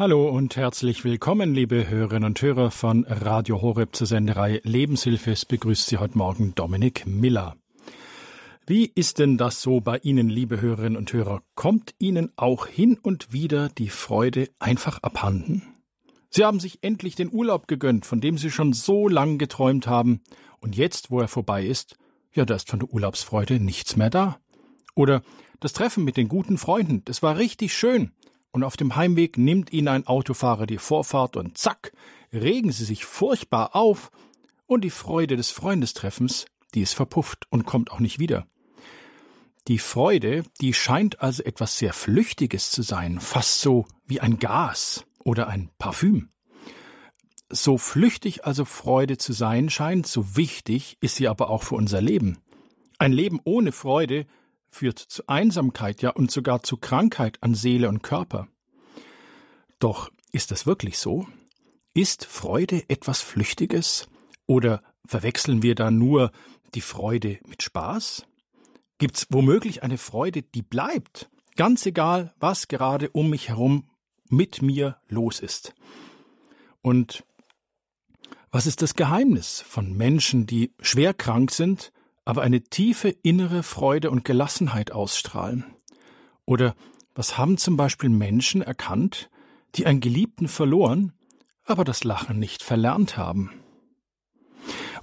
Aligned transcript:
Hallo 0.00 0.30
und 0.30 0.56
herzlich 0.56 1.04
willkommen, 1.04 1.54
liebe 1.54 1.90
Hörerinnen 1.90 2.24
und 2.24 2.40
Hörer 2.40 2.70
von 2.70 3.04
Radio 3.04 3.60
Horeb 3.60 3.94
zur 3.94 4.06
Senderei 4.06 4.62
Lebenshilfe. 4.64 5.32
Es 5.32 5.44
begrüßt 5.44 5.88
Sie 5.88 5.98
heute 5.98 6.16
Morgen 6.16 6.54
Dominik 6.54 7.06
Miller. 7.06 7.54
Wie 8.66 8.86
ist 8.94 9.18
denn 9.18 9.36
das 9.36 9.60
so 9.60 9.82
bei 9.82 9.98
Ihnen, 9.98 10.30
liebe 10.30 10.62
Hörerinnen 10.62 10.96
und 10.96 11.12
Hörer? 11.12 11.42
Kommt 11.54 11.94
Ihnen 11.98 12.32
auch 12.36 12.66
hin 12.66 12.96
und 13.02 13.34
wieder 13.34 13.68
die 13.68 13.90
Freude 13.90 14.48
einfach 14.58 15.02
abhanden? 15.02 15.64
Sie 16.30 16.46
haben 16.46 16.60
sich 16.60 16.78
endlich 16.80 17.14
den 17.14 17.30
Urlaub 17.30 17.68
gegönnt, 17.68 18.06
von 18.06 18.22
dem 18.22 18.38
Sie 18.38 18.50
schon 18.50 18.72
so 18.72 19.06
lang 19.06 19.36
geträumt 19.36 19.86
haben, 19.86 20.22
und 20.60 20.78
jetzt, 20.78 21.10
wo 21.10 21.20
er 21.20 21.28
vorbei 21.28 21.66
ist, 21.66 21.98
ja, 22.32 22.46
da 22.46 22.54
ist 22.54 22.70
von 22.70 22.78
der 22.80 22.88
Urlaubsfreude 22.88 23.60
nichts 23.60 23.96
mehr 23.96 24.08
da. 24.08 24.38
Oder 24.94 25.20
das 25.60 25.74
Treffen 25.74 26.04
mit 26.04 26.16
den 26.16 26.28
guten 26.28 26.56
Freunden, 26.56 27.04
das 27.04 27.22
war 27.22 27.36
richtig 27.36 27.74
schön, 27.74 28.12
und 28.52 28.64
auf 28.64 28.76
dem 28.76 28.96
Heimweg 28.96 29.38
nimmt 29.38 29.72
ihnen 29.72 29.88
ein 29.88 30.06
Autofahrer 30.06 30.66
die 30.66 30.78
Vorfahrt 30.78 31.36
und 31.36 31.56
zack, 31.58 31.92
regen 32.32 32.72
sie 32.72 32.84
sich 32.84 33.04
furchtbar 33.04 33.74
auf 33.74 34.10
und 34.66 34.82
die 34.82 34.90
Freude 34.90 35.36
des 35.36 35.50
Freundestreffens, 35.50 36.46
die 36.74 36.82
ist 36.82 36.94
verpufft 36.94 37.46
und 37.50 37.66
kommt 37.66 37.90
auch 37.90 38.00
nicht 38.00 38.18
wieder. 38.18 38.46
Die 39.68 39.78
Freude, 39.78 40.44
die 40.60 40.72
scheint 40.72 41.20
also 41.20 41.42
etwas 41.42 41.78
sehr 41.78 41.92
Flüchtiges 41.92 42.70
zu 42.70 42.82
sein, 42.82 43.20
fast 43.20 43.60
so 43.60 43.86
wie 44.06 44.20
ein 44.20 44.38
Gas 44.38 45.04
oder 45.22 45.48
ein 45.48 45.70
Parfüm. 45.78 46.30
So 47.50 47.78
flüchtig 47.78 48.44
also 48.44 48.64
Freude 48.64 49.18
zu 49.18 49.32
sein 49.32 49.70
scheint, 49.70 50.06
so 50.06 50.36
wichtig 50.36 50.96
ist 51.00 51.16
sie 51.16 51.28
aber 51.28 51.50
auch 51.50 51.64
für 51.64 51.74
unser 51.74 52.00
Leben. 52.00 52.38
Ein 52.98 53.12
Leben 53.12 53.40
ohne 53.44 53.72
Freude 53.72 54.26
führt 54.70 54.98
zu 54.98 55.26
Einsamkeit, 55.26 56.02
ja 56.02 56.10
und 56.10 56.30
sogar 56.30 56.62
zu 56.62 56.76
Krankheit 56.76 57.42
an 57.42 57.54
Seele 57.54 57.88
und 57.88 58.02
Körper. 58.02 58.48
Doch 59.78 60.10
ist 60.32 60.50
das 60.50 60.66
wirklich 60.66 60.98
so? 60.98 61.26
Ist 61.94 62.24
Freude 62.24 62.84
etwas 62.88 63.20
Flüchtiges? 63.20 64.08
Oder 64.46 64.82
verwechseln 65.06 65.62
wir 65.62 65.74
da 65.74 65.90
nur 65.90 66.30
die 66.74 66.80
Freude 66.80 67.38
mit 67.46 67.62
Spaß? 67.62 68.26
Gibt's 68.98 69.26
womöglich 69.30 69.82
eine 69.82 69.98
Freude, 69.98 70.42
die 70.42 70.62
bleibt, 70.62 71.30
ganz 71.56 71.86
egal, 71.86 72.34
was 72.38 72.68
gerade 72.68 73.10
um 73.10 73.30
mich 73.30 73.48
herum 73.48 73.88
mit 74.28 74.62
mir 74.62 74.98
los 75.08 75.40
ist? 75.40 75.74
Und 76.82 77.24
was 78.50 78.66
ist 78.66 78.82
das 78.82 78.94
Geheimnis 78.94 79.60
von 79.60 79.92
Menschen, 79.96 80.46
die 80.46 80.74
schwer 80.80 81.14
krank 81.14 81.50
sind, 81.50 81.92
aber 82.30 82.42
eine 82.42 82.60
tiefe 82.60 83.08
innere 83.08 83.64
Freude 83.64 84.08
und 84.08 84.24
Gelassenheit 84.24 84.92
ausstrahlen? 84.92 85.64
Oder 86.44 86.76
was 87.12 87.36
haben 87.36 87.58
zum 87.58 87.76
Beispiel 87.76 88.08
Menschen 88.08 88.62
erkannt, 88.62 89.30
die 89.74 89.84
einen 89.84 89.98
Geliebten 89.98 90.46
verloren, 90.46 91.12
aber 91.64 91.82
das 91.82 92.04
Lachen 92.04 92.38
nicht 92.38 92.62
verlernt 92.62 93.16
haben? 93.16 93.50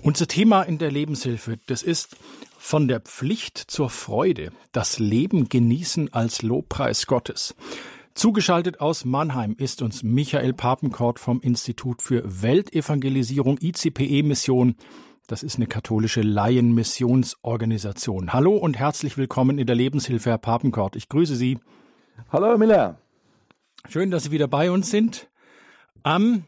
Unser 0.02 0.30
Thema 0.30 0.62
in 0.64 0.78
der 0.78 0.90
Lebenshilfe, 0.90 1.60
das 1.68 1.84
ist 1.84 2.16
von 2.58 2.88
der 2.88 3.02
Pflicht 3.02 3.58
zur 3.58 3.90
Freude, 3.90 4.54
das 4.72 4.98
Leben 4.98 5.50
genießen 5.50 6.14
als 6.14 6.44
Lobpreis 6.44 7.08
Gottes. 7.08 7.56
Zugeschaltet 8.14 8.80
aus 8.80 9.04
Mannheim 9.04 9.54
ist 9.58 9.82
uns 9.82 10.02
Michael 10.02 10.54
Papenkort 10.54 11.20
vom 11.20 11.42
Institut 11.42 12.02
für 12.02 12.24
Weltevangelisierung 12.42 13.58
ICPE 13.62 14.24
Mission 14.24 14.78
das 15.28 15.44
ist 15.44 15.58
eine 15.58 15.68
katholische 15.68 16.22
Laienmissionsorganisation. 16.22 18.32
Hallo 18.32 18.56
und 18.56 18.80
herzlich 18.80 19.18
willkommen 19.18 19.60
in 19.60 19.68
der 19.68 19.76
Lebenshilfe, 19.76 20.30
Herr 20.30 20.38
Papenkort. 20.38 20.96
Ich 20.96 21.10
grüße 21.10 21.36
Sie. 21.36 21.60
Hallo, 22.32 22.48
Herr 22.48 22.58
Miller. 22.58 23.02
Schön, 23.90 24.10
dass 24.10 24.24
Sie 24.24 24.32
wieder 24.32 24.48
bei 24.48 24.72
uns 24.72 24.90
sind. 24.90 25.30
Ähm, 26.06 26.46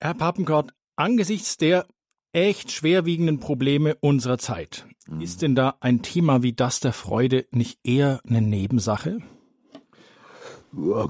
Herr 0.00 0.14
Papenkort, 0.14 0.72
angesichts 0.96 1.58
der 1.58 1.84
echt 2.32 2.72
schwerwiegenden 2.72 3.40
Probleme 3.40 3.94
unserer 4.00 4.38
Zeit, 4.38 4.86
mhm. 5.06 5.20
ist 5.20 5.42
denn 5.42 5.54
da 5.54 5.74
ein 5.80 6.00
Thema 6.00 6.42
wie 6.42 6.54
das 6.54 6.80
der 6.80 6.94
Freude 6.94 7.44
nicht 7.50 7.78
eher 7.84 8.22
eine 8.26 8.40
Nebensache? 8.40 9.18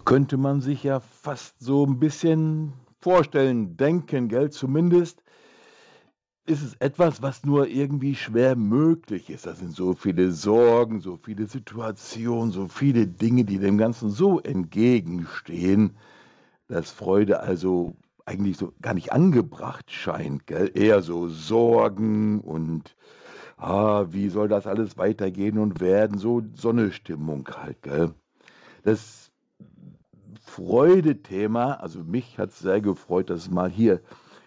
Könnte 0.05 0.37
man 0.37 0.61
sich 0.61 0.83
ja 0.83 0.99
fast 0.99 1.61
so 1.61 1.87
ein 1.87 2.01
bisschen 2.01 2.73
vorstellen, 3.01 3.77
denken, 3.77 4.27
gell? 4.27 4.51
Zumindest 4.51 5.22
ist 6.45 6.63
es 6.63 6.75
etwas, 6.75 7.23
was 7.23 7.45
nur 7.45 7.69
irgendwie 7.69 8.15
schwer 8.15 8.57
möglich 8.57 9.31
ist. 9.31 9.47
Das 9.47 9.61
sind 9.61 9.75
so 9.75 9.95
viele 9.95 10.33
Sorgen, 10.33 11.01
so 11.01 11.17
viele 11.17 11.47
Situationen, 11.47 12.51
so 12.51 12.67
viele 12.69 13.07
Dinge, 13.07 13.45
die 13.45 13.59
dem 13.59 13.79
Ganzen 13.79 14.11
so 14.11 14.41
entgegenstehen, 14.41 15.97
dass 16.67 16.91
Freude 16.91 17.41
also 17.41 17.97
eigentlich 18.25 18.57
so 18.57 18.73
gar 18.81 18.95
nicht 18.95 19.13
angebracht 19.13 19.91
scheint. 19.91 20.47
Gell? 20.47 20.71
Eher 20.75 21.03
so 21.03 21.29
Sorgen 21.29 22.41
und 22.41 22.97
ah, 23.57 24.07
wie 24.11 24.29
soll 24.29 24.49
das 24.49 24.67
alles 24.67 24.99
weitergehen 24.99 25.59
und 25.59 25.81
werden, 25.81 26.19
so 26.19 26.43
Sonnestimmung 26.55 27.49
halt. 27.57 27.83
Gell? 27.83 28.15
Das 28.83 29.31
Freude-Thema, 30.45 31.75
also 31.75 32.03
mich 32.03 32.39
hat 32.39 32.51
es 32.51 32.59
sehr 32.59 32.81
gefreut, 32.81 33.31
dass 33.31 33.43
es 33.43 33.51
mal 33.51 33.71
hier 33.71 34.01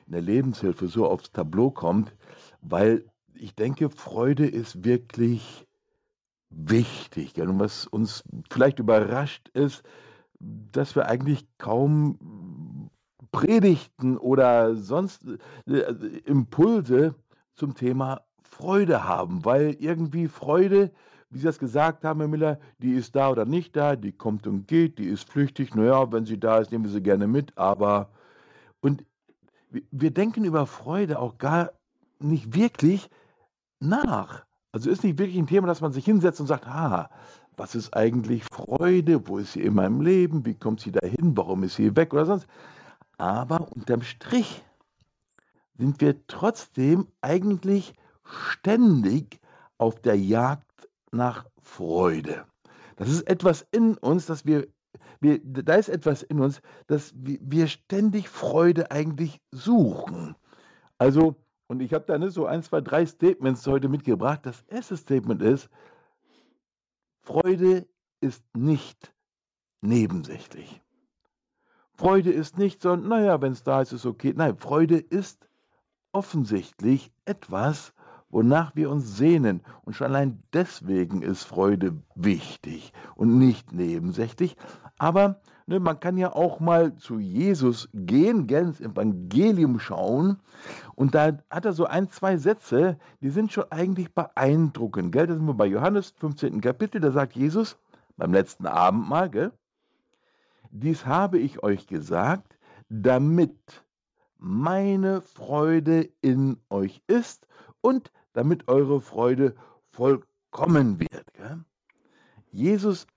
in 0.06 0.14
der 0.14 0.22
Lebenshilfe 0.22 0.88
so 0.88 1.08
aufs 1.08 1.32
Tableau 1.32 1.72
kommt, 1.72 2.16
weil 2.62 3.06
ich 3.34 3.56
denke, 3.56 3.90
Freude 3.90 4.48
ist 4.48 4.84
wirklich 4.86 5.66
wichtig. 6.50 7.40
Und 7.40 7.60
was 7.60 7.88
uns 7.88 8.24
vielleicht 8.50 8.80
überrascht 8.80 9.50
ist, 9.50 9.84
dass 10.40 10.96
wir 10.96 11.08
eigentlich 11.08 11.46
kaum 11.58 12.90
Predigten 13.32 14.18
oder 14.18 14.76
sonst 14.76 15.26
äh, 15.68 15.80
Impulse 16.26 17.16
zum 17.54 17.74
Thema 17.74 18.22
Freude 18.44 19.04
haben, 19.04 19.44
weil 19.44 19.76
irgendwie 19.80 20.28
Freude, 20.28 20.92
wie 21.30 21.40
Sie 21.40 21.46
das 21.46 21.60
gesagt 21.60 22.06
haben, 22.06 22.20
Herr 22.22 22.30
Miller, 22.30 22.60
die 22.80 22.94
ist 22.94 23.16
da 23.16 23.30
oder 23.30 23.46
nicht 23.46 23.76
da, 23.76 23.96
die 23.96 24.14
kommt 24.14 24.48
und 24.48 24.68
geht, 24.68 25.00
die 25.00 25.08
ist 25.08 25.30
flüchtig. 25.30 25.76
Naja, 25.76 26.10
wenn 26.12 26.26
sie 26.26 26.40
da 26.40 26.60
ist, 26.60 26.72
nehmen 26.72 26.86
wir 26.86 26.92
sie 26.92 27.04
gerne 27.04 27.28
mit, 27.28 27.58
aber 27.58 28.10
und 28.80 29.04
wir 29.70 30.12
denken 30.12 30.46
über 30.46 30.66
Freude 30.66 31.20
auch 31.20 31.38
gar 31.38 31.72
nicht 32.20 32.56
wirklich 32.56 33.10
nach. 33.80 34.46
Also 34.72 34.90
ist 34.90 35.04
nicht 35.04 35.20
wirklich 35.20 35.38
ein 35.38 35.48
Thema, 35.48 35.68
dass 35.68 35.82
man 35.82 35.94
sich 35.94 36.06
hinsetzt 36.06 36.40
und 36.40 36.48
sagt, 36.48 36.68
ah, 36.68 37.10
was 37.58 37.76
ist 37.76 37.96
eigentlich 37.96 38.44
Freude? 38.44 39.28
Wo 39.28 39.38
ist 39.38 39.54
sie 39.54 39.62
in 39.62 39.76
meinem 39.76 40.02
Leben? 40.02 40.46
Wie 40.46 40.56
kommt 40.56 40.82
sie 40.82 40.92
dahin? 40.92 41.38
Warum 41.38 41.64
ist 41.64 41.76
sie 41.76 41.96
weg 41.96 42.14
oder 42.14 42.26
sonst? 42.26 42.48
Aber 43.18 43.72
unterm 43.72 44.02
Strich 44.02 44.64
sind 45.78 46.02
wir 46.02 46.26
trotzdem 46.28 47.08
eigentlich 47.22 47.94
ständig 48.24 49.40
auf 49.78 50.02
der 50.02 50.18
Jagd 50.18 50.90
nach 51.12 51.46
Freude. 51.62 52.46
Das 52.98 53.10
ist 53.10 53.28
etwas 53.28 53.66
in 53.72 53.98
uns, 53.98 54.26
das 54.26 54.46
wir 54.46 54.68
wir, 55.20 55.40
da 55.44 55.76
ist 55.76 55.90
etwas 55.90 56.24
in 56.24 56.40
uns, 56.40 56.62
dass 56.88 57.14
wir, 57.16 57.68
ständig 57.68 58.30
Freude 58.30 58.92
eigentlich 58.92 59.42
suchen. 59.52 60.36
Also, 60.98 61.36
und 61.68 61.82
ich 61.82 61.94
habe 61.94 62.06
da 62.06 62.18
ne, 62.18 62.30
so 62.30 62.46
ein, 62.46 62.64
zwei, 62.64 62.82
drei 62.82 63.06
Statements 63.06 63.66
heute 63.68 63.90
mitgebracht. 63.90 64.42
Das 64.44 64.62
erste 64.64 64.98
Statement 64.98 65.42
ist, 65.42 65.70
Freude 67.22 67.88
ist 68.22 68.44
nicht 68.56 69.14
nebensächlich. 69.82 70.82
Freude 71.94 72.32
ist 72.32 72.58
nicht 72.58 72.82
so, 72.82 72.96
naja, 72.96 73.42
wenn 73.42 73.54
es 73.54 73.64
da 73.64 73.82
ist, 73.82 73.94
ist 73.94 74.06
okay. 74.06 74.34
Nein, 74.36 74.58
Freude 74.58 74.98
ist 74.98 75.48
offensichtlich 76.12 77.12
etwas, 77.26 77.94
wonach 78.30 78.76
wir 78.76 78.90
uns 78.90 79.18
sehnen. 79.18 79.62
Und 79.84 79.96
schon 79.96 80.08
allein 80.08 80.44
deswegen 80.54 81.22
ist 81.22 81.44
Freude 81.44 82.02
wichtig 82.16 82.92
und 83.16 83.38
nicht 83.38 83.72
nebensächlich. 83.72 84.58
Aber 84.98 85.42
ne, 85.68 85.80
man 85.80 86.00
kann 86.00 86.18
ja 86.18 86.34
auch 86.34 86.60
mal 86.60 86.96
zu 86.96 87.20
Jesus 87.20 87.90
gehen, 87.94 88.48
gell, 88.48 88.64
ins 88.64 88.82
Evangelium 88.82 89.80
schauen. 89.80 90.40
Und 90.96 91.16
da 91.16 91.38
hat 91.50 91.66
er 91.66 91.74
so 91.74 91.86
ein, 91.86 92.10
zwei 92.10 92.38
Sätze, 92.38 92.98
die 93.22 93.30
sind 93.30 93.52
schon 93.52 93.72
eigentlich 93.72 94.14
beeindruckend. 94.14 95.12
Gell? 95.12 95.28
Da 95.28 95.36
sind 95.36 95.46
wir 95.46 95.54
bei 95.54 95.68
Johannes 95.68 96.12
15. 96.18 96.62
Kapitel, 96.62 97.02
da 97.02 97.12
sagt 97.12 97.36
Jesus 97.36 97.78
beim 98.18 98.32
letzten 98.32 98.66
Abendmahl, 98.66 99.30
gell, 99.30 99.52
dies 100.72 101.06
habe 101.06 101.40
ich 101.40 101.64
euch 101.64 101.88
gesagt, 101.88 102.58
damit 102.90 103.84
meine 104.38 105.22
Freude 105.22 106.10
in 106.22 106.58
euch 106.70 107.02
ist 107.08 107.48
und 107.82 108.12
damit 108.34 108.68
eure 108.68 109.02
Freude 109.02 109.56
vollkommen 109.92 111.00
wird. 111.00 111.34
Gell? 111.34 111.64
Jesus 112.52 113.08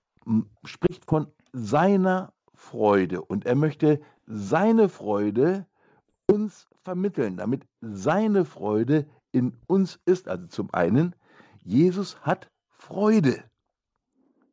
spricht 0.63 1.05
von 1.05 1.27
seiner 1.51 2.33
Freude 2.53 3.21
und 3.21 3.45
er 3.45 3.55
möchte 3.55 4.01
seine 4.25 4.89
Freude 4.89 5.65
uns 6.27 6.67
vermitteln, 6.83 7.37
damit 7.37 7.65
seine 7.81 8.45
Freude 8.45 9.07
in 9.31 9.57
uns 9.67 9.99
ist. 10.05 10.27
Also 10.27 10.47
zum 10.47 10.73
einen, 10.73 11.15
Jesus 11.63 12.21
hat 12.21 12.49
Freude. 12.67 13.43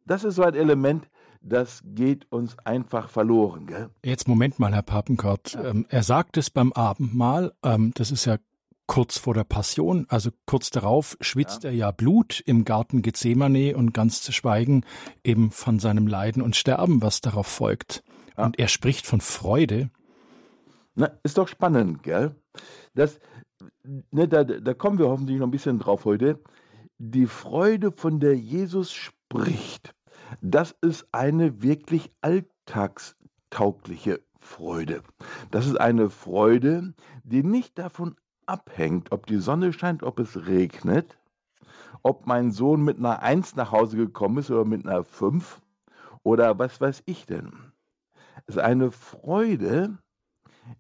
Das 0.05 0.25
ist 0.25 0.37
so 0.37 0.43
ein 0.43 0.55
Element, 0.55 1.09
das 1.41 1.83
geht 1.85 2.31
uns 2.31 2.59
einfach 2.65 3.09
verloren. 3.09 3.67
Gell? 3.67 3.91
Jetzt 4.05 4.29
Moment 4.29 4.59
mal, 4.59 4.75
Herr 4.75 4.83
Papenkort. 4.83 5.53
Ja. 5.53 5.65
Ähm, 5.65 5.87
er 5.89 6.03
sagt 6.03 6.37
es 6.37 6.51
beim 6.51 6.73
Abendmahl, 6.73 7.53
ähm, 7.63 7.93
das 7.95 8.11
ist 8.11 8.25
ja 8.25 8.39
kurz 8.87 9.19
vor 9.19 9.35
der 9.35 9.45
Passion, 9.45 10.07
also 10.09 10.31
kurz 10.47 10.71
darauf 10.71 11.17
schwitzt 11.21 11.65
ja. 11.65 11.71
er 11.71 11.77
ja 11.77 11.91
Blut 11.91 12.43
im 12.47 12.65
Garten 12.65 13.03
Gethsemane 13.03 13.77
und 13.77 13.93
ganz 13.93 14.23
zu 14.23 14.33
schweigen 14.33 14.85
eben 15.25 15.51
von 15.51 15.79
seinem 15.79 16.07
Leiden 16.07 16.41
und 16.43 16.57
Sterben, 16.57 17.03
was 17.03 17.21
darauf 17.21 17.47
folgt. 17.47 18.03
Ja. 18.37 18.47
Und 18.47 18.59
er 18.59 18.69
spricht 18.69 19.07
von 19.07 19.21
Freude. 19.21 19.91
Na, 20.95 21.11
ist 21.23 21.37
doch 21.39 21.49
spannend, 21.49 22.03
gell? 22.03 22.35
Das, 22.95 23.21
ne, 23.85 24.29
da, 24.29 24.45
da 24.45 24.75
kommen 24.75 24.99
wir 24.99 25.09
hoffentlich 25.09 25.39
noch 25.39 25.47
ein 25.47 25.53
bisschen 25.53 25.79
drauf 25.79 26.05
heute. 26.05 26.43
Die 26.99 27.27
Freude, 27.27 27.93
von 27.93 28.21
der 28.21 28.37
Jesus 28.37 28.93
spricht, 28.93 29.95
das 30.41 30.75
ist 30.81 31.07
eine 31.13 31.63
wirklich 31.63 32.11
alltagstaugliche 32.23 34.23
Freude. 34.41 35.03
Das 35.51 35.67
ist 35.67 35.79
eine 35.79 36.09
Freude, 36.09 36.95
die 37.25 37.43
nicht 37.43 37.79
davon 37.79 38.17
abhängt, 38.47 39.13
ob 39.13 39.27
die 39.27 39.39
Sonne 39.39 39.73
scheint, 39.73 40.03
ob 40.03 40.19
es 40.19 40.47
regnet, 40.47 41.19
ob 42.03 42.27
mein 42.27 42.51
Sohn 42.53 42.83
mit 42.83 42.99
einer 42.99 43.23
Eins 43.23 43.57
nach 43.57 43.73
Hause 43.73 43.97
gekommen 43.97 44.39
ist 44.39 44.51
oder 44.51 44.65
mit 44.65 44.87
einer 44.87 45.05
Fünf 45.05 45.61
oder 46.23 46.59
was 46.59 46.81
weiß 46.81 47.03
ich 47.07 47.27
denn. 47.27 47.53
Es 48.47 48.57
ist 48.57 48.63
eine 48.63 48.91
Freude, 48.91 49.99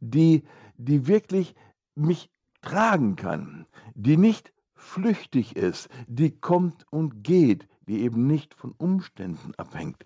die, 0.00 0.44
die 0.76 1.06
wirklich 1.06 1.54
mich 1.94 2.30
tragen 2.62 3.16
kann, 3.16 3.66
die 3.94 4.16
nicht 4.16 4.52
flüchtig 4.74 5.56
ist, 5.56 5.88
die 6.06 6.30
kommt 6.30 6.86
und 6.90 7.22
geht, 7.22 7.68
die 7.88 8.02
eben 8.02 8.26
nicht 8.26 8.54
von 8.54 8.72
Umständen 8.72 9.54
abhängt. 9.56 10.04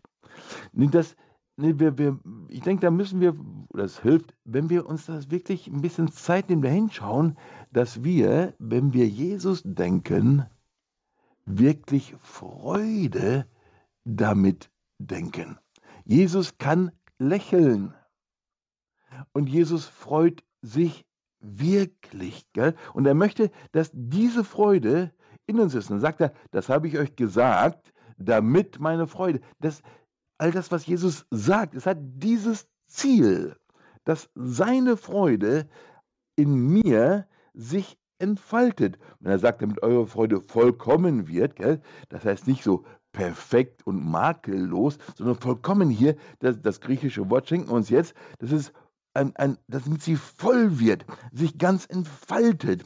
Das, 0.73 1.17
wir, 1.62 1.99
wir, 1.99 2.19
ich 2.49 2.61
denke, 2.61 2.83
da 2.83 2.91
müssen 2.91 3.21
wir, 3.21 3.37
das 3.71 4.01
hilft, 4.01 4.35
wenn 4.45 4.71
wir 4.71 4.87
uns 4.87 5.07
das 5.07 5.31
wirklich 5.31 5.67
ein 5.67 5.81
bisschen 5.81 6.11
Zeit 6.11 6.49
nehmen, 6.49 6.62
da 6.62 6.69
hinschauen, 6.69 7.37
dass 7.73 8.05
wir, 8.05 8.55
wenn 8.59 8.93
wir 8.93 9.07
Jesus 9.07 9.62
denken, 9.65 10.47
wirklich 11.45 12.15
Freude 12.21 13.47
damit 14.05 14.71
denken. 14.99 15.59
Jesus 16.05 16.59
kann 16.59 16.93
lächeln 17.19 17.95
und 19.33 19.49
Jesus 19.49 19.87
freut 19.87 20.43
sich 20.62 21.05
wirklich. 21.41 22.51
Gell? 22.53 22.75
Und 22.95 23.07
er 23.07 23.15
möchte, 23.15 23.51
dass 23.73 23.91
diese 23.93 24.45
Freude 24.45 25.12
in 25.47 25.61
uns 25.61 25.75
ist. 25.75 25.91
Und 25.91 25.97
dann 25.97 26.01
sagt 26.01 26.21
er, 26.21 26.33
das 26.51 26.69
habe 26.69 26.89
ich 26.89 26.99
euch 26.99 27.17
gesagt, 27.17 27.93
damit 28.19 28.79
meine 28.79 29.07
Freude, 29.07 29.41
das, 29.61 29.83
all 30.40 30.50
das, 30.50 30.72
was 30.72 30.87
Jesus 30.87 31.26
sagt, 31.31 31.75
es 31.75 31.87
hat 31.87 31.98
dieses 32.00 32.66
Ziel, 32.87 33.56
dass 34.04 34.31
seine 34.34 34.96
Freude 34.96 35.69
in 36.34 36.54
mir 36.54 37.26
sich 37.52 37.98
entfaltet. 38.19 38.98
Und 39.20 39.26
er 39.26 39.38
sagt, 39.38 39.60
damit 39.60 39.82
eure 39.82 40.06
Freude 40.06 40.40
vollkommen 40.40 41.28
wird, 41.28 41.56
gell? 41.56 41.82
das 42.08 42.25
heißt 42.25 42.46
nicht 42.46 42.64
so 42.64 42.84
perfekt 43.12 43.87
und 43.87 44.02
makellos, 44.02 44.98
sondern 45.14 45.37
vollkommen 45.37 45.90
hier, 45.90 46.16
das, 46.38 46.60
das 46.62 46.81
griechische 46.81 47.28
Wort 47.28 47.48
schenken 47.48 47.70
uns 47.70 47.90
jetzt, 47.90 48.14
das 48.38 48.50
ist 48.52 48.72
ein, 49.12 49.37
ein, 49.37 49.58
damit 49.69 50.02
sie 50.02 50.16
voll 50.16 50.78
wird, 50.78 51.04
sich 51.32 51.58
ganz 51.58 51.84
entfaltet, 51.84 52.84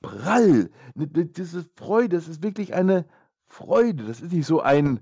prall. 0.00 0.70
Diese 0.94 1.66
Freude, 1.76 2.16
das 2.16 2.28
ist 2.28 2.42
wirklich 2.42 2.72
eine 2.74 3.04
Freude. 3.46 4.04
Das 4.04 4.20
ist 4.20 4.32
nicht 4.32 4.46
so 4.46 4.60
ein, 4.60 5.00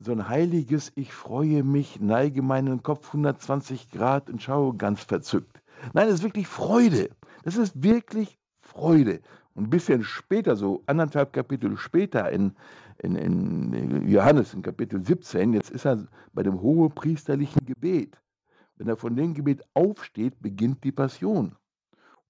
so 0.00 0.12
ein 0.12 0.28
heiliges, 0.28 0.92
ich 0.94 1.12
freue 1.12 1.62
mich, 1.62 2.00
neige 2.00 2.40
meinen 2.40 2.82
Kopf 2.82 3.08
120 3.08 3.90
Grad 3.90 4.30
und 4.30 4.42
schaue 4.42 4.74
ganz 4.74 5.04
verzückt. 5.04 5.62
Nein, 5.92 6.08
es 6.08 6.14
ist 6.14 6.22
wirklich 6.22 6.46
Freude. 6.46 7.10
Das 7.44 7.56
ist 7.56 7.82
wirklich 7.82 8.38
Freude. 8.62 9.20
Und 9.54 9.64
ein 9.64 9.70
bisschen 9.70 10.02
später, 10.02 10.56
so 10.56 10.82
anderthalb 10.86 11.34
Kapitel 11.34 11.76
später 11.76 12.30
in, 12.30 12.52
in, 12.98 13.14
in 13.14 14.08
Johannes, 14.08 14.54
in 14.54 14.62
Kapitel 14.62 15.04
17, 15.04 15.52
jetzt 15.52 15.70
ist 15.70 15.84
er 15.84 16.06
bei 16.32 16.42
dem 16.42 16.60
hohepriesterlichen 16.62 17.66
Gebet. 17.66 18.16
Wenn 18.76 18.88
er 18.88 18.96
von 18.96 19.14
dem 19.16 19.34
Gebet 19.34 19.62
aufsteht, 19.74 20.40
beginnt 20.40 20.82
die 20.82 20.92
Passion. 20.92 21.56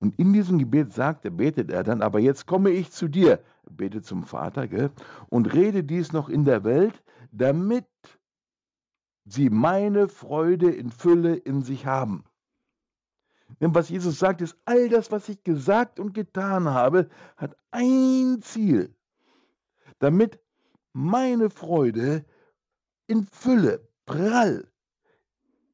Und 0.01 0.19
in 0.19 0.33
diesem 0.33 0.59
Gebet 0.59 0.93
sagt 0.93 1.25
er, 1.25 1.31
betet 1.31 1.71
er 1.71 1.85
dann, 1.85 2.03
aber 2.03 2.19
jetzt 2.19 2.47
komme 2.47 2.71
ich 2.71 2.91
zu 2.91 3.07
dir, 3.07 3.39
betet 3.71 4.07
zum 4.07 4.25
Vater, 4.25 4.67
gell, 4.67 4.91
und 5.29 5.53
rede 5.53 5.85
dies 5.85 6.13
noch 6.13 6.29
in 6.29 6.45
der 6.45 6.65
Welt, 6.65 7.01
damit 7.33 7.87
sie 9.25 9.51
meine 9.51 10.09
Freude 10.09 10.71
in 10.71 10.91
Fülle 10.91 11.37
in 11.37 11.63
sich 11.63 11.87
haben. 11.87 12.25
Denn 13.61 13.75
was 13.75 13.89
Jesus 13.89 14.19
sagt, 14.19 14.41
ist, 14.41 14.57
all 14.65 14.89
das, 14.89 15.11
was 15.11 15.29
ich 15.29 15.43
gesagt 15.43 15.99
und 15.99 16.15
getan 16.15 16.69
habe, 16.69 17.09
hat 17.37 17.57
ein 17.71 18.41
Ziel, 18.43 18.95
damit 19.99 20.39
meine 20.93 21.51
Freude 21.51 22.25
in 23.07 23.25
Fülle, 23.25 23.89
prall 24.07 24.69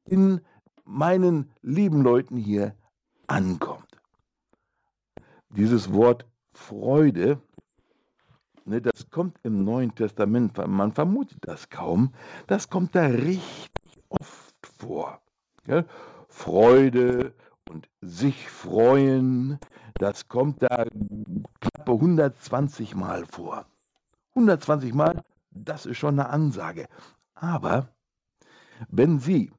in 0.05 0.41
meinen 0.85 1.51
lieben 1.61 2.01
Leuten 2.01 2.37
hier 2.37 2.75
ankommt. 3.27 4.01
Dieses 5.49 5.93
Wort 5.93 6.25
Freude, 6.53 7.41
das 8.67 9.09
kommt 9.09 9.39
im 9.43 9.63
Neuen 9.63 9.95
Testament, 9.95 10.57
man 10.67 10.91
vermutet 10.91 11.39
das 11.41 11.69
kaum, 11.69 12.13
das 12.47 12.69
kommt 12.69 12.95
da 12.95 13.05
richtig 13.05 13.71
oft 14.09 14.55
vor. 14.77 15.21
Freude 16.27 17.33
und 17.69 17.89
sich 18.01 18.49
freuen, 18.49 19.57
das 19.95 20.27
kommt 20.27 20.61
da 20.61 20.85
knappe 21.61 21.91
120 21.91 22.95
Mal 22.95 23.25
vor. 23.25 23.65
120 24.35 24.93
Mal, 24.93 25.23
das 25.51 25.85
ist 25.85 25.97
schon 25.97 26.19
eine 26.19 26.29
Ansage. 26.29 26.87
Aber 27.35 27.87
wenn 28.89 29.19
Sie 29.19 29.51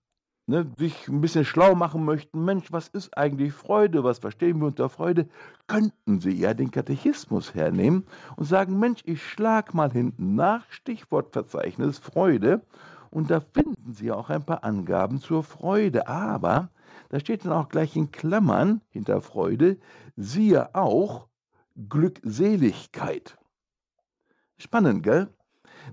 ne, 0.48 0.66
sich 0.78 1.08
ein 1.08 1.20
bisschen 1.20 1.44
schlau 1.44 1.74
machen 1.74 2.04
möchten, 2.04 2.44
Mensch, 2.44 2.72
was 2.72 2.88
ist 2.88 3.16
eigentlich 3.16 3.52
Freude, 3.52 4.02
was 4.02 4.18
verstehen 4.18 4.58
wir 4.60 4.66
unter 4.66 4.88
Freude, 4.88 5.28
könnten 5.66 6.20
Sie 6.20 6.32
ja 6.32 6.54
den 6.54 6.70
Katechismus 6.70 7.54
hernehmen 7.54 8.06
und 8.36 8.46
sagen, 8.46 8.78
Mensch, 8.78 9.02
ich 9.04 9.22
schlag 9.22 9.74
mal 9.74 9.92
hinten 9.92 10.34
nach, 10.34 10.64
Stichwortverzeichnis 10.70 11.98
Freude, 11.98 12.62
und 13.10 13.30
da 13.30 13.40
finden 13.40 13.92
Sie 13.92 14.10
auch 14.10 14.30
ein 14.30 14.44
paar 14.44 14.64
Angaben 14.64 15.20
zur 15.20 15.44
Freude, 15.44 16.08
aber 16.08 16.70
da 17.10 17.20
steht 17.20 17.44
dann 17.44 17.52
auch 17.52 17.68
gleich 17.68 17.94
in 17.96 18.10
Klammern 18.10 18.80
hinter 18.88 19.20
Freude, 19.20 19.78
siehe 20.16 20.74
auch 20.74 21.28
Glückseligkeit. 21.88 23.38
Spannend, 24.58 25.02
gell? 25.02 25.28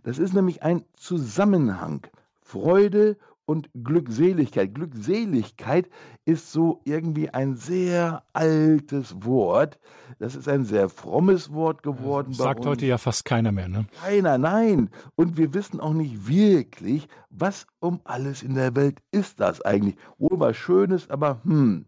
Das 0.03 0.18
ist 0.18 0.34
nämlich 0.34 0.63
ein 0.63 0.84
Zusammenhang. 0.96 2.08
Freude 2.41 3.18
und 3.46 3.70
Glückseligkeit. 3.84 4.74
Glückseligkeit 4.74 5.90
ist 6.25 6.52
so 6.52 6.82
irgendwie 6.84 7.30
ein 7.30 7.56
sehr 7.56 8.24
altes 8.34 9.24
Wort. 9.24 9.80
Das 10.20 10.36
ist 10.36 10.50
ein 10.50 10.66
sehr 10.66 10.90
frommes 10.90 11.54
Wort 11.54 11.84
geworden. 11.84 12.30
Das 12.30 12.38
sagt 12.38 12.66
heute 12.66 12.86
ja 12.86 12.98
fast 12.98 13.25
keiner 13.25 13.52
mehr, 13.52 13.68
ne? 13.68 13.86
Keiner, 14.02 14.38
nein. 14.38 14.90
Und 15.16 15.38
wir 15.38 15.54
wissen 15.54 15.80
auch 15.80 15.94
nicht 15.94 16.28
wirklich, 16.28 17.08
was 17.30 17.68
um 17.80 18.02
alles 18.04 18.44
in 18.44 18.56
der 18.56 18.75
Welt 18.75 19.00
ist 19.12 19.40
das 19.40 19.62
eigentlich. 19.62 19.96
Wohl 20.18 20.40
was 20.40 20.58
Schönes, 20.58 21.10
aber 21.10 21.42
hm. 21.44 21.86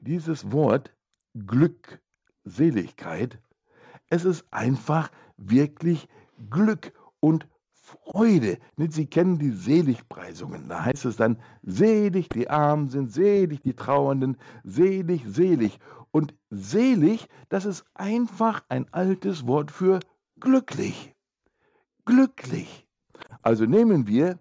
Dieses 0.00 0.52
Wort 0.52 0.94
Glückseligkeit, 1.34 3.38
es 4.08 4.24
ist 4.24 4.46
einfach 4.50 5.10
wirklich 5.36 6.08
Glück 6.48 6.92
und 7.20 7.46
Freude. 7.90 8.58
Sie 8.76 9.06
kennen 9.06 9.38
die 9.38 9.50
Seligpreisungen. 9.50 10.68
Da 10.68 10.84
heißt 10.84 11.04
es 11.04 11.16
dann, 11.16 11.38
selig 11.62 12.28
die 12.28 12.48
Armen 12.48 12.88
sind, 12.88 13.12
selig 13.12 13.62
die 13.62 13.74
Trauernden, 13.74 14.36
selig, 14.64 15.22
selig. 15.26 15.78
Und 16.12 16.34
selig, 16.50 17.28
das 17.48 17.64
ist 17.64 17.84
einfach 17.94 18.62
ein 18.68 18.92
altes 18.92 19.46
Wort 19.46 19.70
für 19.70 20.00
glücklich. 20.38 21.14
Glücklich. 22.04 22.86
Also 23.42 23.64
nehmen 23.64 24.06
wir 24.06 24.38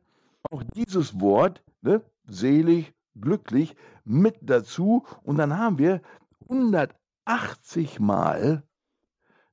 auch 0.49 0.63
dieses 0.75 1.19
Wort, 1.19 1.63
ne, 1.81 2.01
selig, 2.25 2.93
glücklich, 3.15 3.75
mit 4.05 4.37
dazu 4.41 5.05
und 5.23 5.37
dann 5.37 5.57
haben 5.57 5.77
wir 5.77 6.01
180 6.49 7.99
Mal 7.99 8.63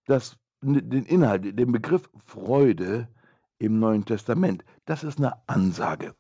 das, 0.07 0.39
den 0.63 1.05
Inhalt, 1.05 1.59
den 1.59 1.73
Begriff 1.73 2.09
Freude 2.25 3.09
im 3.59 3.79
Neuen 3.79 4.05
Testament. 4.05 4.65
Das 4.85 5.05
ist 5.05 5.19
eine 5.19 5.35
Ansage. 5.49 6.15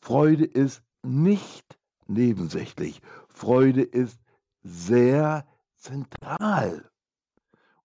Freude 0.00 0.44
ist 0.44 0.82
nicht 1.02 1.78
nebensächlich. 2.06 3.00
Freude 3.28 3.82
ist 3.82 4.20
sehr 4.62 5.46
zentral. 5.76 6.90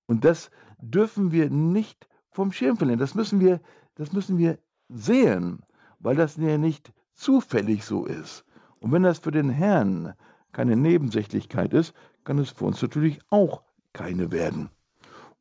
Und 0.05 0.25
das 0.25 0.49
dürfen 0.79 1.31
wir 1.31 1.49
nicht 1.49 2.07
vom 2.31 2.51
Schirm 2.51 2.77
verlieren. 2.77 2.99
Das 2.99 3.15
müssen 3.15 3.39
wir, 3.39 3.61
das 3.95 4.11
müssen 4.13 4.37
wir 4.37 4.59
sehen. 4.87 5.61
weil 5.99 6.15
das 6.15 6.37
ja 6.37 6.57
nicht 6.57 6.93
zufällig 7.13 7.83
so 7.83 8.05
ist. 8.05 8.45
Und 8.79 8.91
wenn 8.91 9.03
das 9.03 9.19
für 9.19 9.31
den 9.31 9.49
Herrn 9.49 10.13
keine 10.51 10.75
Nebensächlichkeit 10.75 11.73
ist, 11.73 11.93
kann 12.23 12.39
es 12.39 12.51
für 12.51 12.65
uns 12.65 12.81
natürlich 12.81 13.19
auch 13.29 13.63
keine 13.93 14.31
werden. 14.31 14.69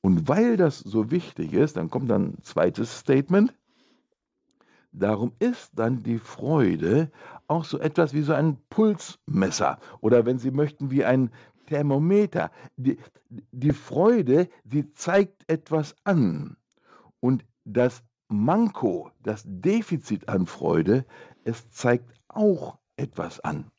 Und 0.01 0.29
weil 0.29 0.57
das 0.57 0.79
so 0.79 1.11
wichtig 1.11 1.53
ist, 1.53 1.77
dann 1.77 1.91
kommt 1.91 2.11
dann 2.11 2.27
ein 2.27 2.43
zweites 2.43 2.99
Statement. 2.99 3.53
Darum 4.93 5.33
ist 5.39 5.71
dann 5.75 6.03
die 6.03 6.19
Freude 6.19 7.11
auch 7.47 7.65
so 7.65 7.79
etwas 7.79 8.15
wie 8.15 8.23
so 8.23 8.33
ein 8.33 8.59
Pulsmesser 8.71 9.79
oder 10.01 10.25
wenn 10.25 10.39
Sie 10.39 10.51
möchten, 10.51 10.91
wie 10.91 11.05
ein 11.05 11.31
Thermometer. 11.67 12.51
Die, 12.77 12.99
die 13.29 13.73
Freude, 13.73 14.49
sie 14.65 14.93
zeigt 14.93 15.49
etwas 15.51 15.95
an. 16.05 16.57
Und 17.21 17.45
das 17.65 18.03
Manko, 18.29 19.11
das 19.23 19.43
Defizit 19.47 20.29
an 20.29 20.47
Freude, 20.47 21.05
es 21.45 21.71
zeigt 21.71 22.11
auch 22.29 22.79
etwas 22.97 23.41
an. 23.41 23.71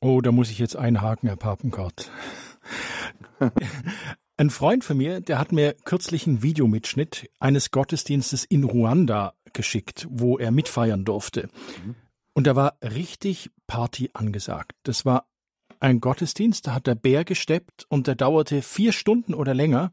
Oh, 0.00 0.20
da 0.20 0.32
muss 0.32 0.50
ich 0.50 0.58
jetzt 0.58 0.76
einhaken, 0.76 1.28
Herr 1.28 1.36
Papenkart. 1.36 2.10
Ein 4.38 4.50
Freund 4.50 4.84
von 4.84 4.98
mir, 4.98 5.22
der 5.22 5.38
hat 5.38 5.52
mir 5.52 5.74
kürzlich 5.84 6.26
einen 6.26 6.42
Videomitschnitt 6.42 7.30
eines 7.40 7.70
Gottesdienstes 7.70 8.44
in 8.44 8.64
Ruanda 8.64 9.32
geschickt, 9.54 10.06
wo 10.10 10.36
er 10.36 10.50
mitfeiern 10.50 11.06
durfte. 11.06 11.48
Mhm. 11.84 11.94
Und 12.34 12.46
da 12.46 12.54
war 12.54 12.76
richtig 12.82 13.50
Party 13.66 14.10
angesagt. 14.12 14.72
Das 14.82 15.06
war 15.06 15.26
ein 15.80 16.00
Gottesdienst, 16.00 16.66
da 16.66 16.74
hat 16.74 16.86
der 16.86 16.94
Bär 16.94 17.24
gesteppt 17.24 17.86
und 17.88 18.06
der 18.06 18.14
dauerte 18.14 18.60
vier 18.60 18.92
Stunden 18.92 19.32
oder 19.32 19.54
länger. 19.54 19.90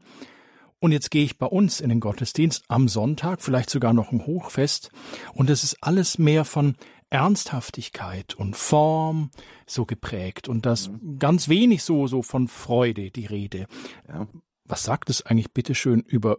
Und 0.78 0.92
jetzt 0.92 1.10
gehe 1.10 1.24
ich 1.24 1.38
bei 1.38 1.46
uns 1.46 1.80
in 1.80 1.88
den 1.88 2.00
Gottesdienst 2.00 2.64
am 2.68 2.88
Sonntag, 2.88 3.40
vielleicht 3.40 3.70
sogar 3.70 3.94
noch 3.94 4.12
ein 4.12 4.26
Hochfest. 4.26 4.90
Und 5.32 5.48
es 5.48 5.64
ist 5.64 5.78
alles 5.80 6.18
mehr 6.18 6.44
von 6.44 6.76
Ernsthaftigkeit 7.14 8.34
und 8.34 8.56
Form 8.56 9.30
so 9.66 9.86
geprägt 9.86 10.48
und 10.48 10.66
das 10.66 10.88
mhm. 10.88 11.20
ganz 11.20 11.48
wenig 11.48 11.84
so, 11.84 12.08
so 12.08 12.22
von 12.22 12.48
Freude 12.48 13.12
die 13.12 13.26
Rede. 13.26 13.66
Ja. 14.08 14.26
Was 14.64 14.82
sagt 14.82 15.10
es 15.10 15.24
eigentlich 15.24 15.52
bitteschön 15.52 16.00
über 16.00 16.38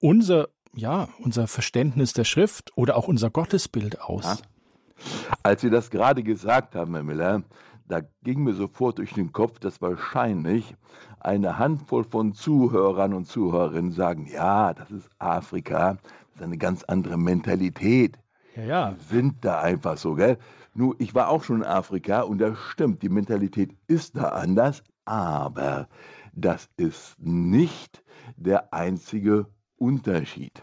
unser, 0.00 0.48
ja, 0.74 1.08
unser 1.20 1.46
Verständnis 1.46 2.12
der 2.12 2.24
Schrift 2.24 2.72
oder 2.76 2.96
auch 2.96 3.06
unser 3.06 3.30
Gottesbild 3.30 4.00
aus? 4.00 4.24
Ja. 4.24 4.36
Als 5.44 5.60
Sie 5.60 5.70
das 5.70 5.90
gerade 5.90 6.24
gesagt 6.24 6.74
haben, 6.74 6.92
Herr 6.94 7.04
Miller, 7.04 7.44
da 7.86 8.00
ging 8.24 8.42
mir 8.42 8.54
sofort 8.54 8.98
durch 8.98 9.12
den 9.12 9.32
Kopf, 9.32 9.60
dass 9.60 9.80
wahrscheinlich 9.80 10.74
eine 11.20 11.56
Handvoll 11.56 12.02
von 12.02 12.34
Zuhörern 12.34 13.14
und 13.14 13.26
Zuhörerinnen 13.26 13.92
sagen, 13.92 14.26
ja, 14.26 14.74
das 14.74 14.90
ist 14.90 15.08
Afrika, 15.20 15.94
das 15.94 16.36
ist 16.36 16.42
eine 16.42 16.58
ganz 16.58 16.82
andere 16.82 17.16
Mentalität. 17.16 18.18
Ja, 18.56 18.62
ja. 18.62 18.90
Die 18.92 19.04
sind 19.04 19.44
da 19.44 19.60
einfach 19.60 19.96
so, 19.96 20.14
gell? 20.14 20.38
Nur, 20.74 20.94
ich 20.98 21.14
war 21.14 21.28
auch 21.28 21.42
schon 21.44 21.58
in 21.58 21.64
Afrika 21.64 22.22
und 22.22 22.38
das 22.38 22.58
stimmt, 22.58 23.02
die 23.02 23.08
Mentalität 23.08 23.76
ist 23.86 24.16
da 24.16 24.28
anders, 24.28 24.82
aber 25.04 25.88
das 26.32 26.68
ist 26.76 27.16
nicht 27.18 28.04
der 28.36 28.72
einzige 28.72 29.46
Unterschied. 29.76 30.62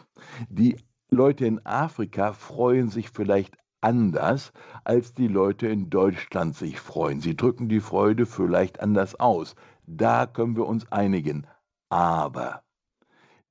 Die 0.50 0.78
Leute 1.10 1.46
in 1.46 1.66
Afrika 1.66 2.34
freuen 2.34 2.90
sich 2.90 3.10
vielleicht 3.10 3.58
anders, 3.82 4.52
als 4.84 5.14
die 5.14 5.28
Leute 5.28 5.68
in 5.68 5.90
Deutschland 5.90 6.56
sich 6.56 6.80
freuen. 6.80 7.22
Sie 7.22 7.36
drücken 7.36 7.70
die 7.70 7.80
Freude 7.80 8.26
vielleicht 8.26 8.80
anders 8.80 9.16
aus. 9.20 9.56
Da 9.86 10.26
können 10.26 10.56
wir 10.56 10.66
uns 10.66 10.92
einigen. 10.92 11.48
Aber 11.90 12.64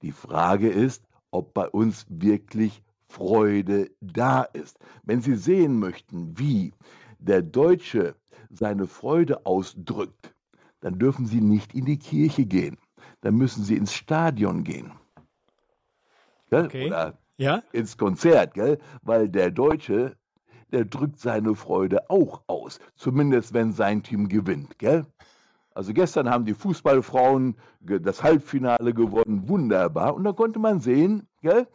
die 0.03 0.13
Frage 0.13 0.69
ist, 0.69 1.07
ob 1.31 1.55
bei 1.55 1.69
uns 1.69 2.07
wirklich 2.09 2.83
Freude 3.09 3.91
da 4.01 4.43
ist. 4.43 4.79
Wenn 5.03 5.21
Sie 5.21 5.37
sehen 5.37 5.79
möchten, 5.79 6.39
wie 6.39 6.73
der 7.19 7.43
Deutsche 7.43 8.15
seine 8.51 8.87
Freude 8.87 9.47
ausdrückt, 9.47 10.35
dann 10.81 10.99
dürfen 10.99 11.27
Sie 11.27 11.41
nicht 11.41 11.75
in 11.75 11.85
die 11.85 11.99
Kirche 11.99 12.47
gehen. 12.47 12.79
Dann 13.21 13.35
müssen 13.37 13.65
Sie 13.65 13.77
ins 13.77 13.93
Stadion 13.93 14.65
gehen. 14.65 14.93
Okay. 16.51 16.87
Oder 16.87 17.19
ja? 17.39 17.63
ins 17.73 17.97
Konzert, 17.97 18.55
gell? 18.55 18.79
weil 19.03 19.29
der 19.29 19.51
Deutsche, 19.51 20.17
der 20.73 20.85
drückt 20.85 21.19
seine 21.19 21.55
Freude 21.55 22.09
auch 22.11 22.43
aus, 22.47 22.79
zumindest 22.95 23.53
wenn 23.55 23.73
sein 23.73 24.03
Team 24.03 24.29
gewinnt. 24.29 24.79
Gell? 24.79 25.07
Also 25.75 25.93
gestern 25.93 26.31
haben 26.31 26.47
die 26.47 26.55
Fußballfrauen 26.55 27.57
das 27.81 28.23
Halbfinale 28.23 28.95
gewonnen, 28.95 29.49
wunderbar. 29.49 30.15
Und 30.15 30.25
da 30.25 30.33
konnte 30.33 30.59
man 30.59 30.81
sehen, 30.81 31.29
gell, 31.43 31.67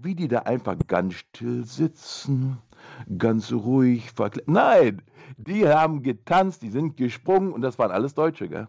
wie 0.00 0.14
die 0.14 0.28
da 0.28 0.40
einfach 0.40 0.76
ganz 0.86 1.14
still 1.14 1.64
sitzen, 1.64 2.58
ganz 3.18 3.52
ruhig 3.52 4.12
verkleidet. 4.12 4.48
Nein, 4.48 5.02
die 5.36 5.68
haben 5.68 6.02
getanzt, 6.02 6.62
die 6.62 6.70
sind 6.70 6.96
gesprungen 6.96 7.52
und 7.52 7.62
das 7.62 7.78
waren 7.78 7.90
alles 7.90 8.14
Deutsche. 8.14 8.48
Gell? 8.48 8.68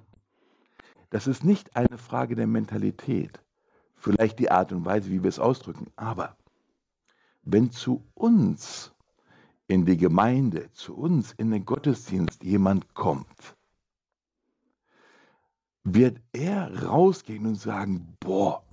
Das 1.11 1.27
ist 1.27 1.43
nicht 1.43 1.75
eine 1.75 1.97
Frage 1.97 2.35
der 2.35 2.47
Mentalität, 2.47 3.39
vielleicht 3.95 4.39
die 4.39 4.49
Art 4.49 4.71
und 4.71 4.85
Weise, 4.85 5.09
wie 5.11 5.21
wir 5.21 5.29
es 5.29 5.39
ausdrücken, 5.39 5.91
aber 5.95 6.35
wenn 7.43 7.71
zu 7.71 8.03
uns 8.15 8.91
in 9.67 9.85
die 9.85 9.97
Gemeinde, 9.97 10.71
zu 10.71 10.95
uns 10.95 11.31
in 11.33 11.51
den 11.51 11.63
Gottesdienst 11.63 12.43
jemand 12.43 12.93
kommt, 12.95 13.55
wird 15.83 16.19
er 16.33 16.85
rausgehen 16.85 17.45
und 17.45 17.55
sagen, 17.55 18.15
boah, 18.19 18.63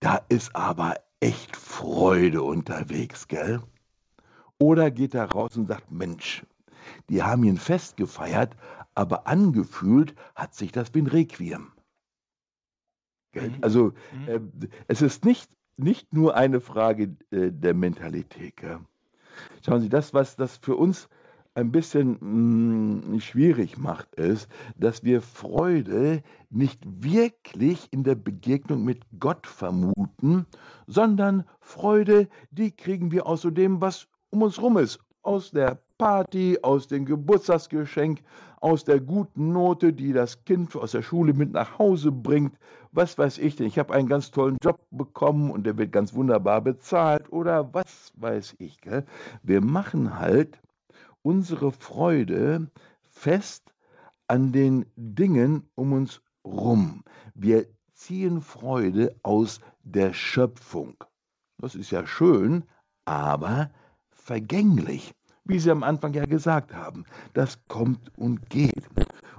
da 0.00 0.16
ist 0.28 0.54
aber 0.54 0.96
echt 1.20 1.56
Freude 1.56 2.42
unterwegs, 2.42 3.28
gell? 3.28 3.60
Oder 4.58 4.90
geht 4.90 5.14
er 5.14 5.30
raus 5.30 5.56
und 5.56 5.68
sagt, 5.68 5.90
Mensch, 5.90 6.44
die 7.08 7.22
haben 7.22 7.44
ihn 7.44 7.56
Fest 7.56 7.96
gefeiert, 7.96 8.56
aber 8.94 9.26
angefühlt 9.26 10.14
hat 10.34 10.54
sich 10.54 10.72
das 10.72 10.94
wie 10.94 11.02
ein 11.02 11.06
Requiem. 11.06 11.72
Mhm. 13.34 13.58
Also 13.60 13.92
mhm. 14.12 14.28
äh, 14.28 14.40
es 14.88 15.02
ist 15.02 15.24
nicht, 15.24 15.50
nicht 15.76 16.12
nur 16.12 16.36
eine 16.36 16.60
Frage 16.60 17.16
äh, 17.30 17.50
der 17.52 17.74
Mentalität. 17.74 18.56
Gell? 18.56 18.80
Schauen 19.64 19.80
Sie, 19.80 19.88
das, 19.88 20.12
was 20.14 20.36
das 20.36 20.56
für 20.58 20.76
uns 20.76 21.08
ein 21.54 21.72
bisschen 21.72 22.18
mh, 22.20 23.02
hm, 23.12 23.20
schwierig 23.20 23.78
macht, 23.78 24.14
ist, 24.14 24.48
dass 24.76 25.04
wir 25.04 25.20
Freude 25.20 26.22
nicht 26.48 26.80
wirklich 26.84 27.88
in 27.90 28.04
der 28.04 28.14
Begegnung 28.14 28.84
mit 28.84 29.02
Gott 29.18 29.46
vermuten, 29.46 30.46
sondern 30.86 31.44
Freude, 31.60 32.28
die 32.50 32.70
kriegen 32.70 33.10
wir 33.10 33.26
aus 33.26 33.42
dem, 33.42 33.80
was 33.80 34.06
um 34.30 34.42
uns 34.42 34.60
rum 34.60 34.78
ist, 34.78 35.00
aus 35.22 35.50
der 35.50 35.78
Party, 35.98 36.58
aus 36.62 36.88
dem 36.88 37.04
Geburtstagsgeschenk, 37.04 38.22
aus 38.60 38.84
der 38.84 39.00
guten 39.00 39.52
Note, 39.52 39.92
die 39.92 40.12
das 40.12 40.44
Kind 40.44 40.74
aus 40.74 40.92
der 40.92 41.02
Schule 41.02 41.34
mit 41.34 41.52
nach 41.52 41.78
Hause 41.78 42.10
bringt. 42.10 42.56
Was 42.92 43.18
weiß 43.18 43.38
ich 43.38 43.56
denn? 43.56 43.66
Ich 43.66 43.78
habe 43.78 43.92
einen 43.92 44.08
ganz 44.08 44.30
tollen 44.30 44.56
Job 44.62 44.80
bekommen 44.90 45.50
und 45.50 45.64
der 45.64 45.76
wird 45.76 45.92
ganz 45.92 46.14
wunderbar 46.14 46.62
bezahlt 46.62 47.30
oder 47.30 47.74
was 47.74 48.12
weiß 48.16 48.56
ich. 48.58 48.80
Gell? 48.80 49.04
Wir 49.42 49.60
machen 49.60 50.18
halt 50.18 50.58
unsere 51.22 51.72
Freude 51.72 52.70
fest 53.02 53.74
an 54.28 54.52
den 54.52 54.86
Dingen 54.96 55.68
um 55.74 55.92
uns 55.92 56.22
rum. 56.44 57.04
Wir 57.34 57.66
ziehen 57.92 58.40
Freude 58.40 59.16
aus 59.22 59.60
der 59.82 60.12
Schöpfung. 60.12 60.96
Das 61.58 61.74
ist 61.74 61.90
ja 61.90 62.06
schön, 62.06 62.64
aber 63.04 63.70
vergänglich. 64.10 65.12
Wie 65.44 65.58
Sie 65.58 65.70
am 65.70 65.82
Anfang 65.82 66.14
ja 66.14 66.24
gesagt 66.26 66.72
haben, 66.72 67.04
das 67.34 67.58
kommt 67.66 68.16
und 68.16 68.48
geht. 68.48 68.88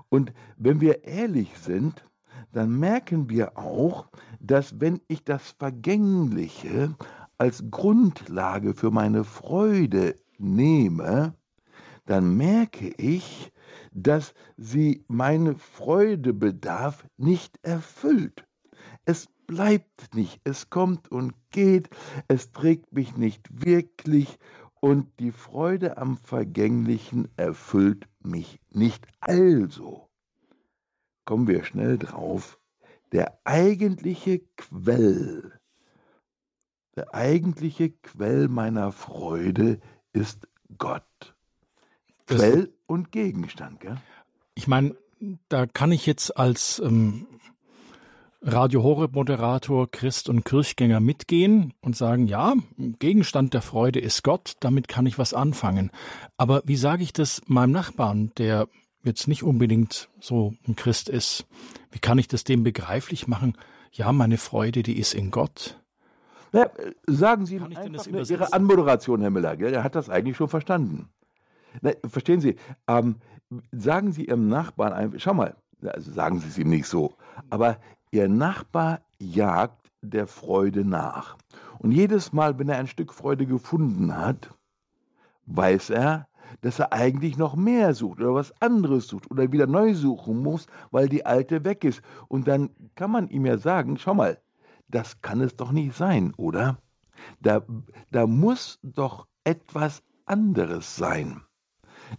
Und 0.10 0.34
wenn 0.58 0.82
wir 0.82 1.06
ehrlich 1.06 1.58
sind, 1.58 2.04
dann 2.52 2.78
merken 2.78 3.30
wir 3.30 3.58
auch, 3.58 4.10
dass 4.40 4.80
wenn 4.82 5.00
ich 5.08 5.24
das 5.24 5.52
Vergängliche 5.52 6.96
als 7.38 7.64
Grundlage 7.72 8.74
für 8.74 8.92
meine 8.92 9.24
Freude 9.24 10.16
nehme, 10.38 11.34
dann 12.06 12.36
merke 12.36 12.90
ich, 12.98 13.52
dass 13.92 14.34
sie 14.58 15.04
meine 15.08 15.56
Freudebedarf 15.56 17.06
nicht 17.18 17.60
erfüllt. 17.64 18.46
Es 19.06 19.28
bleibt 19.48 20.16
nicht, 20.16 20.40
es 20.44 20.70
kommt 20.70 21.12
und 21.12 21.34
geht, 21.52 21.90
es 22.28 22.52
trägt 22.52 22.94
mich 22.94 23.18
nicht 23.18 23.66
wirklich 23.66 24.38
und 24.80 25.20
die 25.20 25.32
Freude 25.32 25.98
am 25.98 26.18
Vergänglichen 26.18 27.28
erfüllt 27.38 28.08
mich 28.20 28.60
nicht. 28.72 29.06
Also 29.20 30.10
kommen 31.26 31.48
wir 31.48 31.64
schnell 31.64 31.98
drauf, 31.98 32.60
der 33.12 33.40
eigentliche 33.44 34.40
Quell, 34.58 35.60
der 36.96 37.14
eigentliche 37.14 37.92
Quell 37.92 38.48
meiner 38.48 38.92
Freude 38.92 39.80
ist 40.14 40.48
Gott. 40.78 41.36
Quell 42.38 42.74
und 42.88 43.12
Gegenstand, 43.12 43.80
gell? 43.80 43.98
Ich 44.56 44.68
meine, 44.68 44.96
da 45.50 45.66
kann 45.66 45.92
ich 45.92 46.06
jetzt 46.06 46.38
als 46.38 46.82
ähm, 46.84 47.28
Radio 48.44 48.82
Horeb 48.82 49.14
Moderator, 49.14 49.90
Christ 49.90 50.28
und 50.28 50.44
Kirchgänger 50.44 51.00
mitgehen 51.00 51.74
und 51.82 51.96
sagen, 51.96 52.28
ja, 52.28 52.56
Gegenstand 52.78 53.54
der 53.54 53.62
Freude 53.62 54.00
ist 54.00 54.24
Gott, 54.24 54.56
damit 54.60 54.88
kann 54.88 55.06
ich 55.06 55.20
was 55.20 55.34
anfangen. 55.34 55.92
Aber 56.38 56.64
wie 56.66 56.76
sage 56.76 57.04
ich 57.04 57.14
das 57.14 57.42
meinem 57.46 57.72
Nachbarn, 57.72 58.32
der 58.38 58.68
jetzt 59.04 59.28
nicht 59.28 59.44
unbedingt 59.44 60.10
so 60.20 60.56
ein 60.68 60.76
Christ 60.76 61.08
ist? 61.08 61.46
Wie 61.92 62.00
kann 62.00 62.18
ich 62.18 62.28
das 62.28 62.44
dem 62.44 62.64
begreiflich 62.64 63.28
machen? 63.28 63.56
Ja, 63.92 64.12
meine 64.12 64.38
Freude, 64.38 64.84
die 64.84 64.98
ist 64.98 65.14
in 65.14 65.30
Gott. 65.30 65.78
Ja, 66.54 66.70
sagen 67.06 67.46
Sie 67.46 67.60
einfach 67.60 68.08
Ihre 68.08 68.54
Anmoderation, 68.54 69.22
Herr 69.22 69.30
Müller, 69.30 69.56
gell? 69.56 69.74
er 69.74 69.84
hat 69.84 69.96
das 69.96 70.10
eigentlich 70.10 70.36
schon 70.36 70.50
verstanden. 70.50 71.10
Na, 71.82 71.92
verstehen 72.08 72.42
Sie, 72.42 72.56
ähm, 72.88 73.16
sagen 73.72 74.12
Sie 74.12 74.26
Ihrem 74.26 74.48
Nachbarn 74.48 74.94
einfach, 74.94 75.20
schau 75.20 75.34
mal, 75.34 75.56
also 75.84 76.12
sagen 76.12 76.40
Sie 76.40 76.48
es 76.48 76.58
ihm 76.58 76.70
nicht 76.70 76.88
so, 76.88 77.16
aber 77.50 77.78
Ihr 78.12 78.28
Nachbar 78.28 79.02
jagt 79.20 79.92
der 80.02 80.28
Freude 80.28 80.84
nach. 80.84 81.38
Und 81.80 81.92
jedes 81.92 82.34
Mal, 82.34 82.60
wenn 82.60 82.70
er 82.70 82.78
ein 82.78 82.88
Stück 82.88 83.14
Freude 83.14 83.46
gefunden 83.46 84.16
hat, 84.16 84.50
weiß 85.46 85.92
er, 85.92 86.28
dass 86.62 86.80
er 86.80 86.92
eigentlich 86.92 87.38
noch 87.38 87.56
mehr 87.56 87.94
sucht 87.94 88.20
oder 88.20 88.34
was 88.34 88.54
anderes 88.62 89.08
sucht 89.08 89.32
oder 89.32 89.52
wieder 89.52 89.68
neu 89.68 89.94
suchen 89.94 90.44
muss, 90.44 90.68
weil 90.92 91.08
die 91.08 91.26
alte 91.26 91.64
weg 91.64 91.84
ist. 91.84 92.02
Und 92.28 92.48
dann 92.48 92.70
kann 92.96 93.12
man 93.12 93.30
ihm 93.30 93.46
ja 93.46 93.58
sagen, 93.58 93.98
schau 93.98 94.14
mal, 94.14 94.38
das 94.90 95.22
kann 95.22 95.42
es 95.42 95.56
doch 95.56 95.72
nicht 95.72 95.96
sein, 95.96 96.34
oder? 96.36 96.78
Da, 97.40 97.62
da 98.12 98.28
muss 98.28 98.80
doch 98.84 99.28
etwas 99.44 100.04
anderes 100.26 100.96
sein. 100.96 101.42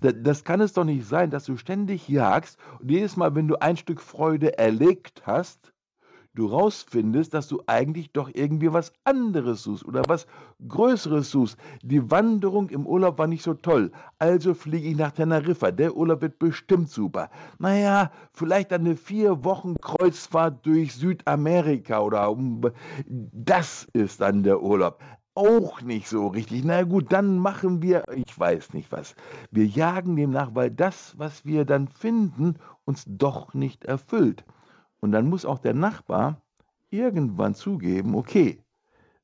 Das 0.01 0.45
kann 0.45 0.61
es 0.61 0.73
doch 0.73 0.85
nicht 0.85 1.07
sein, 1.07 1.31
dass 1.31 1.45
du 1.45 1.57
ständig 1.57 2.09
jagst 2.09 2.59
und 2.81 2.91
jedes 2.91 3.17
Mal, 3.17 3.35
wenn 3.35 3.49
du 3.49 3.61
ein 3.61 3.77
Stück 3.77 4.01
Freude 4.01 4.59
erlegt 4.59 5.23
hast, 5.27 5.73
du 6.35 6.47
rausfindest, 6.47 7.35
dass 7.35 7.49
du 7.49 7.63
eigentlich 7.67 8.13
doch 8.13 8.31
irgendwie 8.33 8.73
was 8.73 8.93
anderes 9.05 9.65
suchst 9.65 9.85
oder 9.85 10.03
was 10.09 10.27
Größeres 10.67 11.31
suchst. 11.31 11.59
Die 11.83 12.11
Wanderung 12.11 12.71
im 12.71 12.87
Urlaub 12.87 13.19
war 13.19 13.27
nicht 13.27 13.43
so 13.43 13.55
toll, 13.55 13.93
also 14.19 14.55
fliege 14.55 14.89
ich 14.89 14.97
nach 14.97 15.13
Teneriffa. 15.13 15.71
Der 15.71 15.97
Urlaub 15.97 16.23
wird 16.23 16.39
bestimmt 16.39 16.89
super. 16.89 17.31
Naja, 17.59 18.11
vielleicht 18.33 18.73
eine 18.73 18.97
vier 18.97 19.45
Wochen 19.45 19.77
Kreuzfahrt 19.81 20.65
durch 20.65 20.95
Südamerika 20.95 22.01
oder 22.01 22.31
um. 22.31 22.63
Das 23.07 23.87
ist 23.93 24.21
dann 24.21 24.43
der 24.43 24.63
Urlaub 24.63 25.01
auch 25.35 25.81
nicht 25.83 26.09
so 26.09 26.27
richtig. 26.29 26.65
Na 26.65 26.83
gut, 26.83 27.13
dann 27.13 27.39
machen 27.39 27.83
wir, 27.83 28.05
ich 28.15 28.39
weiß 28.39 28.75
nicht 28.75 28.93
was. 28.93 29.15
Wir 29.51 29.67
jagen 29.67 30.17
dem 30.17 30.31
nach, 30.31 30.55
weil 30.55 30.71
das, 30.71 31.19
was 31.19 31.45
wir 31.45 31.65
dann 31.65 31.89
finden, 31.89 32.57
uns 32.85 33.05
doch 33.07 33.55
nicht 33.55 33.85
erfüllt. 33.85 34.45
Und 35.01 35.13
dann 35.13 35.29
muss 35.29 35.45
auch 35.45 35.59
der 35.59 35.75
Nachbar 35.75 36.41
irgendwann 36.91 37.55
zugeben, 37.55 38.15
okay, 38.15 38.63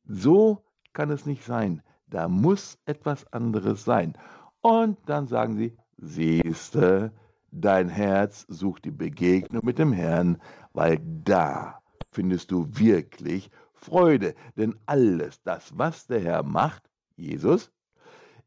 so 0.04 0.64
kann 0.92 1.10
es 1.10 1.26
nicht 1.26 1.44
sein. 1.44 1.82
Da 2.06 2.28
muss 2.28 2.78
etwas 2.86 3.30
anderes 3.32 3.84
sein. 3.84 4.14
Und 4.62 4.98
dann 5.06 5.28
sagen 5.28 5.56
sie, 5.56 5.76
siehste, 5.98 7.12
dein 7.50 7.88
Herz 7.88 8.46
sucht 8.48 8.84
die 8.86 8.90
Begegnung 8.90 9.64
mit 9.64 9.78
dem 9.78 9.92
Herrn, 9.92 10.38
weil 10.72 10.98
da 11.24 11.80
findest 12.10 12.50
du 12.50 12.66
wirklich 12.70 13.50
Freude. 13.80 14.34
Denn 14.56 14.76
alles 14.86 15.42
das, 15.42 15.76
was 15.76 16.06
der 16.06 16.20
Herr 16.20 16.42
macht, 16.42 16.90
Jesus, 17.16 17.70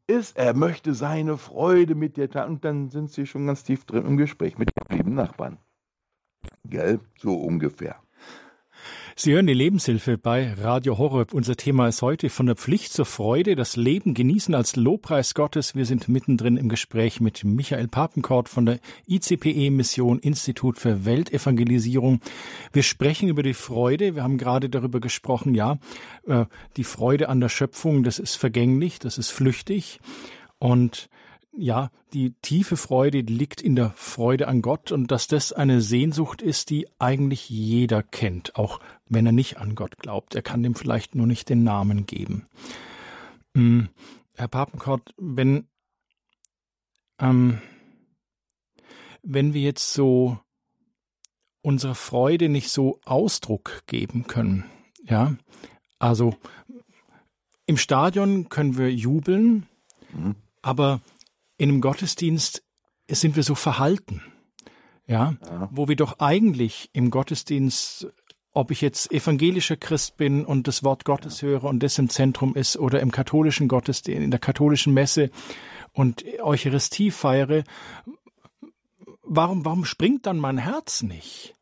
ist, 0.06 0.36
er 0.36 0.54
möchte 0.54 0.94
seine 0.94 1.38
Freude 1.38 1.94
mit 1.94 2.16
dir 2.16 2.30
teilen. 2.30 2.54
Und 2.54 2.64
dann 2.64 2.90
sind 2.90 3.10
sie 3.10 3.26
schon 3.26 3.46
ganz 3.46 3.64
tief 3.64 3.84
drin 3.84 4.06
im 4.06 4.16
Gespräch 4.16 4.58
mit 4.58 4.70
dem 4.70 4.96
lieben 4.96 5.14
Nachbarn. 5.14 5.58
Gell? 6.64 7.00
So 7.18 7.34
ungefähr. 7.34 8.02
Sie 9.14 9.34
hören 9.34 9.46
die 9.46 9.52
Lebenshilfe 9.52 10.16
bei 10.16 10.54
Radio 10.54 10.96
Horeb. 10.96 11.34
Unser 11.34 11.54
Thema 11.54 11.86
ist 11.86 12.00
heute 12.00 12.30
von 12.30 12.46
der 12.46 12.56
Pflicht 12.56 12.94
zur 12.94 13.04
Freude, 13.04 13.56
das 13.56 13.76
Leben 13.76 14.14
genießen 14.14 14.54
als 14.54 14.74
Lobpreis 14.74 15.34
Gottes. 15.34 15.74
Wir 15.74 15.84
sind 15.84 16.08
mittendrin 16.08 16.56
im 16.56 16.70
Gespräch 16.70 17.20
mit 17.20 17.44
Michael 17.44 17.88
Papenkort 17.88 18.48
von 18.48 18.64
der 18.64 18.78
ICPE 19.06 19.70
Mission 19.70 20.18
Institut 20.18 20.78
für 20.78 21.04
Weltevangelisierung. 21.04 22.20
Wir 22.72 22.82
sprechen 22.82 23.28
über 23.28 23.42
die 23.42 23.52
Freude. 23.52 24.14
Wir 24.14 24.22
haben 24.22 24.38
gerade 24.38 24.70
darüber 24.70 24.98
gesprochen, 24.98 25.54
ja, 25.54 25.78
äh, 26.26 26.46
die 26.78 26.84
Freude 26.84 27.28
an 27.28 27.40
der 27.40 27.50
Schöpfung, 27.50 28.04
das 28.04 28.18
ist 28.18 28.36
vergänglich, 28.36 28.98
das 28.98 29.18
ist 29.18 29.30
flüchtig. 29.30 30.00
Und 30.58 31.10
ja, 31.54 31.90
die 32.12 32.32
tiefe 32.42 32.76
Freude 32.76 33.20
liegt 33.20 33.60
in 33.60 33.76
der 33.76 33.90
Freude 33.90 34.48
an 34.48 34.62
Gott 34.62 34.90
und 34.90 35.10
dass 35.10 35.26
das 35.26 35.52
eine 35.52 35.80
Sehnsucht 35.80 36.42
ist, 36.42 36.70
die 36.70 36.88
eigentlich 36.98 37.50
jeder 37.50 38.02
kennt, 38.02 38.56
auch 38.56 38.80
wenn 39.06 39.26
er 39.26 39.32
nicht 39.32 39.58
an 39.58 39.74
Gott 39.74 39.98
glaubt. 39.98 40.34
Er 40.34 40.42
kann 40.42 40.62
dem 40.62 40.74
vielleicht 40.74 41.14
nur 41.14 41.26
nicht 41.26 41.48
den 41.48 41.62
Namen 41.62 42.06
geben. 42.06 42.46
Hm, 43.54 43.90
Herr 44.34 44.48
Papenkort, 44.48 45.14
wenn, 45.18 45.68
ähm, 47.18 47.60
wenn 49.22 49.52
wir 49.52 49.60
jetzt 49.60 49.92
so 49.92 50.38
unserer 51.60 51.94
Freude 51.94 52.48
nicht 52.48 52.70
so 52.70 52.98
Ausdruck 53.04 53.82
geben 53.86 54.26
können, 54.26 54.64
ja, 55.04 55.36
also 55.98 56.34
im 57.66 57.76
Stadion 57.76 58.48
können 58.48 58.76
wir 58.76 58.92
jubeln, 58.92 59.66
mhm. 60.12 60.34
aber 60.62 61.00
in 61.58 61.68
einem 61.68 61.80
Gottesdienst 61.80 62.62
sind 63.08 63.36
wir 63.36 63.42
so 63.42 63.54
verhalten. 63.54 64.22
Ja, 65.06 65.34
ja, 65.44 65.68
wo 65.72 65.88
wir 65.88 65.96
doch 65.96 66.20
eigentlich 66.20 66.88
im 66.92 67.10
Gottesdienst, 67.10 68.06
ob 68.52 68.70
ich 68.70 68.80
jetzt 68.80 69.12
evangelischer 69.12 69.76
Christ 69.76 70.16
bin 70.16 70.44
und 70.44 70.68
das 70.68 70.84
Wort 70.84 71.04
Gottes 71.04 71.42
höre 71.42 71.64
und 71.64 71.82
das 71.82 71.98
im 71.98 72.08
Zentrum 72.08 72.54
ist 72.54 72.76
oder 72.76 73.00
im 73.00 73.10
katholischen 73.10 73.68
Gottesdienst, 73.68 74.22
in 74.22 74.30
der 74.30 74.40
katholischen 74.40 74.94
Messe 74.94 75.30
und 75.92 76.24
Eucharistie 76.40 77.10
feiere, 77.10 77.64
warum, 79.22 79.64
warum 79.64 79.84
springt 79.84 80.26
dann 80.26 80.38
mein 80.38 80.58
Herz 80.58 81.02
nicht? 81.02 81.54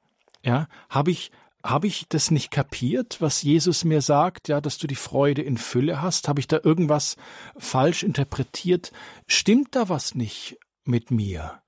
Ja, 0.43 0.69
habe 0.89 1.11
ich, 1.11 1.31
habe 1.63 1.87
ich 1.87 2.07
das 2.09 2.31
nicht 2.31 2.51
kapiert, 2.51 3.21
was 3.21 3.43
Jesus 3.43 3.85
mir 3.85 4.01
sagt, 4.01 4.49
ja, 4.49 4.61
dass 4.61 4.79
du 4.79 4.87
die 4.87 4.95
Freude 4.95 5.43
in 5.43 5.59
Fülle 5.59 6.01
hast? 6.01 6.29
Habe 6.29 6.41
ich 6.41 6.49
da 6.49 6.61
irgendwas 6.63 7.17
falsch 7.57 8.03
interpretiert? 8.03 8.93
Stimmt 9.27 9.75
da 9.75 9.89
was 9.89 10.15
nicht 10.15 10.59
mit 10.85 11.11
mir? 11.11 11.63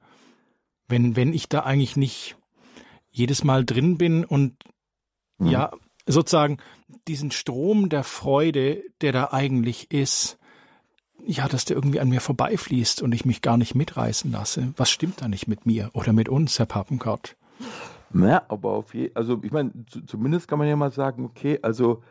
Wenn, 0.89 1.17
wenn 1.17 1.33
ich 1.33 1.49
da 1.49 1.61
eigentlich 1.61 1.97
nicht 1.97 2.37
jedes 3.11 3.45
Mal 3.45 3.65
drin 3.65 3.99
bin 3.99 4.25
und 4.25 4.57
mhm. 5.39 5.49
ja, 5.49 5.73
sozusagen 6.07 6.59
diesen 7.07 7.31
Strom 7.31 7.89
der 7.89 8.05
Freude, 8.05 8.83
der 9.01 9.13
da 9.13 9.29
eigentlich 9.33 9.91
ist, 9.91 10.39
ja, 11.25 11.49
dass 11.49 11.65
der 11.65 11.77
irgendwie 11.77 12.01
an 12.01 12.09
mir 12.09 12.21
vorbeifließt 12.21 13.03
und 13.03 13.15
ich 13.15 13.25
mich 13.25 13.43
gar 13.43 13.57
nicht 13.57 13.75
mitreißen 13.75 14.33
lasse. 14.33 14.73
Was 14.77 14.91
stimmt 14.91 15.21
da 15.21 15.29
nicht 15.29 15.47
mit 15.47 15.67
mir 15.67 15.91
oder 15.93 16.13
mit 16.13 16.29
uns, 16.29 16.59
Herr 16.59 16.67
Papenkort? 16.67 17.37
Na, 18.13 18.43
aber 18.49 18.71
auf 18.71 18.95
je 18.95 19.11
also 19.15 19.41
ich 19.43 19.53
meine, 19.53 19.73
zumindest 20.07 20.49
kann 20.49 20.59
man 20.59 20.69
ja 20.69 20.77
mal 20.77 20.93
sagen, 20.93 21.25
okay, 21.25 21.59
also 21.63 22.03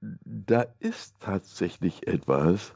da 0.00 0.64
ist 0.78 1.20
tatsächlich 1.20 2.06
etwas, 2.06 2.74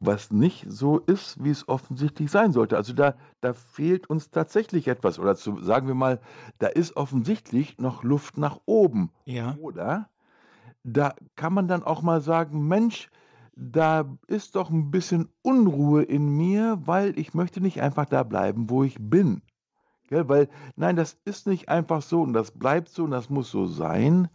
was 0.00 0.30
nicht 0.30 0.66
so 0.68 0.98
ist, 0.98 1.42
wie 1.42 1.50
es 1.50 1.68
offensichtlich 1.68 2.30
sein 2.30 2.52
sollte. 2.52 2.76
Also 2.76 2.92
da, 2.92 3.14
da 3.40 3.52
fehlt 3.52 4.08
uns 4.08 4.30
tatsächlich 4.30 4.88
etwas. 4.88 5.18
Oder 5.18 5.36
zu, 5.36 5.60
sagen 5.62 5.88
wir 5.88 5.94
mal, 5.94 6.20
da 6.58 6.68
ist 6.68 6.96
offensichtlich 6.96 7.78
noch 7.78 8.04
Luft 8.04 8.38
nach 8.38 8.60
oben. 8.66 9.10
Ja. 9.24 9.56
Oder 9.60 10.08
da 10.84 11.14
kann 11.36 11.52
man 11.52 11.68
dann 11.68 11.82
auch 11.82 12.02
mal 12.02 12.20
sagen, 12.20 12.66
Mensch, 12.66 13.10
da 13.56 14.16
ist 14.28 14.54
doch 14.54 14.70
ein 14.70 14.90
bisschen 14.90 15.28
Unruhe 15.42 16.02
in 16.02 16.28
mir, 16.28 16.80
weil 16.84 17.18
ich 17.18 17.34
möchte 17.34 17.60
nicht 17.60 17.82
einfach 17.82 18.06
da 18.06 18.22
bleiben, 18.22 18.70
wo 18.70 18.84
ich 18.84 18.96
bin. 19.00 19.42
Gell? 20.08 20.28
Weil, 20.28 20.48
nein, 20.76 20.96
das 20.96 21.16
ist 21.24 21.46
nicht 21.46 21.68
einfach 21.68 22.02
so 22.02 22.22
und 22.22 22.32
das 22.32 22.50
bleibt 22.50 22.88
so 22.88 23.04
und 23.04 23.10
das 23.12 23.30
muss 23.30 23.50
so 23.50 23.66
sein, 23.66 24.28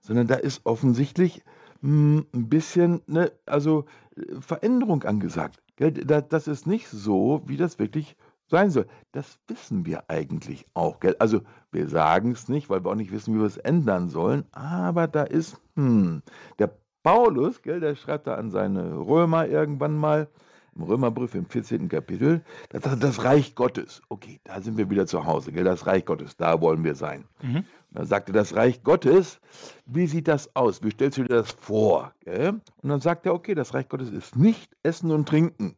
sondern 0.00 0.26
da 0.26 0.36
ist 0.36 0.64
offensichtlich 0.64 1.42
mh, 1.80 1.90
hm, 2.20 2.26
ein 2.34 2.48
bisschen, 2.48 3.00
ne, 3.06 3.32
also 3.46 3.86
äh, 4.16 4.40
Veränderung 4.40 5.02
angesagt. 5.02 5.62
Gell? 5.76 5.92
Da, 5.92 6.20
das 6.20 6.46
ist 6.46 6.66
nicht 6.66 6.88
so, 6.88 7.42
wie 7.46 7.56
das 7.56 7.78
wirklich 7.78 8.16
sein 8.46 8.70
soll. 8.70 8.86
Das 9.12 9.38
wissen 9.48 9.86
wir 9.86 10.08
eigentlich 10.08 10.66
auch. 10.74 11.00
Gell? 11.00 11.16
Also 11.18 11.40
wir 11.72 11.88
sagen 11.88 12.32
es 12.32 12.48
nicht, 12.48 12.70
weil 12.70 12.84
wir 12.84 12.90
auch 12.90 12.96
nicht 12.96 13.12
wissen, 13.12 13.34
wie 13.34 13.40
wir 13.40 13.46
es 13.46 13.56
ändern 13.56 14.08
sollen, 14.08 14.44
aber 14.52 15.08
da 15.08 15.24
ist, 15.24 15.60
hm, 15.74 16.22
der 16.58 16.70
Paulus, 17.02 17.62
gell, 17.62 17.80
der 17.80 17.96
schreibt 17.96 18.26
da 18.26 18.34
an 18.36 18.50
seine 18.50 18.96
Römer 18.96 19.46
irgendwann 19.46 19.96
mal, 19.96 20.28
im 20.76 20.82
Römerbrief 20.82 21.34
im 21.34 21.46
14. 21.46 21.88
Kapitel, 21.88 22.42
das, 22.70 22.98
das 22.98 23.24
Reich 23.24 23.54
Gottes. 23.54 24.02
Okay, 24.08 24.40
da 24.44 24.60
sind 24.60 24.76
wir 24.76 24.90
wieder 24.90 25.06
zu 25.06 25.24
Hause, 25.24 25.52
gell? 25.52 25.64
das 25.64 25.86
Reich 25.86 26.04
Gottes, 26.04 26.36
da 26.36 26.60
wollen 26.60 26.84
wir 26.84 26.94
sein. 26.94 27.24
Mhm. 27.42 27.64
Dann 27.90 28.06
sagte 28.06 28.32
das 28.32 28.56
Reich 28.56 28.82
Gottes, 28.82 29.40
wie 29.86 30.06
sieht 30.06 30.26
das 30.26 30.54
aus? 30.56 30.82
Wie 30.82 30.90
stellst 30.90 31.18
du 31.18 31.22
dir 31.22 31.36
das 31.36 31.52
vor? 31.52 32.12
Gell? 32.20 32.60
Und 32.82 32.88
dann 32.88 33.00
sagt 33.00 33.26
er, 33.26 33.34
okay, 33.34 33.54
das 33.54 33.72
Reich 33.72 33.88
Gottes 33.88 34.10
ist 34.10 34.36
nicht 34.36 34.76
Essen 34.82 35.10
und 35.10 35.28
Trinken. 35.28 35.76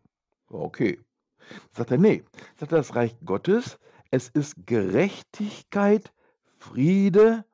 Okay. 0.48 0.98
Sagt 1.72 1.90
er, 1.90 1.98
nee. 1.98 2.24
Sagt 2.58 2.72
er, 2.72 2.78
das 2.78 2.94
Reich 2.94 3.14
Gottes, 3.24 3.78
es 4.10 4.28
ist 4.28 4.66
Gerechtigkeit, 4.66 6.12
Friede 6.58 7.44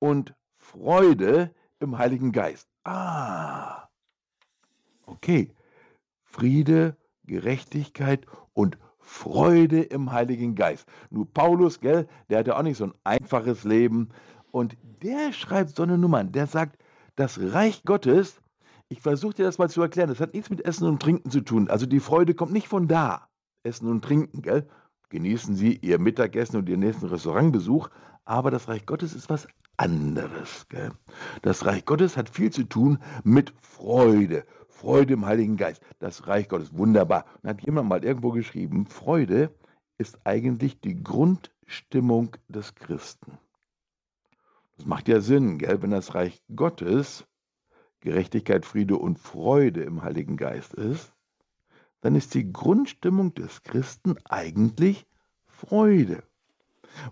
und 0.00 0.34
Freude 0.56 1.54
im 1.78 1.96
Heiligen 1.96 2.32
Geist. 2.32 2.68
Ah, 2.84 3.88
okay. 5.06 5.52
Friede, 6.30 6.96
Gerechtigkeit 7.24 8.26
und 8.54 8.78
Freude 8.98 9.82
im 9.82 10.12
Heiligen 10.12 10.54
Geist. 10.54 10.86
Nur 11.10 11.26
Paulus, 11.32 11.80
gell, 11.80 12.06
der 12.28 12.38
hatte 12.38 12.56
auch 12.56 12.62
nicht 12.62 12.76
so 12.76 12.84
ein 12.84 12.94
einfaches 13.04 13.64
Leben. 13.64 14.10
Und 14.52 14.76
der 15.02 15.32
schreibt 15.32 15.74
so 15.76 15.82
eine 15.82 15.98
Nummer, 15.98 16.22
der 16.24 16.46
sagt, 16.46 16.78
das 17.16 17.40
Reich 17.40 17.82
Gottes, 17.84 18.40
ich 18.88 19.00
versuche 19.00 19.34
dir 19.34 19.44
das 19.44 19.58
mal 19.58 19.68
zu 19.68 19.82
erklären, 19.82 20.08
das 20.08 20.20
hat 20.20 20.34
nichts 20.34 20.50
mit 20.50 20.64
Essen 20.64 20.86
und 20.86 21.02
Trinken 21.02 21.30
zu 21.30 21.40
tun. 21.40 21.68
Also 21.68 21.86
die 21.86 22.00
Freude 22.00 22.34
kommt 22.34 22.52
nicht 22.52 22.68
von 22.68 22.88
da. 22.88 23.28
Essen 23.62 23.88
und 23.88 24.04
Trinken, 24.04 24.42
gell? 24.42 24.68
Genießen 25.10 25.56
Sie 25.56 25.76
Ihr 25.76 25.98
Mittagessen 25.98 26.56
und 26.56 26.68
Ihren 26.68 26.80
nächsten 26.80 27.06
Restaurantbesuch, 27.06 27.90
aber 28.24 28.50
das 28.50 28.68
Reich 28.68 28.86
Gottes 28.86 29.12
ist 29.12 29.28
was 29.28 29.48
anderes. 29.76 30.66
Gell? 30.68 30.92
Das 31.42 31.66
Reich 31.66 31.84
Gottes 31.84 32.16
hat 32.16 32.30
viel 32.30 32.50
zu 32.50 32.64
tun 32.64 32.98
mit 33.24 33.52
Freude. 33.60 34.44
Freude 34.80 35.12
im 35.12 35.26
Heiligen 35.26 35.58
Geist. 35.58 35.82
Das 35.98 36.26
Reich 36.26 36.48
Gottes, 36.48 36.72
wunderbar. 36.72 37.26
Und 37.42 37.50
hat 37.50 37.60
jemand 37.60 37.90
mal 37.90 38.02
irgendwo 38.02 38.30
geschrieben, 38.30 38.86
Freude 38.86 39.54
ist 39.98 40.18
eigentlich 40.24 40.80
die 40.80 41.02
Grundstimmung 41.02 42.34
des 42.48 42.74
Christen. 42.74 43.38
Das 44.78 44.86
macht 44.86 45.08
ja 45.08 45.20
Sinn, 45.20 45.58
gell? 45.58 45.82
wenn 45.82 45.90
das 45.90 46.14
Reich 46.14 46.42
Gottes 46.56 47.26
Gerechtigkeit, 48.00 48.64
Friede 48.64 48.96
und 48.96 49.18
Freude 49.18 49.82
im 49.82 50.02
Heiligen 50.02 50.38
Geist 50.38 50.72
ist, 50.72 51.12
dann 52.00 52.14
ist 52.14 52.32
die 52.32 52.50
Grundstimmung 52.50 53.34
des 53.34 53.62
Christen 53.62 54.16
eigentlich 54.24 55.06
Freude. 55.46 56.22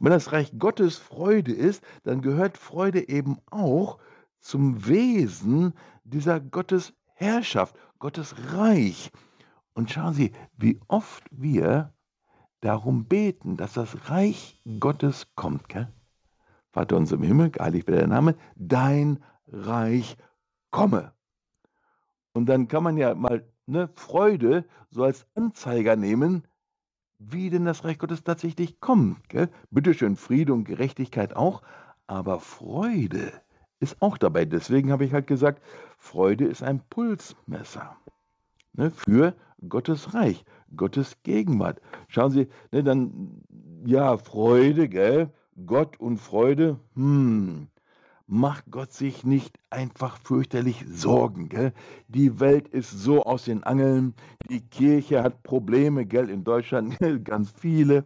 Und 0.00 0.07
wenn 0.07 0.12
das 0.12 0.33
Reich 0.33 0.59
Gottes 0.59 0.96
Freude 0.96 1.52
ist, 1.52 1.85
dann 2.04 2.22
gehört 2.22 2.57
Freude 2.57 3.11
eben 3.11 3.37
auch 3.50 3.98
zum 4.40 4.87
Wesen 4.87 5.74
dieser 6.04 6.40
Gottes 6.40 6.94
Herrschaft, 7.18 7.76
Gottes 7.98 8.52
Reich. 8.52 9.11
Und 9.74 9.90
schauen 9.90 10.14
Sie, 10.14 10.33
wie 10.57 10.81
oft 10.87 11.24
wir 11.33 11.92
darum 12.61 13.07
beten, 13.07 13.57
dass 13.57 13.72
das 13.74 14.09
Reich 14.09 14.61
Gottes 14.78 15.26
kommt. 15.35 15.68
Gell? 15.68 15.92
Vater 16.70 16.96
unser 16.96 17.16
im 17.16 17.22
Himmel, 17.24 17.50
geheiligt 17.50 17.88
werde 17.88 18.02
der 18.02 18.09
Name, 18.09 18.37
dein 18.54 19.22
Reich 19.48 20.16
komme. 20.70 21.12
Und 22.35 22.46
dann 22.46 22.68
kann 22.68 22.85
man 22.85 22.96
ja 22.96 23.16
mal 23.16 23.44
ne, 23.66 23.88
Freude 23.94 24.64
so 24.90 25.02
als 25.02 25.26
Anzeiger 25.35 25.96
nehmen, 25.96 26.46
wie 27.18 27.50
denn 27.50 27.64
das 27.64 27.85
Reich 27.85 27.98
Gottes 27.98 28.22
tatsächlich 28.22 28.78
kommt. 28.78 29.28
Gell? 29.28 29.48
Bitteschön, 29.70 30.14
Friede 30.14 30.52
und 30.52 30.64
Gerechtigkeit 30.64 31.35
auch, 31.35 31.62
aber 32.07 32.38
Freude 32.38 33.33
ist 33.80 34.00
auch 34.02 34.18
dabei. 34.18 34.44
Deswegen 34.44 34.92
habe 34.92 35.04
ich 35.04 35.12
halt 35.12 35.26
gesagt, 35.26 35.62
Freude 35.96 36.44
ist 36.46 36.62
ein 36.62 36.80
Pulsmesser 36.90 37.96
ne, 38.72 38.90
für 38.90 39.34
Gottes 39.68 40.14
Reich, 40.14 40.44
Gottes 40.76 41.16
Gegenwart. 41.22 41.80
Schauen 42.08 42.30
Sie, 42.30 42.48
ne, 42.72 42.82
dann, 42.82 43.42
ja, 43.84 44.16
Freude, 44.16 44.88
gell? 44.88 45.30
Gott 45.66 45.98
und 45.98 46.18
Freude, 46.18 46.78
hm, 46.94 47.66
macht 48.28 48.70
Gott 48.70 48.92
sich 48.92 49.24
nicht 49.24 49.58
einfach 49.70 50.18
fürchterlich 50.18 50.84
Sorgen. 50.86 51.48
Gell? 51.48 51.72
Die 52.06 52.38
Welt 52.38 52.68
ist 52.68 52.90
so 52.90 53.24
aus 53.24 53.46
den 53.46 53.64
Angeln, 53.64 54.14
die 54.48 54.60
Kirche 54.60 55.22
hat 55.22 55.42
Probleme, 55.42 56.06
gell? 56.06 56.30
in 56.30 56.44
Deutschland 56.44 56.96
ganz 57.24 57.50
viele 57.50 58.04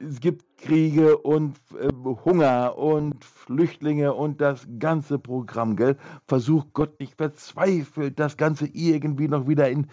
es 0.00 0.20
gibt 0.20 0.56
Kriege 0.56 1.18
und 1.18 1.58
äh, 1.78 1.88
Hunger 2.24 2.76
und 2.78 3.24
Flüchtlinge 3.24 4.14
und 4.14 4.40
das 4.40 4.66
ganze 4.78 5.18
Programm, 5.18 5.76
gell? 5.76 5.96
Versucht 6.26 6.72
Gott 6.72 6.98
nicht 7.00 7.16
verzweifelt, 7.16 8.18
das 8.18 8.36
Ganze 8.36 8.66
irgendwie 8.66 9.28
noch 9.28 9.46
wieder 9.46 9.68
in, 9.68 9.88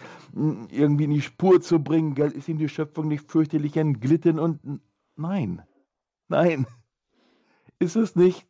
irgendwie 0.70 1.04
in 1.04 1.10
die 1.10 1.20
Spur 1.22 1.60
zu 1.60 1.82
bringen, 1.82 2.14
gell? 2.14 2.30
Ist 2.30 2.48
ihm 2.48 2.58
die 2.58 2.68
Schöpfung 2.68 3.08
nicht 3.08 3.30
fürchterlich 3.30 3.76
entglitten 3.76 4.38
und 4.38 4.80
nein, 5.16 5.62
nein, 6.28 6.66
ist 7.78 7.96
es 7.96 8.16
nicht. 8.16 8.46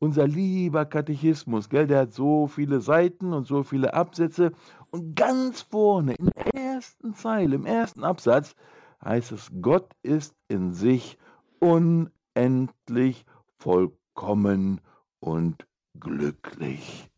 Unser 0.00 0.26
lieber 0.26 0.84
Katechismus, 0.86 1.68
gell, 1.68 1.86
der 1.86 2.00
hat 2.00 2.12
so 2.12 2.46
viele 2.46 2.80
Seiten 2.80 3.32
und 3.32 3.46
so 3.46 3.62
viele 3.62 3.94
Absätze 3.94 4.52
und 4.90 5.14
ganz 5.14 5.62
vorne 5.62 6.14
in 6.14 6.26
der 6.26 6.54
ersten 6.54 7.14
Zeile, 7.14 7.54
im 7.54 7.64
ersten 7.64 8.04
Absatz, 8.04 8.54
heißt 9.02 9.32
es, 9.32 9.50
Gott 9.60 9.90
ist 10.02 10.34
in 10.48 10.72
sich 10.72 11.18
unendlich 11.60 13.24
vollkommen 13.58 14.80
und 15.20 15.66
glücklich. 15.98 17.10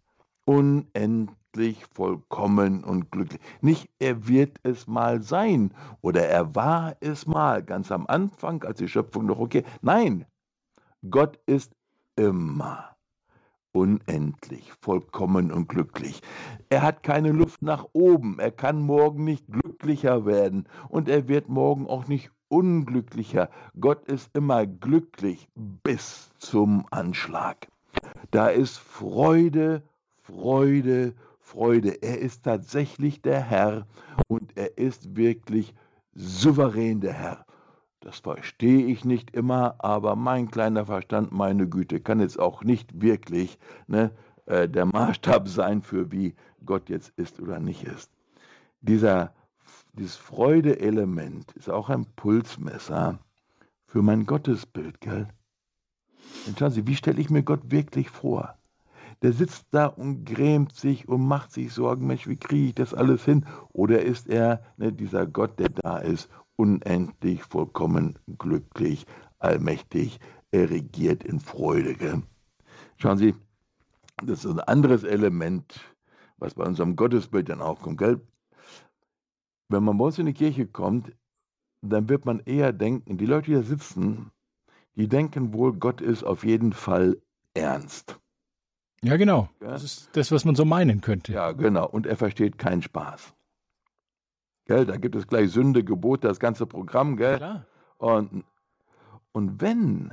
Unendlich 0.45 1.85
vollkommen 1.87 2.85
und 2.85 3.11
glücklich. 3.11 3.41
Nicht, 3.61 3.91
er 3.99 4.29
wird 4.29 4.59
es 4.63 4.87
mal 4.87 5.23
sein 5.23 5.75
oder 6.03 6.29
er 6.29 6.55
war 6.55 6.97
es 7.01 7.27
mal 7.27 7.65
ganz 7.65 7.91
am 7.91 8.07
Anfang, 8.07 8.63
als 8.63 8.79
die 8.79 8.89
Schöpfung 8.89 9.27
noch 9.27 9.41
okay. 9.41 9.65
Nein, 9.83 10.27
Gott 11.11 11.41
ist 11.47 11.75
immer 12.17 12.97
unendlich, 13.77 14.73
vollkommen 14.81 15.53
und 15.53 15.69
glücklich. 15.69 16.23
Er 16.71 16.83
hat 16.83 17.03
keine 17.03 17.33
Luft 17.33 17.61
nach 17.61 17.87
oben, 17.93 18.39
er 18.39 18.51
kann 18.51 18.81
morgen 18.81 19.25
nicht 19.25 19.45
glücklicher 19.77 20.25
werden 20.25 20.67
und 20.89 21.09
er 21.09 21.29
wird 21.29 21.49
morgen 21.49 21.87
auch 21.87 22.09
nicht 22.09 22.31
unglücklicher. 22.49 23.51
Gott 23.79 24.07
ist 24.07 24.31
immer 24.35 24.67
glücklich 24.67 25.49
bis 25.55 26.31
zum 26.39 26.87
Anschlag. 26.91 27.69
Da 28.31 28.49
ist 28.49 28.79
Freude, 28.79 29.83
Freude, 30.23 31.15
Freude. 31.41 32.03
Er 32.03 32.21
ist 32.21 32.45
tatsächlich 32.45 33.23
der 33.23 33.41
Herr 33.41 33.87
und 34.29 34.57
er 34.57 34.79
ist 34.79 35.17
wirklich 35.17 35.75
souverän 36.15 37.01
der 37.01 37.13
Herr. 37.13 37.47
Das 38.01 38.21
verstehe 38.21 38.87
ich 38.87 39.05
nicht 39.05 39.35
immer, 39.35 39.75
aber 39.79 40.17
mein 40.17 40.51
kleiner 40.51 40.87
Verstand, 40.87 41.33
meine 41.33 41.69
Güte, 41.69 42.01
kann 42.01 42.21
jetzt 42.21 42.39
auch 42.39 42.63
nicht 42.63 43.03
wirklich 43.03 43.59
ne, 43.89 44.13
äh, 44.47 44.69
der 44.69 44.87
Maßstab 44.87 45.49
sein, 45.49 45.83
für 45.83 46.13
wie 46.13 46.35
Gott 46.65 46.89
jetzt 46.89 47.13
ist 47.17 47.41
oder 47.41 47.59
nicht 47.59 47.85
ist. 47.85 48.11
Dieser, 48.81 49.33
dieses 49.97 50.17
Freude-Element 50.17 51.53
ist 51.53 51.71
auch 51.71 51.89
ein 51.89 52.07
Pulsmesser 52.17 53.19
für 53.87 54.03
mein 54.03 54.27
Gottesbild, 54.27 55.01
gell? 55.01 55.29
Und 56.47 56.59
schauen 56.59 56.71
Sie, 56.71 56.87
wie 56.87 56.97
stelle 56.97 57.21
ich 57.21 57.31
mir 57.31 57.43
Gott 57.43 57.71
wirklich 57.71 58.11
vor? 58.11 58.57
Der 59.23 59.33
sitzt 59.33 59.67
da 59.71 59.87
und 59.87 60.25
grämt 60.25 60.75
sich 60.75 61.09
und 61.09 61.27
macht 61.27 61.53
sich 61.53 61.73
Sorgen, 61.73 62.07
Mensch, 62.07 62.27
wie 62.27 62.37
kriege 62.37 62.69
ich 62.69 62.75
das 62.75 62.93
alles 62.93 63.25
hin? 63.25 63.47
Oder 63.73 64.03
ist 64.03 64.29
er 64.29 64.63
ne, 64.77 64.93
dieser 64.93 65.27
Gott, 65.27 65.59
der 65.59 65.71
da 65.71 65.99
ist 65.99 66.29
unendlich, 66.57 67.43
vollkommen 67.43 68.19
glücklich, 68.39 69.07
allmächtig, 69.39 70.21
er 70.51 70.71
regiert 70.71 71.25
in 71.25 71.41
Freude. 71.41 71.95
Gell? 71.95 72.23
Schauen 72.99 73.19
Sie, 73.19 73.35
das 74.23 74.45
ist 74.45 74.51
ein 74.51 74.61
anderes 74.61 75.05
Element, 75.05 75.81
was 76.39 76.55
bei 76.55 76.65
unserem 76.65 76.97
Gottesbild 76.97 77.49
dann 77.49 77.63
aufkommt. 77.63 77.99
Gell? 77.99 78.21
Wenn 79.69 79.85
man 79.85 79.99
bei 79.99 80.05
uns 80.05 80.19
in 80.19 80.27
die 80.27 80.33
Kirche 80.33 80.67
kommt, 80.67 81.13
dann 81.83 82.09
wird 82.09 82.25
man 82.25 82.41
eher 82.41 82.73
denken, 82.73 83.19
die 83.19 83.27
Leute, 83.27 83.47
die 83.47 83.57
da 83.57 83.63
sitzen, 83.63 84.31
die 84.95 85.09
denken 85.09 85.53
wohl, 85.53 85.75
Gott 85.75 86.01
ist 86.01 86.25
auf 86.25 86.45
jeden 86.45 86.73
Fall 86.73 87.21
ernst. 87.55 88.19
Ja, 89.03 89.17
genau. 89.17 89.49
Ja? 89.61 89.69
Das 89.69 89.85
ist 89.85 90.17
das, 90.17 90.33
was 90.33 90.45
man 90.45 90.55
so 90.55 90.65
meinen 90.65 91.01
könnte. 91.01 91.33
Ja, 91.33 91.53
genau. 91.53 91.87
Und 91.87 92.07
er 92.07 92.17
versteht 92.17 92.59
keinen 92.59 92.83
Spaß. 92.83 93.35
Gell, 94.65 94.85
da 94.85 94.97
gibt 94.97 95.15
es 95.15 95.29
gleich 95.29 95.51
Sünde, 95.51 95.85
Gebot, 95.85 96.25
das 96.25 96.41
ganze 96.41 96.67
Programm, 96.67 97.17
gell? 97.17 97.39
Ja, 97.41 97.67
und, 97.99 98.45
und 99.33 99.61
wenn 99.61 100.13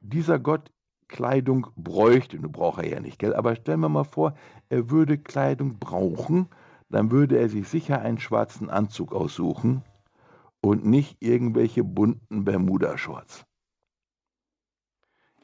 dieser 0.00 0.38
Gott 0.38 0.72
Kleidung 1.06 1.66
bräuchte, 1.76 2.38
nun 2.38 2.52
braucht 2.52 2.82
er 2.82 2.88
ja 2.88 3.00
nicht, 3.00 3.18
gell? 3.18 3.34
Aber 3.34 3.54
stellen 3.56 3.80
wir 3.80 3.88
mal 3.88 4.04
vor, 4.04 4.34
er 4.68 4.90
würde 4.90 5.18
Kleidung 5.18 5.78
brauchen, 5.78 6.48
dann 6.90 7.10
würde 7.10 7.38
er 7.38 7.48
sich 7.48 7.68
sicher 7.68 8.00
einen 8.02 8.18
schwarzen 8.18 8.68
Anzug 8.68 9.12
aussuchen 9.12 9.82
und 10.60 10.84
nicht 10.84 11.16
irgendwelche 11.20 11.84
bunten 11.84 12.44
Bermuda-Shorts. 12.44 13.46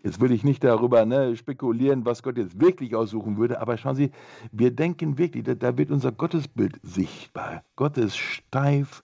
Jetzt 0.03 0.21
will 0.21 0.31
ich 0.31 0.45
nicht 0.45 0.63
darüber 0.63 1.05
ne, 1.05 1.35
spekulieren, 1.37 2.05
was 2.05 2.23
Gott 2.23 2.37
jetzt 2.37 2.61
wirklich 2.61 2.95
aussuchen 2.95 3.39
würde, 3.39 3.61
aber 3.61 3.77
schauen 3.77 3.97
Sie, 3.97 4.11
wir 4.53 4.71
denken 4.71 5.19
wirklich, 5.19 5.45
da, 5.45 5.55
da 5.55 5.77
wird 5.79 5.91
unser 5.91 6.13
Gottesbild 6.13 6.79
sichtbar. 6.83 7.65
Gott 7.75 7.97
ist 7.97 8.17
steif, 8.17 9.03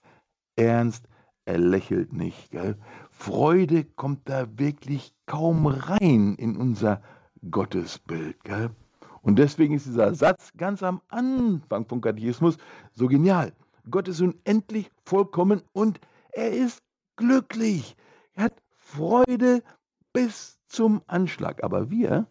ernst, 0.55 1.09
er 1.45 1.57
lächelt 1.57 2.13
nicht. 2.13 2.51
Gell? 2.51 2.77
Freude 3.11 3.83
kommt 3.83 4.29
da 4.29 4.47
wirklich 4.57 5.13
kaum 5.25 5.67
rein 5.67 6.35
in 6.35 6.55
unser 6.55 7.01
Gottesbild. 7.51 8.41
Gell? 8.45 8.69
Und 9.23 9.39
deswegen 9.39 9.75
ist 9.75 9.87
dieser 9.87 10.15
Satz 10.15 10.51
ganz 10.57 10.83
am 10.83 11.01
Anfang 11.09 11.87
vom 11.87 12.01
Katechismus 12.01 12.57
so 12.93 13.07
genial. 13.07 13.53
Gott 13.89 14.07
ist 14.07 14.21
unendlich 14.21 14.91
vollkommen 15.05 15.63
und 15.73 15.99
er 16.33 16.51
ist 16.51 16.83
glücklich. 17.17 17.95
Er 18.35 18.45
hat 18.45 18.63
Freude 18.77 19.63
bis 20.13 20.59
zum 20.67 21.01
Anschlag. 21.07 21.63
Aber 21.63 21.89
wir, 21.91 22.27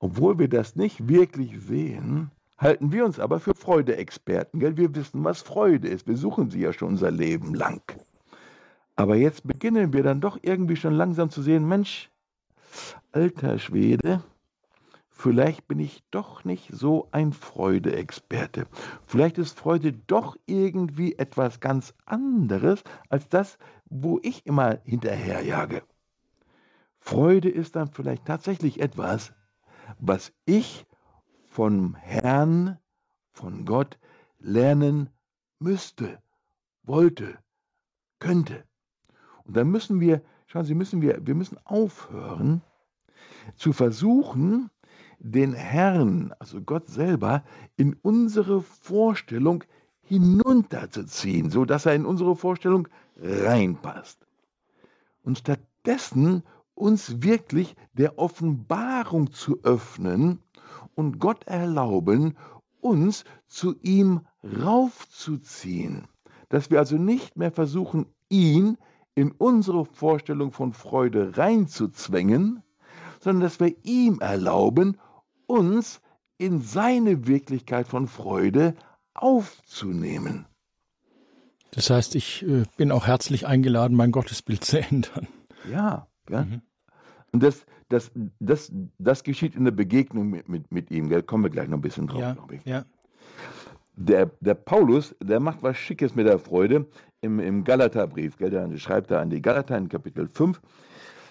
Obwohl 0.00 0.38
wir 0.38 0.48
das 0.48 0.76
nicht 0.76 1.08
wirklich 1.08 1.60
sehen, 1.60 2.30
halten 2.58 2.92
wir 2.92 3.04
uns 3.04 3.20
aber 3.20 3.40
für 3.40 3.54
Freudeexperten. 3.54 4.60
Gell? 4.60 4.76
Wir 4.76 4.94
wissen, 4.94 5.24
was 5.24 5.42
Freude 5.42 5.88
ist. 5.88 6.08
Wir 6.08 6.16
suchen 6.16 6.50
sie 6.50 6.60
ja 6.60 6.72
schon 6.72 6.88
unser 6.88 7.10
Leben 7.10 7.54
lang. 7.54 7.82
Aber 8.96 9.16
jetzt 9.16 9.46
beginnen 9.46 9.92
wir 9.92 10.02
dann 10.02 10.20
doch 10.20 10.38
irgendwie 10.42 10.76
schon 10.76 10.94
langsam 10.94 11.30
zu 11.30 11.42
sehen, 11.42 11.68
Mensch, 11.68 12.10
alter 13.12 13.58
Schwede, 13.58 14.22
vielleicht 15.20 15.68
bin 15.68 15.78
ich 15.80 16.02
doch 16.10 16.44
nicht 16.44 16.70
so 16.72 17.08
ein 17.12 17.34
Freudeexperte. 17.34 18.66
Vielleicht 19.04 19.36
ist 19.36 19.58
Freude 19.58 19.92
doch 19.92 20.36
irgendwie 20.46 21.14
etwas 21.16 21.60
ganz 21.60 21.92
anderes 22.06 22.82
als 23.10 23.28
das, 23.28 23.58
wo 23.84 24.18
ich 24.22 24.46
immer 24.46 24.78
hinterherjage. 24.84 25.82
Freude 27.00 27.50
ist 27.50 27.76
dann 27.76 27.88
vielleicht 27.88 28.24
tatsächlich 28.24 28.80
etwas, 28.80 29.34
was 29.98 30.32
ich 30.46 30.86
vom 31.48 31.96
Herrn, 31.96 32.78
von 33.30 33.66
Gott 33.66 33.98
lernen 34.38 35.10
müsste, 35.58 36.18
wollte, 36.82 37.38
könnte. 38.20 38.64
Und 39.44 39.54
dann 39.54 39.70
müssen 39.70 40.00
wir, 40.00 40.22
schauen 40.46 40.64
Sie, 40.64 40.74
müssen 40.74 41.02
wir, 41.02 41.26
wir 41.26 41.34
müssen 41.34 41.58
aufhören 41.64 42.62
zu 43.56 43.74
versuchen, 43.74 44.70
den 45.20 45.52
Herrn, 45.52 46.32
also 46.38 46.60
Gott 46.60 46.88
selber, 46.88 47.44
in 47.76 47.94
unsere 48.02 48.62
Vorstellung 48.62 49.64
hinunterzuziehen, 50.02 51.50
so 51.50 51.64
dass 51.64 51.86
er 51.86 51.94
in 51.94 52.06
unsere 52.06 52.34
Vorstellung 52.34 52.88
reinpasst. 53.16 54.26
Und 55.22 55.38
stattdessen 55.38 56.42
uns 56.74 57.22
wirklich 57.22 57.76
der 57.92 58.18
Offenbarung 58.18 59.32
zu 59.32 59.62
öffnen 59.62 60.40
und 60.94 61.18
Gott 61.18 61.46
erlauben, 61.46 62.36
uns 62.80 63.24
zu 63.46 63.76
ihm 63.82 64.22
raufzuziehen. 64.42 66.08
Dass 66.48 66.70
wir 66.70 66.78
also 66.78 66.96
nicht 66.96 67.36
mehr 67.36 67.52
versuchen, 67.52 68.06
ihn 68.30 68.78
in 69.14 69.32
unsere 69.32 69.84
Vorstellung 69.84 70.50
von 70.52 70.72
Freude 70.72 71.36
reinzuzwängen, 71.36 72.62
sondern 73.20 73.42
dass 73.42 73.60
wir 73.60 73.74
ihm 73.84 74.20
erlauben, 74.20 74.96
uns 75.50 76.00
in 76.38 76.60
seine 76.60 77.26
Wirklichkeit 77.26 77.86
von 77.86 78.06
Freude 78.06 78.74
aufzunehmen. 79.14 80.46
Das 81.72 81.90
heißt, 81.90 82.14
ich 82.14 82.42
äh, 82.46 82.64
bin 82.76 82.90
auch 82.90 83.06
herzlich 83.06 83.46
eingeladen, 83.46 83.96
mein 83.96 84.10
Gottesbild 84.12 84.64
zu 84.64 84.80
ändern. 84.80 85.28
Ja, 85.70 86.06
ja. 86.28 86.44
Mhm. 86.44 86.62
Und 87.32 87.42
das, 87.42 87.64
das, 87.88 88.10
das, 88.40 88.72
das 88.98 89.22
geschieht 89.22 89.54
in 89.54 89.64
der 89.64 89.72
Begegnung 89.72 90.30
mit, 90.30 90.48
mit, 90.48 90.72
mit 90.72 90.90
ihm. 90.90 91.10
Da 91.10 91.22
kommen 91.22 91.44
wir 91.44 91.50
gleich 91.50 91.68
noch 91.68 91.78
ein 91.78 91.82
bisschen 91.82 92.06
drauf, 92.06 92.20
ja, 92.20 92.32
glaube 92.32 92.56
ich. 92.56 92.64
Ja. 92.64 92.84
Der, 93.94 94.30
der 94.40 94.54
Paulus, 94.54 95.14
der 95.22 95.40
macht 95.40 95.62
was 95.62 95.76
Schickes 95.76 96.14
mit 96.14 96.26
der 96.26 96.38
Freude 96.38 96.86
im, 97.20 97.38
im 97.38 97.64
Galaterbrief. 97.64 98.36
Gell? 98.38 98.50
Der 98.50 98.76
schreibt 98.78 99.10
da 99.10 99.20
an 99.20 99.30
die 99.30 99.42
Galater 99.42 99.76
in 99.76 99.88
Kapitel 99.88 100.26
5. 100.26 100.60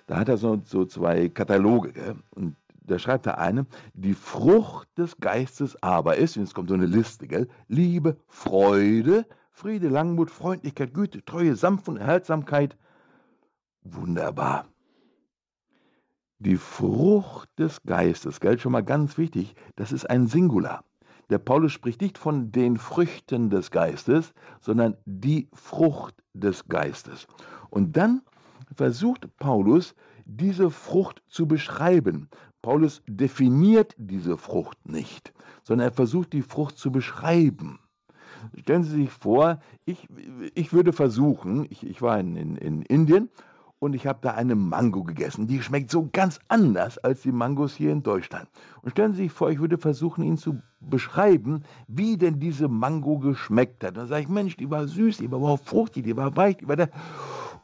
Da 0.08 0.18
hat 0.18 0.30
er 0.30 0.38
so, 0.38 0.62
so 0.66 0.86
zwei 0.86 1.30
Kataloge. 1.30 1.92
Gell? 1.94 2.16
Und 2.30 2.56
da 2.82 3.00
schreibt 3.00 3.26
er 3.26 3.38
eine, 3.38 3.66
die 3.94 4.14
Frucht 4.14 4.88
des 4.98 5.18
Geistes 5.18 5.82
aber 5.84 6.18
ist, 6.18 6.38
und 6.38 6.44
jetzt 6.44 6.56
kommt 6.56 6.70
so 6.70 6.76
eine 6.76 6.86
Liste, 6.86 7.28
gell? 7.28 7.48
Liebe, 7.68 8.18
Freude, 8.28 9.26
Friede, 9.52 9.90
Langmut, 9.90 10.32
Freundlichkeit, 10.32 10.94
Güte, 10.94 11.24
Treue, 11.26 11.56
Sanft 11.56 11.88
und 11.88 11.98
Erhaltsamkeit. 11.98 12.78
Wunderbar 13.84 14.66
die 16.40 16.56
Frucht 16.56 17.50
des 17.60 17.84
Geistes, 17.84 18.40
gell, 18.40 18.58
schon 18.58 18.72
mal 18.72 18.84
ganz 18.84 19.18
wichtig, 19.18 19.56
das 19.76 19.92
ist 19.92 20.10
ein 20.10 20.28
Singular. 20.28 20.84
Der 21.30 21.38
Paulus 21.38 21.74
spricht 21.74 22.02
nicht 22.02 22.18
von 22.18 22.52
den 22.52 22.78
Früchten 22.78 23.50
des 23.50 23.70
Geistes, 23.70 24.34
sondern 24.62 24.98
die 25.06 25.50
Frucht 25.54 26.16
des 26.34 26.68
Geistes. 26.68 27.28
Und 27.70 27.98
dann 27.98 28.22
versucht 28.74 29.28
Paulus, 29.38 29.94
diese 30.26 30.72
Frucht 30.72 31.22
zu 31.28 31.48
beschreiben. 31.48 32.30
Paulus 32.62 33.02
definiert 33.08 33.96
diese 33.98 34.38
Frucht 34.38 34.78
nicht, 34.88 35.34
sondern 35.64 35.88
er 35.88 35.94
versucht, 35.94 36.34
die 36.34 36.42
Frucht 36.42 36.78
zu 36.78 36.92
beschreiben. 36.92 37.80
Stellen 38.58 38.84
Sie 38.84 38.96
sich 38.96 39.10
vor, 39.10 39.60
ich, 39.86 40.08
ich 40.56 40.74
würde 40.74 40.94
versuchen, 40.94 41.68
ich, 41.70 41.86
ich 41.86 42.02
war 42.02 42.20
in, 42.20 42.36
in, 42.36 42.56
in 42.56 42.82
Indien 42.84 43.30
und 43.80 43.94
ich 43.94 44.06
habe 44.06 44.20
da 44.22 44.32
eine 44.32 44.56
Mango 44.56 45.04
gegessen. 45.04 45.48
Die 45.48 45.62
schmeckt 45.62 45.90
so 45.90 46.10
ganz 46.12 46.40
anders 46.50 46.98
als 46.98 47.22
die 47.22 47.32
Mangos 47.32 47.76
hier 47.76 47.92
in 47.92 48.04
Deutschland. 48.04 48.48
Und 48.82 48.92
stellen 48.92 49.14
Sie 49.14 49.24
sich 49.24 49.32
vor, 49.32 49.50
ich 49.50 49.60
würde 49.60 49.78
versuchen, 49.78 50.24
Ihnen 50.24 50.38
zu 50.38 50.62
beschreiben, 50.82 51.64
wie 51.88 52.18
denn 52.18 52.40
diese 52.40 52.68
Mango 52.68 53.20
geschmeckt 53.20 53.84
hat. 53.84 53.98
Dann 53.98 54.08
sage 54.08 54.24
ich, 54.24 54.30
Mensch, 54.30 54.58
die 54.58 54.70
war 54.70 54.88
süß, 54.88 55.18
die 55.18 55.32
war 55.32 55.40
überhaupt 55.40 55.66
fruchtig, 55.66 56.04
die 56.04 56.16
war 56.16 56.36
weich, 56.36 56.58
die 56.58 56.68
war 56.68 56.76
da. 56.76 56.88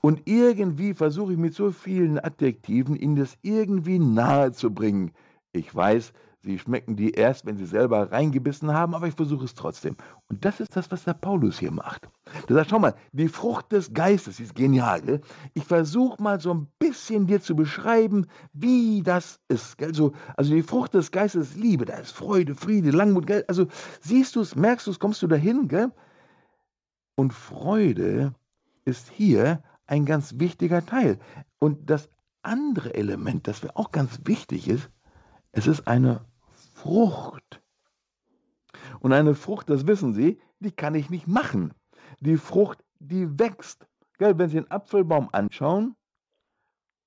Und 0.05 0.21
irgendwie 0.25 0.93
versuche 0.93 1.31
ich 1.31 1.39
mit 1.39 1.55
so 1.55 1.71
vielen 1.71 2.19
Adjektiven 2.19 2.95
Ihnen 2.95 3.15
das 3.15 3.39
irgendwie 3.41 3.97
nahe 3.97 4.51
zu 4.51 4.71
bringen. 4.71 5.11
Ich 5.51 5.73
weiß, 5.73 6.13
Sie 6.43 6.59
schmecken 6.59 6.95
die 6.95 7.09
erst, 7.09 7.47
wenn 7.47 7.57
Sie 7.57 7.65
selber 7.65 8.11
reingebissen 8.11 8.71
haben, 8.71 8.93
aber 8.93 9.07
ich 9.07 9.15
versuche 9.15 9.45
es 9.45 9.55
trotzdem. 9.55 9.97
Und 10.29 10.45
das 10.45 10.59
ist 10.59 10.75
das, 10.75 10.91
was 10.91 11.05
der 11.05 11.15
Paulus 11.15 11.57
hier 11.57 11.71
macht. 11.71 12.07
Der 12.47 12.55
sagt, 12.55 12.69
schau 12.69 12.77
mal, 12.77 12.93
die 13.13 13.29
Frucht 13.29 13.71
des 13.71 13.95
Geistes 13.95 14.39
ist 14.39 14.53
genial. 14.53 15.01
Gell? 15.01 15.21
Ich 15.55 15.63
versuche 15.63 16.21
mal 16.21 16.39
so 16.39 16.53
ein 16.53 16.67
bisschen 16.77 17.25
dir 17.25 17.41
zu 17.41 17.55
beschreiben, 17.55 18.27
wie 18.53 19.01
das 19.01 19.39
ist. 19.47 19.79
Gell? 19.79 19.95
So, 19.95 20.13
also 20.37 20.53
die 20.53 20.61
Frucht 20.61 20.93
des 20.93 21.09
Geistes 21.09 21.49
ist 21.49 21.57
Liebe, 21.57 21.85
da 21.85 21.95
ist 21.95 22.11
Freude, 22.11 22.53
Friede, 22.53 22.91
Langmut. 22.91 23.25
Gell? 23.25 23.43
Also 23.47 23.65
siehst 24.01 24.35
du 24.35 24.41
es, 24.41 24.55
merkst 24.55 24.85
du 24.85 24.91
es, 24.91 24.99
kommst 24.99 25.23
du 25.23 25.25
dahin. 25.25 25.67
Gell? 25.67 25.91
Und 27.15 27.33
Freude 27.33 28.35
ist 28.85 29.09
hier 29.09 29.63
ein 29.87 30.05
ganz 30.05 30.39
wichtiger 30.39 30.85
Teil. 30.85 31.19
Und 31.59 31.89
das 31.89 32.09
andere 32.41 32.93
Element, 32.93 33.47
das 33.47 33.63
mir 33.63 33.75
auch 33.75 33.91
ganz 33.91 34.19
wichtig 34.25 34.67
ist, 34.67 34.89
es 35.51 35.67
ist 35.67 35.87
eine 35.87 36.25
Frucht. 36.73 37.61
Und 38.99 39.13
eine 39.13 39.35
Frucht, 39.35 39.69
das 39.69 39.87
wissen 39.87 40.13
Sie, 40.13 40.39
die 40.59 40.71
kann 40.71 40.95
ich 40.95 41.09
nicht 41.09 41.27
machen. 41.27 41.73
Die 42.19 42.37
Frucht, 42.37 42.83
die 42.99 43.39
wächst. 43.39 43.87
Gell, 44.17 44.37
wenn 44.37 44.49
Sie 44.49 44.57
einen 44.57 44.71
Apfelbaum 44.71 45.29
anschauen, 45.31 45.95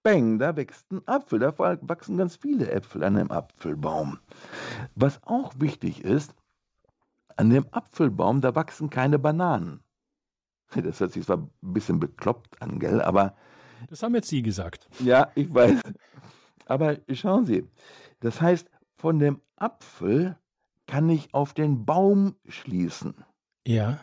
bang, 0.03 0.39
da 0.39 0.57
wächst 0.57 0.91
ein 0.91 1.07
Apfel. 1.07 1.39
Da 1.39 1.59
wachsen 1.59 2.17
ganz 2.17 2.37
viele 2.37 2.71
Äpfel 2.71 3.05
an 3.05 3.17
einem 3.17 3.31
Apfelbaum. 3.31 4.19
Was 4.95 5.23
auch 5.25 5.53
wichtig 5.59 6.05
ist, 6.05 6.35
an 7.37 7.51
dem 7.51 7.67
Apfelbaum, 7.71 8.41
da 8.41 8.55
wachsen 8.55 8.91
keine 8.91 9.19
Bananen. 9.19 9.81
Das 10.83 11.01
hört 11.01 11.13
sich 11.13 11.25
zwar 11.25 11.39
ein 11.39 11.51
bisschen 11.61 12.01
bekloppt 12.01 12.61
an, 12.61 12.79
gell, 12.79 13.01
aber. 13.01 13.35
Das 13.89 14.03
haben 14.03 14.15
jetzt 14.15 14.29
Sie 14.29 14.43
gesagt. 14.43 14.89
Ja, 15.01 15.31
ich 15.35 15.53
weiß. 15.53 15.81
Aber 16.67 16.99
schauen 17.13 17.47
Sie, 17.47 17.67
das 18.21 18.41
heißt, 18.41 18.69
von 18.97 19.19
dem 19.19 19.41
Apfel 19.57 20.37
kann 20.87 21.09
ich 21.09 21.33
auf 21.33 21.55
den 21.55 21.85
Baum 21.85 22.35
schließen. 22.49 23.25
Ja. 23.67 24.01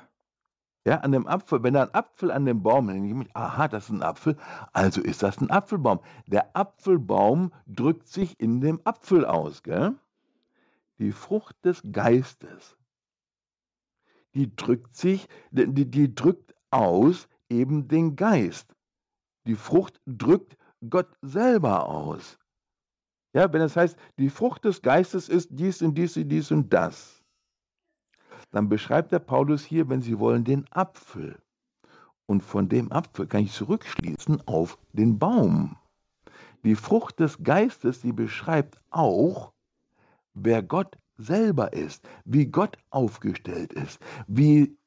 Ja, 0.88 1.00
an 1.00 1.12
dem 1.12 1.28
Apfel, 1.28 1.64
wenn 1.64 1.74
da 1.74 1.84
ein 1.84 1.94
Apfel 1.94 2.30
an 2.30 2.46
dem 2.46 2.62
Baum 2.62 2.90
hängt, 2.90 3.36
aha, 3.36 3.68
das 3.68 3.86
ist 3.86 3.90
ein 3.90 4.04
Apfel, 4.04 4.38
also 4.72 5.02
ist 5.02 5.24
das 5.24 5.42
ein 5.42 5.50
Apfelbaum. 5.50 6.00
Der 6.28 6.56
Apfelbaum 6.56 7.52
drückt 7.66 8.08
sich 8.08 8.40
in 8.40 8.62
dem 8.62 8.80
Apfel 8.84 9.26
aus, 9.26 9.64
gell? 9.64 9.96
Die 11.00 11.12
Frucht 11.12 11.56
des 11.66 11.82
Geistes, 11.92 12.78
die 14.36 14.56
drückt 14.56 14.96
sich, 14.96 15.28
die, 15.52 15.90
die 15.90 16.14
drückt 16.14 16.55
aus 16.76 17.28
eben 17.50 17.88
den 17.88 18.16
Geist. 18.16 18.76
Die 19.48 19.56
Frucht 19.56 20.02
drückt 20.06 20.58
Gott 20.90 21.18
selber 21.22 21.88
aus. 21.88 22.38
Ja, 23.34 23.52
wenn 23.52 23.62
es 23.62 23.76
heißt, 23.76 23.98
die 24.18 24.30
Frucht 24.30 24.66
des 24.66 24.82
Geistes 24.82 25.30
ist 25.30 25.50
dies 25.52 25.82
und 25.82 25.96
dies 25.96 26.18
und 26.18 26.30
dies 26.30 26.52
und 26.52 26.74
das, 26.74 27.24
dann 28.52 28.70
beschreibt 28.70 29.12
der 29.12 29.20
Paulus 29.20 29.64
hier, 29.64 29.90
wenn 29.90 30.02
Sie 30.02 30.20
wollen, 30.20 30.44
den 30.44 30.66
Apfel. 30.72 31.38
Und 32.26 32.42
von 32.42 32.70
dem 32.70 32.92
Apfel 32.92 33.28
kann 33.28 33.44
ich 33.44 33.52
zurückschließen 33.52 34.48
auf 34.48 34.78
den 34.94 35.20
Baum. 35.20 35.78
Die 36.64 36.76
Frucht 36.76 37.20
des 37.20 37.44
Geistes, 37.44 38.02
die 38.02 38.14
beschreibt 38.14 38.80
auch, 38.90 39.54
wer 40.34 40.64
Gott 40.64 40.98
selber 41.18 41.74
ist, 41.74 42.08
wie 42.24 42.48
Gott 42.48 42.78
aufgestellt 42.90 43.74
ist, 43.74 44.00
wie 44.28 44.78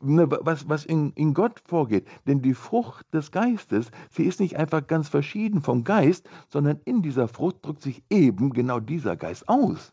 was, 0.00 0.68
was 0.68 0.84
in, 0.84 1.12
in 1.12 1.34
Gott 1.34 1.60
vorgeht. 1.64 2.06
Denn 2.26 2.42
die 2.42 2.54
Frucht 2.54 3.06
des 3.12 3.30
Geistes, 3.30 3.90
sie 4.10 4.24
ist 4.24 4.40
nicht 4.40 4.56
einfach 4.56 4.86
ganz 4.86 5.08
verschieden 5.08 5.62
vom 5.62 5.84
Geist, 5.84 6.28
sondern 6.48 6.80
in 6.84 7.02
dieser 7.02 7.28
Frucht 7.28 7.64
drückt 7.64 7.82
sich 7.82 8.02
eben 8.10 8.50
genau 8.50 8.80
dieser 8.80 9.16
Geist 9.16 9.48
aus. 9.48 9.92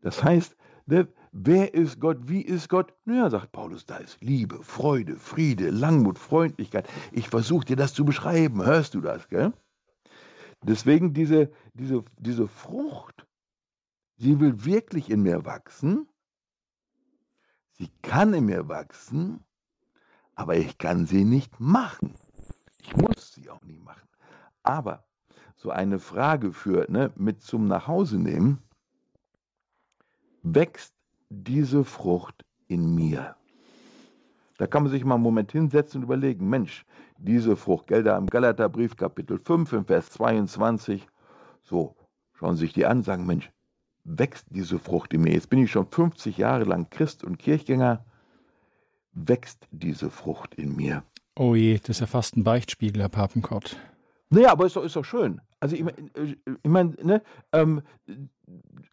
Das 0.00 0.22
heißt, 0.22 0.56
ne, 0.86 1.08
wer 1.32 1.74
ist 1.74 2.00
Gott, 2.00 2.28
wie 2.28 2.42
ist 2.42 2.68
Gott? 2.68 2.94
Naja, 3.04 3.28
sagt 3.30 3.52
Paulus, 3.52 3.84
da 3.84 3.96
ist 3.96 4.20
Liebe, 4.22 4.62
Freude, 4.62 5.16
Friede, 5.16 5.70
Langmut, 5.70 6.18
Freundlichkeit. 6.18 6.88
Ich 7.12 7.28
versuche 7.28 7.66
dir 7.66 7.76
das 7.76 7.92
zu 7.92 8.04
beschreiben, 8.04 8.64
hörst 8.64 8.94
du 8.94 9.00
das, 9.00 9.28
gell? 9.28 9.52
Deswegen 10.62 11.12
diese, 11.12 11.50
diese, 11.74 12.04
diese 12.18 12.48
Frucht, 12.48 13.28
Sie 14.18 14.40
will 14.40 14.64
wirklich 14.64 15.10
in 15.10 15.22
mir 15.22 15.44
wachsen. 15.44 16.08
Sie 17.78 17.90
kann 18.02 18.34
in 18.34 18.46
mir 18.46 18.68
wachsen, 18.68 19.44
aber 20.34 20.56
ich 20.56 20.78
kann 20.78 21.06
sie 21.06 21.24
nicht 21.24 21.60
machen. 21.60 22.14
Ich 22.78 22.96
muss 22.96 23.32
sie 23.34 23.48
auch 23.50 23.62
nicht 23.62 23.82
machen. 23.84 24.08
Aber 24.62 25.04
so 25.54 25.70
eine 25.70 25.98
Frage 25.98 26.52
für 26.52 26.90
ne, 26.90 27.12
mit 27.16 27.42
zum 27.42 27.66
Nachhause 27.68 28.18
nehmen, 28.18 28.62
wächst 30.42 30.94
diese 31.28 31.84
Frucht 31.84 32.44
in 32.66 32.94
mir? 32.94 33.36
Da 34.56 34.66
kann 34.66 34.82
man 34.82 34.90
sich 34.90 35.04
mal 35.04 35.14
einen 35.14 35.22
Moment 35.22 35.52
hinsetzen 35.52 36.00
und 36.00 36.04
überlegen, 36.04 36.48
Mensch, 36.48 36.84
diese 37.18 37.56
Frucht, 37.56 37.86
gell, 37.86 38.02
da 38.02 38.18
im 38.18 38.26
Galaterbrief 38.26 38.96
Kapitel 38.96 39.38
5 39.38 39.72
im 39.72 39.84
Vers 39.84 40.10
22, 40.10 41.06
so, 41.62 41.94
schauen 42.32 42.56
Sie 42.56 42.62
sich 42.62 42.72
die 42.72 42.86
an, 42.86 43.02
sagen, 43.02 43.24
Mensch, 43.24 43.52
wächst 44.08 44.46
diese 44.50 44.78
Frucht 44.78 45.12
in 45.12 45.22
mir? 45.22 45.32
Jetzt 45.32 45.50
bin 45.50 45.62
ich 45.62 45.70
schon 45.70 45.86
50 45.86 46.38
Jahre 46.38 46.64
lang 46.64 46.88
Christ 46.90 47.24
und 47.24 47.38
Kirchgänger, 47.38 48.04
wächst 49.12 49.66
diese 49.70 50.10
Frucht 50.10 50.54
in 50.54 50.74
mir? 50.76 51.02
Oh 51.36 51.54
je, 51.54 51.78
das 51.78 51.90
ist 51.90 52.00
ja 52.00 52.06
fast 52.06 52.36
ein 52.36 52.44
Beichtspiegel, 52.44 53.02
Herr 53.02 53.08
Papenkort. 53.08 53.76
Naja, 54.30 54.50
aber 54.50 54.66
ist 54.66 54.76
doch, 54.76 54.84
ist 54.84 54.96
doch 54.96 55.04
schön. 55.04 55.40
Also 55.60 55.76
ich, 55.76 55.84
ich 56.44 56.70
meine, 56.70 56.94
ne, 57.02 57.22
ähm, 57.52 57.82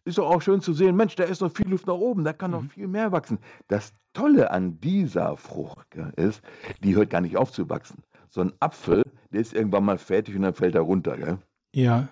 ist 0.04 0.18
doch 0.18 0.28
auch 0.28 0.42
schön 0.42 0.60
zu 0.60 0.72
sehen, 0.72 0.96
Mensch, 0.96 1.14
da 1.14 1.24
ist 1.24 1.40
noch 1.40 1.52
viel 1.52 1.68
Luft 1.68 1.86
nach 1.86 1.94
oben, 1.94 2.24
da 2.24 2.32
kann 2.32 2.52
noch 2.52 2.62
mhm. 2.62 2.70
viel 2.70 2.88
mehr 2.88 3.12
wachsen. 3.12 3.38
Das 3.68 3.92
Tolle 4.12 4.50
an 4.50 4.80
dieser 4.80 5.36
Frucht 5.36 5.94
ist, 6.16 6.42
die 6.82 6.96
hört 6.96 7.10
gar 7.10 7.20
nicht 7.20 7.36
auf 7.36 7.52
zu 7.52 7.68
wachsen. 7.68 8.02
So 8.28 8.40
ein 8.40 8.52
Apfel, 8.60 9.02
der 9.30 9.40
ist 9.40 9.54
irgendwann 9.54 9.84
mal 9.84 9.98
fertig 9.98 10.34
und 10.36 10.42
dann 10.42 10.54
fällt 10.54 10.74
er 10.74 10.80
runter. 10.82 11.16
Gell? 11.16 11.38
Ja. 11.74 12.08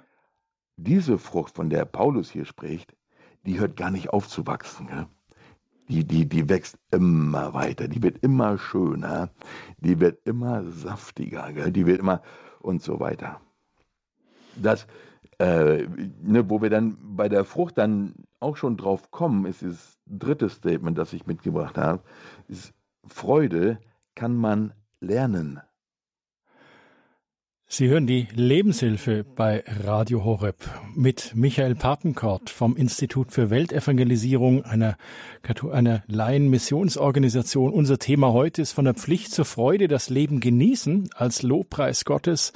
Diese 0.76 1.18
Frucht, 1.18 1.54
von 1.54 1.70
der 1.70 1.84
Paulus 1.84 2.30
hier 2.30 2.44
spricht, 2.44 2.94
die 3.46 3.58
hört 3.58 3.76
gar 3.76 3.90
nicht 3.90 4.10
auf 4.10 4.28
zu 4.28 4.46
wachsen. 4.46 4.86
Gell? 4.88 5.06
Die, 5.88 6.04
die, 6.04 6.28
die 6.28 6.48
wächst 6.48 6.78
immer 6.90 7.52
weiter, 7.52 7.88
die 7.88 8.02
wird 8.02 8.18
immer 8.18 8.58
schöner, 8.58 9.30
die 9.78 10.00
wird 10.00 10.26
immer 10.26 10.64
saftiger, 10.64 11.52
gell? 11.52 11.70
die 11.70 11.86
wird 11.86 12.00
immer 12.00 12.22
und 12.60 12.82
so 12.82 13.00
weiter. 13.00 13.40
Das, 14.56 14.86
äh, 15.38 15.86
ne, 16.22 16.48
wo 16.48 16.62
wir 16.62 16.70
dann 16.70 16.96
bei 17.16 17.28
der 17.28 17.44
Frucht 17.44 17.76
dann 17.76 18.14
auch 18.40 18.56
schon 18.56 18.76
drauf 18.76 19.10
kommen, 19.10 19.44
ist 19.44 19.62
das 19.62 19.98
dritte 20.06 20.48
Statement, 20.48 20.96
das 20.96 21.12
ich 21.12 21.26
mitgebracht 21.26 21.76
habe, 21.76 22.02
ist 22.48 22.72
Freude 23.06 23.78
kann 24.14 24.36
man 24.36 24.72
lernen. 25.00 25.60
Sie 27.76 27.88
hören 27.88 28.06
die 28.06 28.28
Lebenshilfe 28.32 29.24
bei 29.24 29.64
Radio 29.84 30.22
Horeb 30.22 30.54
mit 30.94 31.32
Michael 31.34 31.74
Papenkort 31.74 32.48
vom 32.48 32.76
Institut 32.76 33.32
für 33.32 33.50
Weltevangelisierung 33.50 34.64
einer, 34.64 34.96
einer 35.72 36.04
Laienmissionsorganisation. 36.06 37.72
Unser 37.72 37.98
Thema 37.98 38.32
heute 38.32 38.62
ist 38.62 38.70
von 38.70 38.84
der 38.84 38.94
Pflicht 38.94 39.32
zur 39.32 39.44
Freude 39.44 39.88
das 39.88 40.08
Leben 40.08 40.38
genießen 40.38 41.10
als 41.16 41.42
Lobpreis 41.42 42.04
Gottes. 42.04 42.52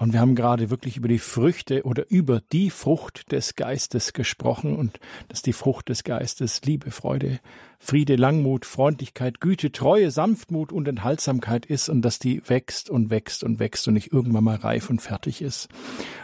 Und 0.00 0.14
wir 0.14 0.20
haben 0.20 0.34
gerade 0.34 0.70
wirklich 0.70 0.96
über 0.96 1.08
die 1.08 1.18
Früchte 1.18 1.82
oder 1.82 2.10
über 2.10 2.40
die 2.40 2.70
Frucht 2.70 3.30
des 3.32 3.54
Geistes 3.54 4.14
gesprochen 4.14 4.74
und 4.74 4.98
dass 5.28 5.42
die 5.42 5.52
Frucht 5.52 5.90
des 5.90 6.04
Geistes 6.04 6.62
Liebe, 6.62 6.90
Freude, 6.90 7.38
Friede, 7.78 8.16
Langmut, 8.16 8.64
Freundlichkeit, 8.64 9.42
Güte, 9.42 9.72
Treue, 9.72 10.10
Sanftmut 10.10 10.72
und 10.72 10.88
Enthaltsamkeit 10.88 11.66
ist 11.66 11.90
und 11.90 12.00
dass 12.00 12.18
die 12.18 12.40
wächst 12.48 12.88
und 12.88 13.10
wächst 13.10 13.44
und 13.44 13.58
wächst 13.58 13.88
und 13.88 13.92
nicht 13.92 14.10
irgendwann 14.10 14.44
mal 14.44 14.56
reif 14.56 14.88
und 14.88 15.02
fertig 15.02 15.42
ist. 15.42 15.68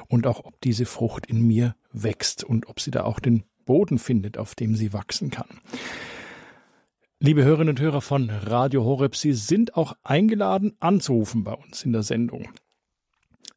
Und 0.09 0.27
auch 0.27 0.47
ob 0.47 0.59
diese 0.63 0.87
Frucht 0.87 1.27
in 1.27 1.47
mir 1.47 1.77
wächst 1.93 2.45
und 2.45 2.71
ob 2.71 2.81
sie 2.81 2.91
da 2.91 3.05
auch 3.05 3.21
den 3.21 3.43
Boden 3.67 3.99
findet, 3.99 4.39
auf 4.39 4.55
dem 4.55 4.75
sie 4.75 4.95
wachsen 4.95 5.29
kann. 5.29 5.61
Liebe 7.21 7.45
Hörerinnen 7.45 7.75
und 7.75 7.81
Hörer 7.81 8.01
von 8.01 8.31
Radio 8.31 8.85
Horeb, 8.85 9.17
Sie 9.17 9.35
sind 9.35 9.77
auch 9.77 9.99
eingeladen 10.03 10.73
anzurufen 10.81 11.45
bei 11.45 11.53
uns 11.53 11.85
in 11.85 11.93
der 11.93 12.03
Sendung. 12.03 12.49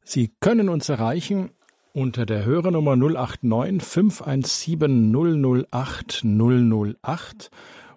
Sie 0.04 0.32
können 0.40 0.68
uns 0.68 0.88
erreichen 0.88 1.50
unter 1.92 2.26
der 2.26 2.44
Hörernummer 2.44 2.96
089 2.96 3.82
517 3.82 5.66
008 5.70 6.24
008. 6.24 7.50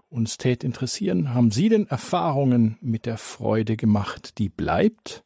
Uns 0.10 0.38
tät 0.38 0.64
interessieren, 0.64 1.34
haben 1.34 1.52
Sie 1.52 1.70
denn 1.70 1.88
Erfahrungen 1.88 2.78
mit 2.82 3.06
der 3.06 3.18
Freude 3.18 3.78
gemacht, 3.78 4.38
die 4.38 4.50
bleibt? 4.50 5.24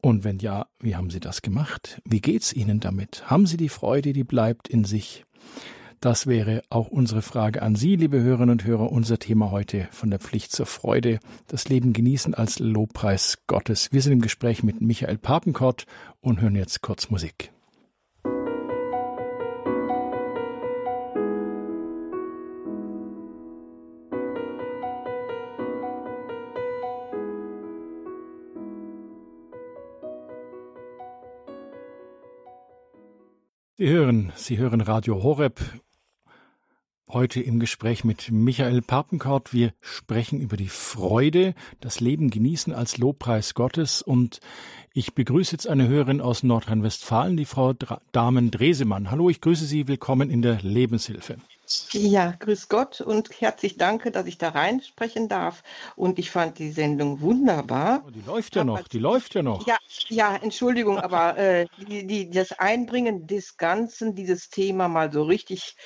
Und 0.00 0.22
wenn 0.22 0.38
ja, 0.38 0.66
wie 0.78 0.94
haben 0.94 1.10
Sie 1.10 1.18
das 1.18 1.42
gemacht? 1.42 2.00
Wie 2.04 2.20
geht's 2.20 2.52
Ihnen 2.52 2.78
damit? 2.78 3.30
Haben 3.30 3.46
Sie 3.46 3.56
die 3.56 3.68
Freude, 3.68 4.12
die 4.12 4.22
bleibt 4.22 4.68
in 4.68 4.84
sich? 4.84 5.24
Das 6.00 6.26
wäre 6.26 6.62
auch 6.70 6.88
unsere 6.88 7.22
Frage 7.22 7.62
an 7.62 7.76
Sie, 7.76 7.96
liebe 7.96 8.20
Hörerinnen 8.20 8.50
und 8.50 8.64
Hörer. 8.64 8.92
Unser 8.92 9.18
Thema 9.18 9.50
heute 9.50 9.88
von 9.90 10.10
der 10.10 10.18
Pflicht 10.18 10.52
zur 10.52 10.66
Freude. 10.66 11.18
Das 11.48 11.68
Leben 11.68 11.92
genießen 11.92 12.34
als 12.34 12.58
Lobpreis 12.58 13.38
Gottes. 13.46 13.92
Wir 13.92 14.02
sind 14.02 14.12
im 14.12 14.20
Gespräch 14.20 14.62
mit 14.62 14.80
Michael 14.80 15.18
Papenkort 15.18 15.86
und 16.20 16.40
hören 16.40 16.56
jetzt 16.56 16.82
kurz 16.82 17.10
Musik. 17.10 17.52
Sie 33.84 33.90
hören, 33.90 34.32
Sie 34.34 34.56
hören 34.56 34.80
Radio 34.80 35.22
Horeb 35.22 35.60
Heute 37.06 37.42
im 37.42 37.60
Gespräch 37.60 38.02
mit 38.02 38.30
Michael 38.30 38.80
Papenkort. 38.80 39.52
Wir 39.52 39.74
sprechen 39.82 40.40
über 40.40 40.56
die 40.56 40.70
Freude, 40.70 41.54
das 41.80 42.00
Leben 42.00 42.30
genießen 42.30 42.72
als 42.72 42.96
Lobpreis 42.96 43.52
Gottes. 43.52 44.00
Und 44.00 44.40
ich 44.94 45.14
begrüße 45.14 45.52
jetzt 45.52 45.68
eine 45.68 45.86
Hörerin 45.86 46.22
aus 46.22 46.42
Nordrhein-Westfalen, 46.42 47.36
die 47.36 47.44
Frau 47.44 47.74
Damen 48.12 48.50
Dresemann. 48.50 49.10
Hallo, 49.10 49.28
ich 49.28 49.42
grüße 49.42 49.66
Sie. 49.66 49.86
Willkommen 49.86 50.30
in 50.30 50.40
der 50.40 50.62
Lebenshilfe. 50.62 51.36
Ja, 51.92 52.34
grüß 52.38 52.68
Gott 52.68 53.00
und 53.00 53.40
herzlich 53.40 53.76
danke, 53.76 54.10
dass 54.10 54.26
ich 54.26 54.38
da 54.38 54.50
reinsprechen 54.50 55.28
darf. 55.28 55.62
Und 55.96 56.18
ich 56.18 56.30
fand 56.30 56.58
die 56.58 56.70
Sendung 56.70 57.20
wunderbar. 57.20 58.02
Oh, 58.06 58.10
die 58.10 58.20
läuft 58.20 58.56
ja 58.56 58.64
noch, 58.64 58.86
die 58.88 58.98
läuft 58.98 59.34
ja 59.34 59.42
noch. 59.42 59.66
Ja, 59.66 59.76
ja 60.08 60.36
Entschuldigung, 60.36 60.98
aber 60.98 61.38
äh, 61.38 61.66
die, 61.78 62.06
die, 62.06 62.30
das 62.30 62.52
Einbringen 62.52 63.26
des 63.26 63.56
Ganzen, 63.56 64.14
dieses 64.14 64.50
Thema 64.50 64.88
mal 64.88 65.12
so 65.12 65.22
richtig 65.22 65.76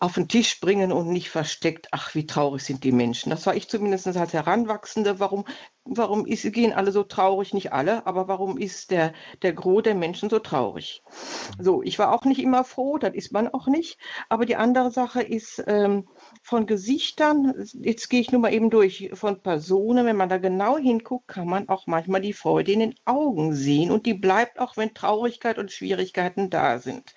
auf 0.00 0.14
den 0.14 0.28
Tisch 0.28 0.60
bringen 0.60 0.92
und 0.92 1.08
nicht 1.08 1.28
versteckt, 1.28 1.88
ach, 1.90 2.14
wie 2.14 2.26
traurig 2.26 2.62
sind 2.62 2.84
die 2.84 2.92
Menschen. 2.92 3.28
Das 3.28 3.44
war 3.46 3.54
ich 3.54 3.68
zumindest 3.68 4.06
als 4.06 4.32
Heranwachsende. 4.32 5.20
Warum, 5.20 5.44
warum 5.92 6.24
ist, 6.24 6.50
gehen 6.52 6.72
alle 6.72 6.92
so 6.92 7.02
traurig? 7.02 7.52
Nicht 7.52 7.72
alle, 7.72 8.06
aber 8.06 8.28
warum 8.28 8.56
ist 8.56 8.90
der, 8.90 9.12
der 9.42 9.52
Gros 9.52 9.82
der 9.82 9.94
Menschen 9.94 10.30
so 10.30 10.38
traurig? 10.38 11.02
So, 11.58 11.82
ich 11.82 11.98
war 11.98 12.12
auch 12.12 12.24
nicht 12.24 12.40
immer 12.40 12.64
froh, 12.64 12.96
das 12.98 13.14
ist 13.14 13.32
man 13.32 13.48
auch 13.48 13.66
nicht. 13.66 13.98
Aber 14.28 14.46
die 14.46 14.56
andere 14.56 14.92
Sache 14.92 15.20
ist, 15.20 15.62
ähm, 15.66 16.08
von 16.42 16.66
Gesichtern, 16.66 17.54
jetzt 17.74 18.08
gehe 18.08 18.20
ich 18.20 18.30
nur 18.30 18.40
mal 18.40 18.54
eben 18.54 18.70
durch, 18.70 19.10
von 19.14 19.42
Personen, 19.42 20.06
wenn 20.06 20.16
man 20.16 20.28
da 20.28 20.38
genau 20.38 20.78
hinguckt, 20.78 21.28
kann 21.28 21.48
man 21.48 21.68
auch 21.68 21.86
manchmal 21.86 22.20
die 22.20 22.32
Freude 22.32 22.72
in 22.72 22.80
den 22.80 22.94
Augen 23.04 23.54
sehen 23.54 23.90
und 23.90 24.06
die 24.06 24.14
bleibt 24.14 24.60
auch, 24.60 24.76
wenn 24.76 24.94
Traurigkeit 24.94 25.58
und 25.58 25.72
Schwierigkeiten 25.72 26.50
da 26.50 26.78
sind. 26.78 27.14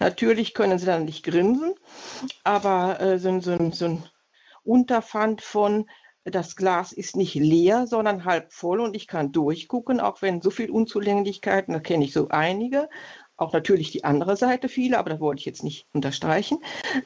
Natürlich 0.00 0.52
können 0.52 0.78
sie 0.78 0.86
dann 0.86 1.04
nicht 1.04 1.24
grinsen, 1.24 1.74
aber 2.42 3.00
äh, 3.00 3.18
so, 3.18 3.38
so, 3.40 3.70
so 3.70 3.84
ein 3.84 4.02
Unterpfand 4.64 5.42
von, 5.42 5.86
das 6.30 6.56
Glas 6.56 6.92
ist 6.92 7.16
nicht 7.16 7.34
leer, 7.34 7.86
sondern 7.86 8.24
halb 8.24 8.52
voll 8.52 8.80
und 8.80 8.96
ich 8.96 9.06
kann 9.06 9.32
durchgucken, 9.32 10.00
auch 10.00 10.22
wenn 10.22 10.42
so 10.42 10.50
viel 10.50 10.70
Unzulänglichkeiten, 10.70 11.72
da 11.72 11.80
kenne 11.80 12.04
ich 12.04 12.12
so 12.12 12.28
einige, 12.28 12.88
auch 13.36 13.52
natürlich 13.52 13.92
die 13.92 14.04
andere 14.04 14.36
Seite 14.36 14.68
viele, 14.68 14.98
aber 14.98 15.10
das 15.10 15.20
wollte 15.20 15.40
ich 15.40 15.46
jetzt 15.46 15.62
nicht 15.62 15.86
unterstreichen. 15.92 16.58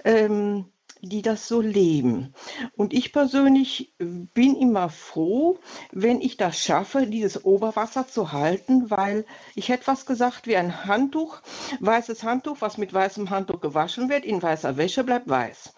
Ähm, 0.04 0.72
die 1.02 1.22
das 1.22 1.48
so 1.48 1.60
leben. 1.60 2.34
Und 2.76 2.92
ich 2.92 3.12
persönlich 3.12 3.94
bin 3.98 4.56
immer 4.56 4.88
froh, 4.88 5.58
wenn 5.92 6.20
ich 6.20 6.36
das 6.36 6.58
schaffe, 6.58 7.06
dieses 7.06 7.44
Oberwasser 7.44 8.06
zu 8.06 8.32
halten, 8.32 8.90
weil 8.90 9.24
ich 9.54 9.68
hätte 9.68 9.86
was 9.86 10.06
gesagt 10.06 10.46
wie 10.46 10.56
ein 10.56 10.84
Handtuch, 10.84 11.40
weißes 11.80 12.24
Handtuch, 12.24 12.56
was 12.60 12.78
mit 12.78 12.92
weißem 12.92 13.30
Handtuch 13.30 13.60
gewaschen 13.60 14.08
wird, 14.08 14.24
in 14.24 14.42
weißer 14.42 14.76
Wäsche 14.76 15.04
bleibt 15.04 15.28
weiß. 15.28 15.74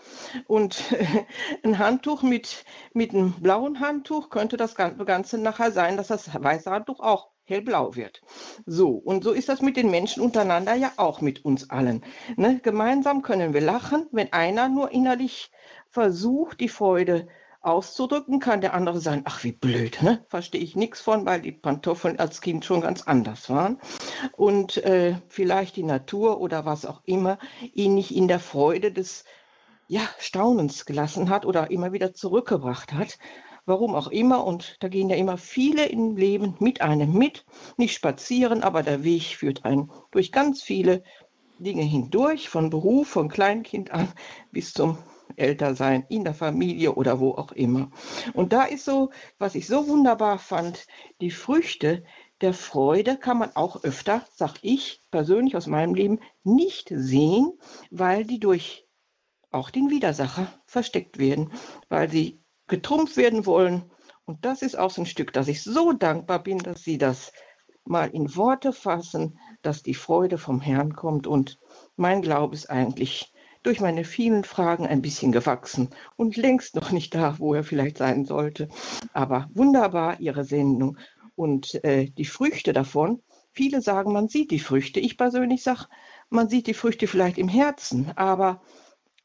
Und 0.46 0.82
ein 1.64 1.78
Handtuch 1.78 2.22
mit, 2.22 2.64
mit 2.92 3.12
einem 3.12 3.32
blauen 3.40 3.80
Handtuch 3.80 4.30
könnte 4.30 4.56
das 4.56 4.74
Ganze 4.74 5.38
nachher 5.38 5.72
sein, 5.72 5.96
dass 5.96 6.08
das 6.08 6.30
weiße 6.32 6.70
Handtuch 6.70 7.00
auch 7.00 7.31
hellblau 7.52 7.94
wird. 7.94 8.22
So, 8.66 8.90
und 8.90 9.22
so 9.22 9.32
ist 9.32 9.48
das 9.48 9.62
mit 9.62 9.76
den 9.76 9.90
Menschen 9.90 10.22
untereinander 10.22 10.74
ja 10.74 10.92
auch 10.96 11.20
mit 11.20 11.44
uns 11.44 11.70
allen. 11.70 12.04
Ne? 12.36 12.60
Gemeinsam 12.62 13.22
können 13.22 13.54
wir 13.54 13.60
lachen, 13.60 14.08
wenn 14.10 14.32
einer 14.32 14.68
nur 14.68 14.90
innerlich 14.90 15.50
versucht, 15.90 16.60
die 16.60 16.68
Freude 16.68 17.28
auszudrücken, 17.60 18.40
kann 18.40 18.60
der 18.60 18.74
andere 18.74 19.00
sagen, 19.00 19.22
ach 19.24 19.44
wie 19.44 19.52
blöd, 19.52 20.02
ne? 20.02 20.24
verstehe 20.28 20.60
ich 20.60 20.74
nichts 20.74 21.00
von, 21.00 21.24
weil 21.26 21.40
die 21.40 21.52
Pantoffeln 21.52 22.18
als 22.18 22.40
Kind 22.40 22.64
schon 22.64 22.80
ganz 22.80 23.02
anders 23.02 23.48
waren 23.48 23.78
und 24.36 24.78
äh, 24.78 25.14
vielleicht 25.28 25.76
die 25.76 25.84
Natur 25.84 26.40
oder 26.40 26.64
was 26.64 26.84
auch 26.84 27.02
immer 27.04 27.38
ihn 27.72 27.94
nicht 27.94 28.14
in 28.14 28.26
der 28.26 28.40
Freude 28.40 28.90
des 28.90 29.24
ja, 29.86 30.02
Staunens 30.18 30.86
gelassen 30.86 31.28
hat 31.28 31.44
oder 31.46 31.70
immer 31.70 31.92
wieder 31.92 32.14
zurückgebracht 32.14 32.92
hat. 32.92 33.18
Warum 33.64 33.94
auch 33.94 34.08
immer, 34.08 34.44
und 34.44 34.76
da 34.80 34.88
gehen 34.88 35.08
ja 35.08 35.16
immer 35.16 35.38
viele 35.38 35.86
im 35.86 36.16
Leben 36.16 36.56
mit 36.58 36.80
einem 36.80 37.12
mit, 37.12 37.44
nicht 37.76 37.94
spazieren, 37.94 38.62
aber 38.62 38.82
der 38.82 39.04
Weg 39.04 39.36
führt 39.36 39.64
einen 39.64 39.90
durch 40.10 40.32
ganz 40.32 40.62
viele 40.62 41.04
Dinge 41.58 41.82
hindurch, 41.82 42.48
von 42.48 42.70
Beruf, 42.70 43.08
von 43.08 43.28
Kleinkind 43.28 43.92
an 43.92 44.08
bis 44.50 44.72
zum 44.72 44.98
Ältersein 45.36 46.04
in 46.08 46.24
der 46.24 46.34
Familie 46.34 46.94
oder 46.94 47.20
wo 47.20 47.32
auch 47.32 47.52
immer. 47.52 47.90
Und 48.34 48.52
da 48.52 48.64
ist 48.64 48.84
so, 48.84 49.10
was 49.38 49.54
ich 49.54 49.66
so 49.68 49.86
wunderbar 49.88 50.38
fand, 50.38 50.86
die 51.20 51.30
Früchte 51.30 52.04
der 52.40 52.54
Freude 52.54 53.16
kann 53.16 53.38
man 53.38 53.54
auch 53.54 53.84
öfter, 53.84 54.24
sag 54.34 54.58
ich 54.62 55.00
persönlich 55.12 55.56
aus 55.56 55.68
meinem 55.68 55.94
Leben, 55.94 56.18
nicht 56.42 56.90
sehen, 56.92 57.52
weil 57.90 58.24
die 58.24 58.40
durch 58.40 58.88
auch 59.52 59.70
den 59.70 59.90
Widersacher 59.90 60.52
versteckt 60.66 61.18
werden, 61.18 61.52
weil 61.88 62.10
sie 62.10 62.41
getrumpft 62.72 63.18
werden 63.18 63.44
wollen. 63.44 63.84
Und 64.24 64.46
das 64.46 64.62
ist 64.62 64.78
auch 64.78 64.90
so 64.90 65.02
ein 65.02 65.06
Stück, 65.06 65.34
dass 65.34 65.46
ich 65.46 65.62
so 65.62 65.92
dankbar 65.92 66.42
bin, 66.42 66.56
dass 66.56 66.82
Sie 66.82 66.96
das 66.96 67.30
mal 67.84 68.08
in 68.08 68.34
Worte 68.34 68.72
fassen, 68.72 69.38
dass 69.60 69.82
die 69.82 69.92
Freude 69.92 70.38
vom 70.38 70.62
Herrn 70.62 70.94
kommt. 70.94 71.26
Und 71.26 71.58
mein 71.96 72.22
Glaube 72.22 72.54
ist 72.54 72.70
eigentlich 72.70 73.34
durch 73.62 73.80
meine 73.80 74.04
vielen 74.04 74.42
Fragen 74.44 74.86
ein 74.86 75.02
bisschen 75.02 75.32
gewachsen 75.32 75.90
und 76.16 76.38
längst 76.38 76.74
noch 76.74 76.92
nicht 76.92 77.14
da, 77.14 77.38
wo 77.38 77.52
er 77.52 77.62
vielleicht 77.62 77.98
sein 77.98 78.24
sollte. 78.24 78.70
Aber 79.12 79.50
wunderbar 79.52 80.18
Ihre 80.18 80.44
Sendung 80.44 80.96
und 81.36 81.84
äh, 81.84 82.06
die 82.06 82.24
Früchte 82.24 82.72
davon. 82.72 83.20
Viele 83.50 83.82
sagen, 83.82 84.14
man 84.14 84.28
sieht 84.28 84.50
die 84.50 84.60
Früchte. 84.60 84.98
Ich 84.98 85.18
persönlich 85.18 85.62
sage, 85.62 85.88
man 86.30 86.48
sieht 86.48 86.66
die 86.68 86.74
Früchte 86.74 87.06
vielleicht 87.06 87.36
im 87.36 87.48
Herzen, 87.48 88.12
aber 88.16 88.62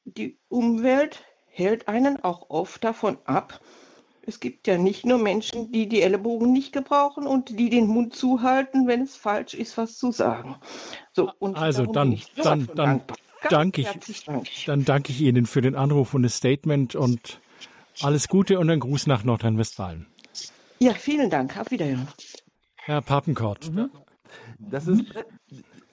die 0.04 0.38
Umwelt 0.50 1.24
hält 1.58 1.88
einen 1.88 2.24
auch 2.24 2.50
oft 2.50 2.84
davon 2.84 3.18
ab. 3.26 3.60
Es 4.22 4.40
gibt 4.40 4.68
ja 4.68 4.78
nicht 4.78 5.06
nur 5.06 5.18
Menschen, 5.18 5.72
die 5.72 5.88
die 5.88 6.02
Ellenbogen 6.02 6.52
nicht 6.52 6.74
gebrauchen 6.74 7.26
und 7.26 7.58
die 7.58 7.70
den 7.70 7.88
Mund 7.88 8.14
zuhalten, 8.14 8.88
wenn 8.88 9.02
es 9.02 9.16
falsch 9.16 9.54
ist, 9.54 9.78
was 9.78 9.98
zu 9.98 10.12
sagen. 10.12 10.56
So, 11.14 11.32
also 11.40 11.86
dann, 11.86 12.20
dann, 12.36 12.70
dann, 12.76 13.02
danke 13.50 13.82
ich, 13.82 14.26
dann 14.66 14.84
danke 14.84 15.12
ich 15.14 15.22
Ihnen 15.22 15.46
für 15.46 15.62
den 15.62 15.76
Anruf 15.76 16.14
und 16.14 16.24
das 16.24 16.36
Statement 16.36 16.96
und 16.96 17.40
alles 18.02 18.28
Gute 18.28 18.60
und 18.60 18.70
einen 18.70 18.82
Gruß 18.82 19.08
nach 19.08 19.24
Nordrhein-Westfalen. 19.24 20.08
Ja, 20.80 20.94
vielen 20.94 21.30
Dank. 21.30 21.58
Auf 21.58 21.72
Wiedersehen. 21.72 22.08
Herr 22.76 23.02
Pappenkort. 23.02 23.72
Mhm. 23.72 23.90
Das 24.60 24.88
ist 24.88 25.06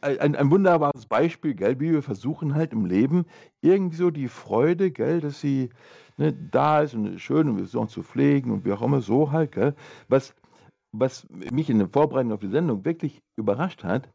ein, 0.04 0.36
ein 0.36 0.50
wunderbares 0.50 1.06
Beispiel, 1.06 1.54
gell, 1.54 1.80
wie 1.80 1.92
wir 1.92 2.02
versuchen 2.02 2.54
halt 2.54 2.72
im 2.72 2.84
Leben 2.84 3.24
irgendwie 3.62 3.96
so 3.96 4.10
die 4.10 4.28
Freude, 4.28 4.90
gell, 4.90 5.20
dass 5.20 5.40
sie 5.40 5.70
ne, 6.16 6.32
da 6.32 6.82
ist 6.82 6.94
und 6.94 7.18
schön 7.18 7.48
und 7.48 7.56
wir 7.56 7.64
versuchen 7.64 7.88
zu 7.88 8.02
pflegen 8.02 8.50
und 8.50 8.64
wie 8.64 8.72
auch 8.72 8.82
immer 8.82 9.00
so 9.00 9.32
halt, 9.32 9.52
gell. 9.52 9.74
Was, 10.08 10.34
was 10.92 11.26
mich 11.30 11.70
in 11.70 11.78
der 11.78 11.88
Vorbereitung 11.88 12.32
auf 12.32 12.40
die 12.40 12.48
Sendung 12.48 12.84
wirklich 12.84 13.22
überrascht 13.36 13.82
hat, 13.82 14.08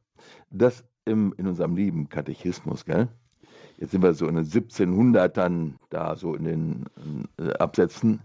dass 0.52 0.86
im, 1.06 1.34
in 1.38 1.48
unserem 1.48 1.76
lieben 1.76 2.08
Katechismus, 2.10 2.86
gell, 2.86 3.10
jetzt 3.78 3.92
sind 3.92 4.04
wir 4.04 4.14
so 4.14 4.28
in 4.28 4.36
den 4.36 4.46
1700ern 4.46 5.74
da 5.90 6.16
so 6.16 6.36
in 6.36 6.44
den 6.44 6.86
äh, 7.40 7.54
Absätzen, 7.54 8.22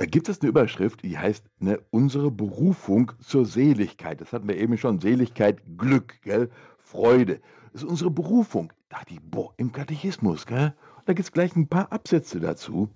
da 0.00 0.06
gibt 0.06 0.30
es 0.30 0.40
eine 0.40 0.48
Überschrift, 0.48 1.02
die 1.02 1.18
heißt 1.18 1.44
ne, 1.58 1.78
unsere 1.90 2.30
Berufung 2.30 3.12
zur 3.20 3.44
Seligkeit. 3.44 4.22
Das 4.22 4.32
hatten 4.32 4.48
wir 4.48 4.56
eben 4.56 4.78
schon. 4.78 4.98
Seligkeit, 4.98 5.60
Glück, 5.76 6.22
gell? 6.22 6.48
Freude. 6.78 7.38
Das 7.74 7.82
ist 7.82 7.88
unsere 7.90 8.10
Berufung. 8.10 8.72
Da 8.88 9.02
ich, 9.06 9.20
boah, 9.20 9.52
im 9.58 9.72
Katechismus, 9.72 10.46
gell? 10.46 10.72
da 11.04 11.12
gibt 11.12 11.26
es 11.26 11.32
gleich 11.32 11.54
ein 11.54 11.68
paar 11.68 11.92
Absätze 11.92 12.40
dazu. 12.40 12.88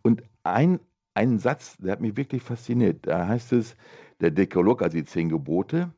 Und 0.00 0.22
ein, 0.44 0.80
ein 1.12 1.38
Satz, 1.38 1.76
der 1.76 1.92
hat 1.92 2.00
mich 2.00 2.16
wirklich 2.16 2.42
fasziniert. 2.42 3.06
Da 3.06 3.28
heißt 3.28 3.52
es, 3.52 3.76
der 4.22 4.30
Dekalog, 4.30 4.80
also 4.80 4.96
die 4.96 5.04
zehn 5.04 5.28
Gebote, 5.28 5.92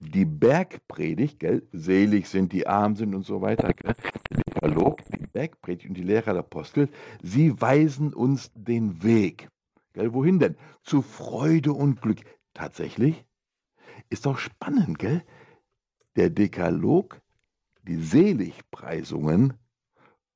die 0.00 0.24
Bergpredigt, 0.24 1.38
gell, 1.38 1.68
selig 1.70 2.28
sind 2.28 2.52
die 2.52 2.66
arm 2.66 2.96
sind 2.96 3.14
und 3.14 3.24
so 3.24 3.40
weiter, 3.42 3.72
gell, 3.72 3.94
der 4.28 4.40
Dekalog, 4.48 4.98
die 5.16 5.24
Bergpredigt 5.28 5.88
und 5.88 5.96
die 5.96 6.02
Lehrer 6.02 6.32
der 6.32 6.40
Apostel, 6.40 6.88
sie 7.22 7.60
weisen 7.60 8.12
uns 8.12 8.50
den 8.56 9.04
Weg. 9.04 9.48
Gell, 9.94 10.12
wohin 10.12 10.40
denn? 10.40 10.56
Zu 10.82 11.02
Freude 11.02 11.72
und 11.72 12.02
Glück. 12.02 12.18
Tatsächlich? 12.52 13.24
Ist 14.10 14.26
doch 14.26 14.38
spannend, 14.38 14.98
gell? 14.98 15.24
Der 16.16 16.30
Dekalog, 16.30 17.20
die 17.82 17.96
Seligpreisungen 17.96 19.54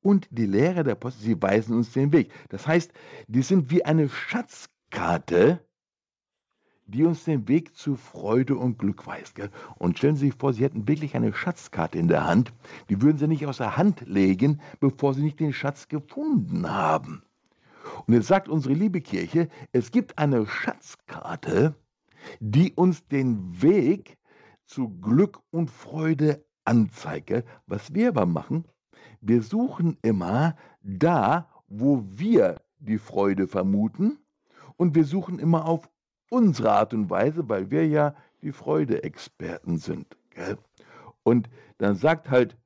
und 0.01 0.29
die 0.31 0.47
Lehre 0.47 0.85
der 0.85 0.93
Apostel, 0.93 1.23
sie 1.23 1.43
weisen 1.43 1.77
uns 1.77 1.93
den 1.93 2.13
Weg. 2.13 2.33
Das 2.49 2.67
heißt, 2.67 2.93
die 3.27 3.43
sind 3.43 3.71
wie 3.71 3.85
eine 3.85 4.09
Schatzkarte, 4.09 5.65
die 6.87 7.05
uns 7.05 7.25
den 7.25 7.49
Weg 7.49 7.77
zu 7.77 7.97
Freude 7.97 8.57
und 8.57 8.79
Glück 8.79 9.07
weist. 9.07 9.35
Gell? 9.35 9.51
Und 9.77 9.99
stellen 9.99 10.17
Sie 10.17 10.27
sich 10.27 10.37
vor, 10.37 10.53
Sie 10.53 10.63
hätten 10.63 10.87
wirklich 10.89 11.17
eine 11.17 11.33
Schatzkarte 11.35 11.99
in 11.99 12.09
der 12.09 12.27
Hand, 12.27 12.53
die 12.89 13.03
würden 13.03 13.19
Sie 13.19 13.27
nicht 13.27 13.47
aus 13.47 13.59
der 13.59 13.77
Hand 13.77 14.03
legen, 14.07 14.61
bevor 14.79 15.15
Sie 15.15 15.23
nicht 15.23 15.41
den 15.41 15.53
Schatz 15.53 15.89
gefunden 15.89 16.71
haben. 16.71 17.23
Und 18.07 18.15
jetzt 18.15 18.29
sagt 18.29 18.49
unsere 18.49 18.75
liebe 18.75 19.01
Kirche, 19.01 19.49
es 19.73 19.91
gibt 19.91 20.19
eine 20.19 20.47
Schatzkarte, 20.47 21.75
die 22.41 22.73
uns 22.73 23.07
den 23.07 23.63
Weg 23.63 24.19
zu 24.65 24.89
Glück 25.01 25.41
und 25.51 25.71
Freude 25.71 26.45
anzeigt. 26.65 27.45
Was 27.67 27.95
wir 27.95 28.09
aber 28.09 28.27
machen, 28.27 28.65
wir 29.21 29.43
suchen 29.43 29.99
immer 30.03 30.57
da, 30.83 31.49
wo 31.67 32.05
wir 32.07 32.61
die 32.79 32.99
Freude 32.99 33.47
vermuten 33.47 34.19
und 34.77 34.95
wir 34.95 35.05
suchen 35.05 35.39
immer 35.39 35.67
auf 35.67 35.89
unsere 36.31 36.73
Art 36.73 36.95
und 36.95 37.11
Weise, 37.11 37.49
weil 37.49 37.71
wir 37.71 37.87
ja 37.87 38.15
die 38.43 38.53
Freude-Experten 38.53 39.79
sind. 39.79 40.17
Gell? 40.31 40.59
Und 41.23 41.49
dann 41.79 41.97
sagt 41.97 42.31
halt 42.31 42.57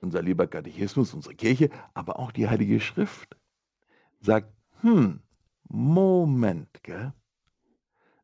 unser 0.00 0.22
lieber 0.22 0.46
Katechismus, 0.46 1.14
unsere 1.14 1.34
Kirche, 1.34 1.70
aber 1.94 2.18
auch 2.18 2.30
die 2.32 2.48
Heilige 2.48 2.80
Schrift, 2.80 3.36
sagt, 4.24 4.52
hm, 4.80 5.20
Moment, 5.68 6.68
gell? 6.82 7.12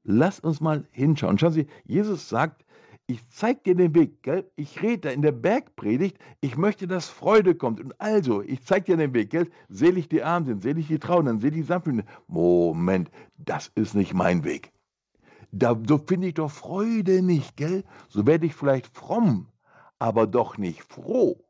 Lass 0.03 0.41
uns 0.41 0.61
mal 0.61 0.87
hinschauen. 0.93 1.39
Schauen 1.39 1.53
Sie, 1.53 1.67
Jesus 1.85 2.29
sagt, 2.29 2.65
ich 3.07 3.29
zeige 3.29 3.61
dir 3.65 3.75
den 3.75 3.95
Weg, 3.95 4.23
gell? 4.23 4.51
Ich 4.57 4.83
rede 4.83 4.99
da 4.99 5.11
in 5.11 5.23
der 5.23 5.33
Bergpredigt, 5.33 6.19
ich 6.41 6.57
möchte, 6.57 6.87
dass 6.87 7.09
Freude 7.09 7.55
kommt. 7.55 7.81
Und 7.81 8.01
also, 8.01 8.41
ich 8.41 8.65
zeige 8.65 8.93
dir 8.93 8.97
den 8.97 9.15
Weg, 9.15 9.31
gell? 9.31 9.51
Selig 9.69 10.09
die 10.09 10.23
Armen 10.23 10.47
sind, 10.47 10.63
selig 10.63 10.87
die 10.87 10.99
Trauenden, 10.99 11.41
selig 11.41 11.57
die 11.57 11.63
Sanftmütigen. 11.63 12.09
Moment, 12.29 13.11
das 13.37 13.71
ist 13.75 13.95
nicht 13.95 14.15
mein 14.15 14.45
Weg. 14.45 14.73
Da, 15.53 15.77
so 15.87 15.99
finde 15.99 16.29
ich 16.29 16.35
doch 16.35 16.51
Freude 16.51 17.23
nicht, 17.23 17.57
gell? 17.57 17.85
So 18.09 18.27
werde 18.27 18.47
ich 18.47 18.55
vielleicht 18.55 18.87
fromm, 18.87 19.49
aber 19.99 20.27
doch 20.27 20.57
nicht 20.57 20.85
froh. 20.85 21.45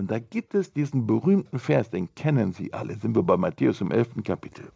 Und 0.00 0.10
da 0.10 0.18
gibt 0.18 0.54
es 0.54 0.72
diesen 0.72 1.06
berühmten 1.06 1.58
Vers, 1.58 1.90
den 1.90 2.14
kennen 2.14 2.54
Sie 2.54 2.72
alle, 2.72 2.96
sind 2.96 3.14
wir 3.14 3.22
bei 3.22 3.36
Matthäus 3.36 3.82
im 3.82 3.90
11. 3.90 4.24
Kapitel. 4.24 4.72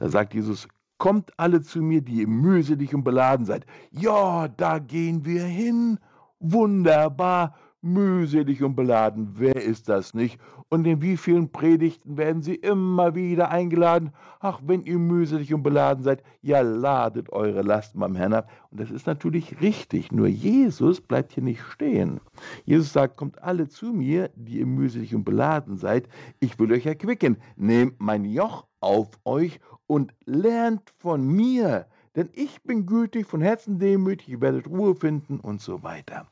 Da 0.00 0.08
sagt 0.08 0.34
Jesus, 0.34 0.66
kommt 0.96 1.32
alle 1.36 1.62
zu 1.62 1.80
mir, 1.80 2.00
die 2.02 2.22
ihr 2.22 2.26
mühselig 2.26 2.92
und 2.92 3.04
beladen 3.04 3.46
seid. 3.46 3.64
Ja, 3.92 4.48
da 4.48 4.80
gehen 4.80 5.24
wir 5.24 5.44
hin. 5.44 6.00
Wunderbar 6.40 7.54
mühselig 7.80 8.62
und 8.62 8.74
beladen. 8.74 9.34
Wer 9.34 9.56
ist 9.56 9.88
das 9.88 10.14
nicht? 10.14 10.38
Und 10.68 10.86
in 10.86 11.00
wie 11.00 11.16
vielen 11.16 11.50
Predigten 11.50 12.16
werden 12.16 12.42
sie 12.42 12.56
immer 12.56 13.14
wieder 13.14 13.50
eingeladen? 13.50 14.12
Ach, 14.40 14.60
wenn 14.66 14.84
ihr 14.84 14.98
mühselig 14.98 15.54
und 15.54 15.62
beladen 15.62 16.02
seid, 16.02 16.22
ja, 16.42 16.60
ladet 16.60 17.30
eure 17.30 17.62
Lasten 17.62 18.00
beim 18.00 18.16
Herrn 18.16 18.34
ab. 18.34 18.50
Und 18.70 18.80
das 18.80 18.90
ist 18.90 19.06
natürlich 19.06 19.60
richtig. 19.60 20.12
Nur 20.12 20.26
Jesus 20.26 21.00
bleibt 21.00 21.32
hier 21.32 21.42
nicht 21.42 21.62
stehen. 21.62 22.20
Jesus 22.64 22.92
sagt, 22.92 23.16
kommt 23.16 23.42
alle 23.42 23.68
zu 23.68 23.92
mir, 23.92 24.30
die 24.34 24.58
ihr 24.58 24.66
mühselig 24.66 25.14
und 25.14 25.24
beladen 25.24 25.76
seid. 25.76 26.08
Ich 26.40 26.58
will 26.58 26.72
euch 26.72 26.86
erquicken. 26.86 27.36
Nehmt 27.56 27.94
mein 27.98 28.24
Joch 28.24 28.66
auf 28.80 29.08
euch 29.24 29.60
und 29.86 30.12
lernt 30.26 30.92
von 30.98 31.26
mir. 31.26 31.86
Denn 32.16 32.28
ich 32.34 32.62
bin 32.62 32.84
gütig, 32.84 33.26
von 33.26 33.40
Herzen 33.40 33.78
demütig, 33.78 34.28
ihr 34.28 34.40
werdet 34.40 34.66
Ruhe 34.66 34.94
finden 34.94 35.38
und 35.40 35.60
so 35.60 35.82
weiter. 35.82 36.26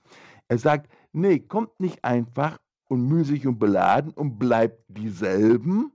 Er 0.48 0.58
sagt, 0.58 0.90
Nee, 1.18 1.38
kommt 1.38 1.80
nicht 1.80 2.04
einfach 2.04 2.58
und 2.90 3.08
müßig 3.08 3.46
und 3.46 3.58
beladen 3.58 4.12
und 4.12 4.38
bleibt 4.38 4.84
dieselben, 4.88 5.90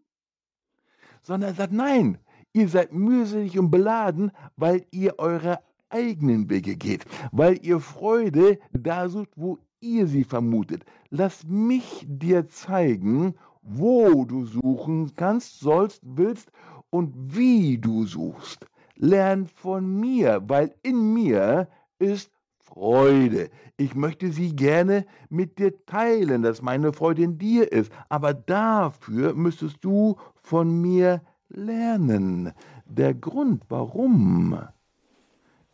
sondern 1.22 1.52
er 1.52 1.54
sagt, 1.54 1.74
nein, 1.74 2.18
ihr 2.54 2.68
seid 2.68 2.92
mühselig 2.92 3.60
und 3.60 3.70
beladen, 3.70 4.32
weil 4.56 4.84
ihr 4.90 5.20
eure 5.20 5.60
eigenen 5.90 6.50
Wege 6.50 6.76
geht, 6.76 7.06
weil 7.32 7.64
ihr 7.64 7.80
Freude 7.80 8.58
da 8.72 9.10
sucht, 9.10 9.30
wo 9.36 9.60
ihr 9.80 10.08
sie 10.08 10.24
vermutet. 10.24 10.86
Lass 11.12 11.46
mich 11.46 12.04
dir 12.08 12.48
zeigen, 12.48 13.36
wo 13.62 14.26
du 14.26 14.48
suchen 14.48 15.14
kannst, 15.16 15.60
sollst, 15.60 16.02
willst 16.04 16.52
und 16.90 17.14
wie 17.16 17.78
du 17.78 18.08
suchst. 18.08 18.66
Lern 18.96 19.46
von 19.46 20.00
mir, 20.00 20.42
weil 20.48 20.74
in 20.82 21.14
mir 21.14 21.68
ist 22.00 22.31
Freude. 22.74 23.50
Ich 23.76 23.96
möchte 23.96 24.32
sie 24.32 24.56
gerne 24.56 25.06
mit 25.30 25.60
dir 25.60 25.86
teilen, 25.86 26.42
dass 26.42 26.62
meine 26.62 26.94
Freude 26.94 27.24
in 27.24 27.38
dir 27.38 27.72
ist. 27.72 27.92
Aber 28.08 28.34
dafür 28.34 29.34
müsstest 29.34 29.84
du 29.84 30.16
von 30.36 30.82
mir 30.82 31.22
lernen. 31.50 32.54
Der 32.86 33.14
Grund, 33.14 33.64
warum 33.68 34.58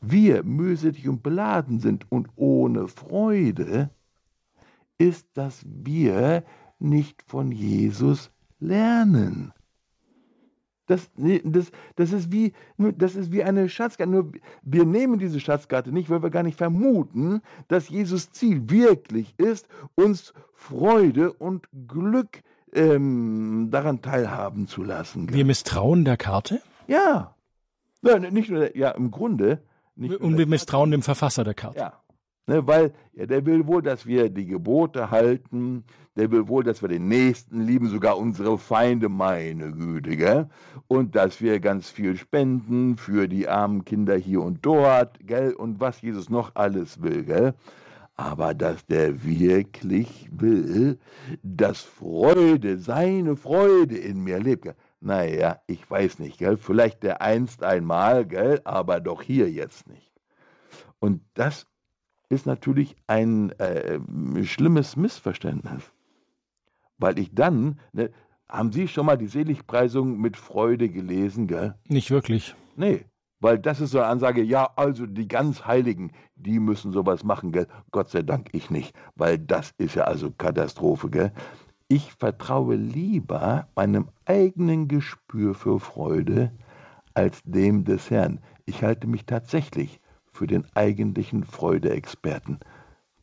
wir 0.01 0.43
mühselig 0.43 1.07
und 1.07 1.21
beladen 1.21 1.79
sind 1.79 2.11
und 2.11 2.29
ohne 2.35 2.87
Freude, 2.87 3.91
ist, 4.97 5.27
dass 5.35 5.63
wir 5.65 6.43
nicht 6.79 7.21
von 7.27 7.51
Jesus 7.51 8.31
lernen. 8.59 9.53
Das, 10.87 11.09
das, 11.43 11.71
das, 11.95 12.11
ist 12.13 12.31
wie, 12.31 12.53
das 12.77 13.15
ist 13.15 13.31
wie 13.31 13.43
eine 13.43 13.69
Schatzkarte. 13.69 14.11
Nur 14.11 14.31
wir 14.63 14.85
nehmen 14.85 15.19
diese 15.19 15.39
Schatzkarte 15.39 15.91
nicht, 15.91 16.09
weil 16.09 16.23
wir 16.23 16.29
gar 16.29 16.43
nicht 16.43 16.57
vermuten, 16.57 17.41
dass 17.67 17.89
Jesus 17.89 18.31
Ziel 18.31 18.69
wirklich 18.69 19.35
ist, 19.37 19.67
uns 19.95 20.33
Freude 20.53 21.33
und 21.33 21.67
Glück 21.87 22.41
ähm, 22.73 23.67
daran 23.69 24.01
teilhaben 24.01 24.67
zu 24.67 24.83
lassen. 24.83 25.31
Wir 25.31 25.45
misstrauen 25.45 26.05
der 26.05 26.17
Karte? 26.17 26.61
Ja. 26.87 27.35
ja 28.01 28.19
nicht 28.19 28.49
nur, 28.49 28.75
ja, 28.75 28.91
im 28.91 29.11
Grunde. 29.11 29.61
und 29.97 30.37
wir 30.37 30.47
misstrauen 30.47 30.91
dem 30.91 31.01
Verfasser 31.01 31.43
der 31.43 31.53
Karte. 31.53 31.79
Ja. 31.79 31.93
Ne, 32.49 32.65
weil 32.65 32.93
ja, 33.11 33.25
der 33.25 33.45
will 33.45 33.67
wohl, 33.67 33.81
dass 33.81 34.05
wir 34.05 34.29
die 34.29 34.45
Gebote 34.45 35.11
halten, 35.11 35.83
der 36.15 36.31
will 36.31 36.47
wohl, 36.47 36.63
dass 36.63 36.81
wir 36.81 36.87
den 36.87 37.09
Nächsten 37.09 37.59
lieben, 37.59 37.89
sogar 37.89 38.17
unsere 38.17 38.57
Feinde, 38.57 39.09
meine 39.09 39.73
Güte? 39.73 40.49
Und 40.87 41.15
dass 41.17 41.41
wir 41.41 41.59
ganz 41.59 41.89
viel 41.89 42.15
spenden 42.15 42.95
für 42.95 43.27
die 43.27 43.49
armen 43.49 43.83
Kinder 43.83 44.15
hier 44.15 44.41
und 44.41 44.65
dort, 44.65 45.19
gell? 45.27 45.53
Und 45.55 45.81
was 45.81 46.01
Jesus 46.01 46.29
noch 46.29 46.55
alles 46.55 47.01
will, 47.01 47.25
gell? 47.25 47.53
Aber 48.15 48.53
dass 48.53 48.85
der 48.85 49.25
wirklich 49.25 50.29
will, 50.31 50.97
dass 51.43 51.81
Freude, 51.81 52.77
seine 52.77 53.35
Freude 53.35 53.97
in 53.97 54.23
mir 54.23 54.39
lebt, 54.39 54.63
gell? 54.63 54.75
Naja, 55.01 55.59
ich 55.67 55.91
weiß 55.91 56.19
nicht, 56.19 56.37
gell? 56.37 56.55
Vielleicht 56.55 57.03
der 57.03 57.21
einst 57.21 57.61
einmal, 57.61 58.25
gell? 58.25 58.61
Aber 58.63 59.01
doch 59.01 59.21
hier 59.21 59.51
jetzt 59.51 59.89
nicht. 59.89 60.13
Und 60.99 61.21
das 61.33 61.67
ist 62.29 62.45
natürlich 62.45 62.95
ein 63.07 63.51
äh, 63.59 63.99
schlimmes 64.43 64.95
Missverständnis. 64.95 65.91
Weil 66.97 67.19
ich 67.19 67.33
dann, 67.33 67.79
ne, 67.93 68.11
haben 68.49 68.71
Sie 68.71 68.87
schon 68.87 69.05
mal 69.05 69.17
die 69.17 69.27
Seligpreisung 69.27 70.19
mit 70.19 70.37
Freude 70.37 70.89
gelesen, 70.89 71.47
gell? 71.47 71.75
Nicht 71.87 72.11
wirklich. 72.11 72.55
Nee, 72.75 73.05
weil 73.39 73.59
das 73.59 73.81
ist 73.81 73.91
so 73.91 73.99
eine 73.99 74.07
Ansage, 74.07 74.41
ja, 74.41 74.71
also 74.75 75.05
die 75.05 75.27
ganz 75.27 75.65
Heiligen, 75.65 76.11
die 76.35 76.59
müssen 76.59 76.91
sowas 76.91 77.23
machen, 77.23 77.51
gell? 77.51 77.67
Gott 77.91 78.09
sei 78.09 78.23
Dank 78.23 78.49
ich 78.53 78.71
nicht, 78.71 78.95
weil 79.15 79.37
das 79.37 79.73
ist 79.77 79.95
ja 79.95 80.05
also 80.05 80.31
Katastrophe, 80.31 81.09
gell? 81.09 81.31
Ich 81.87 82.13
vertraue 82.13 82.75
lieber 82.75 83.67
meinem 83.75 84.09
eigenen 84.25 84.87
Gespür 84.87 85.53
für 85.53 85.79
Freude 85.79 86.51
als 87.13 87.41
dem 87.43 87.85
des 87.85 88.09
Herrn. 88.09 88.39
Ich 88.65 88.83
halte 88.83 89.07
mich 89.07 89.25
tatsächlich 89.25 90.01
für 90.37 90.47
den 90.47 90.65
eigentlichen 90.75 91.43
Freudeexperten, 91.43 92.59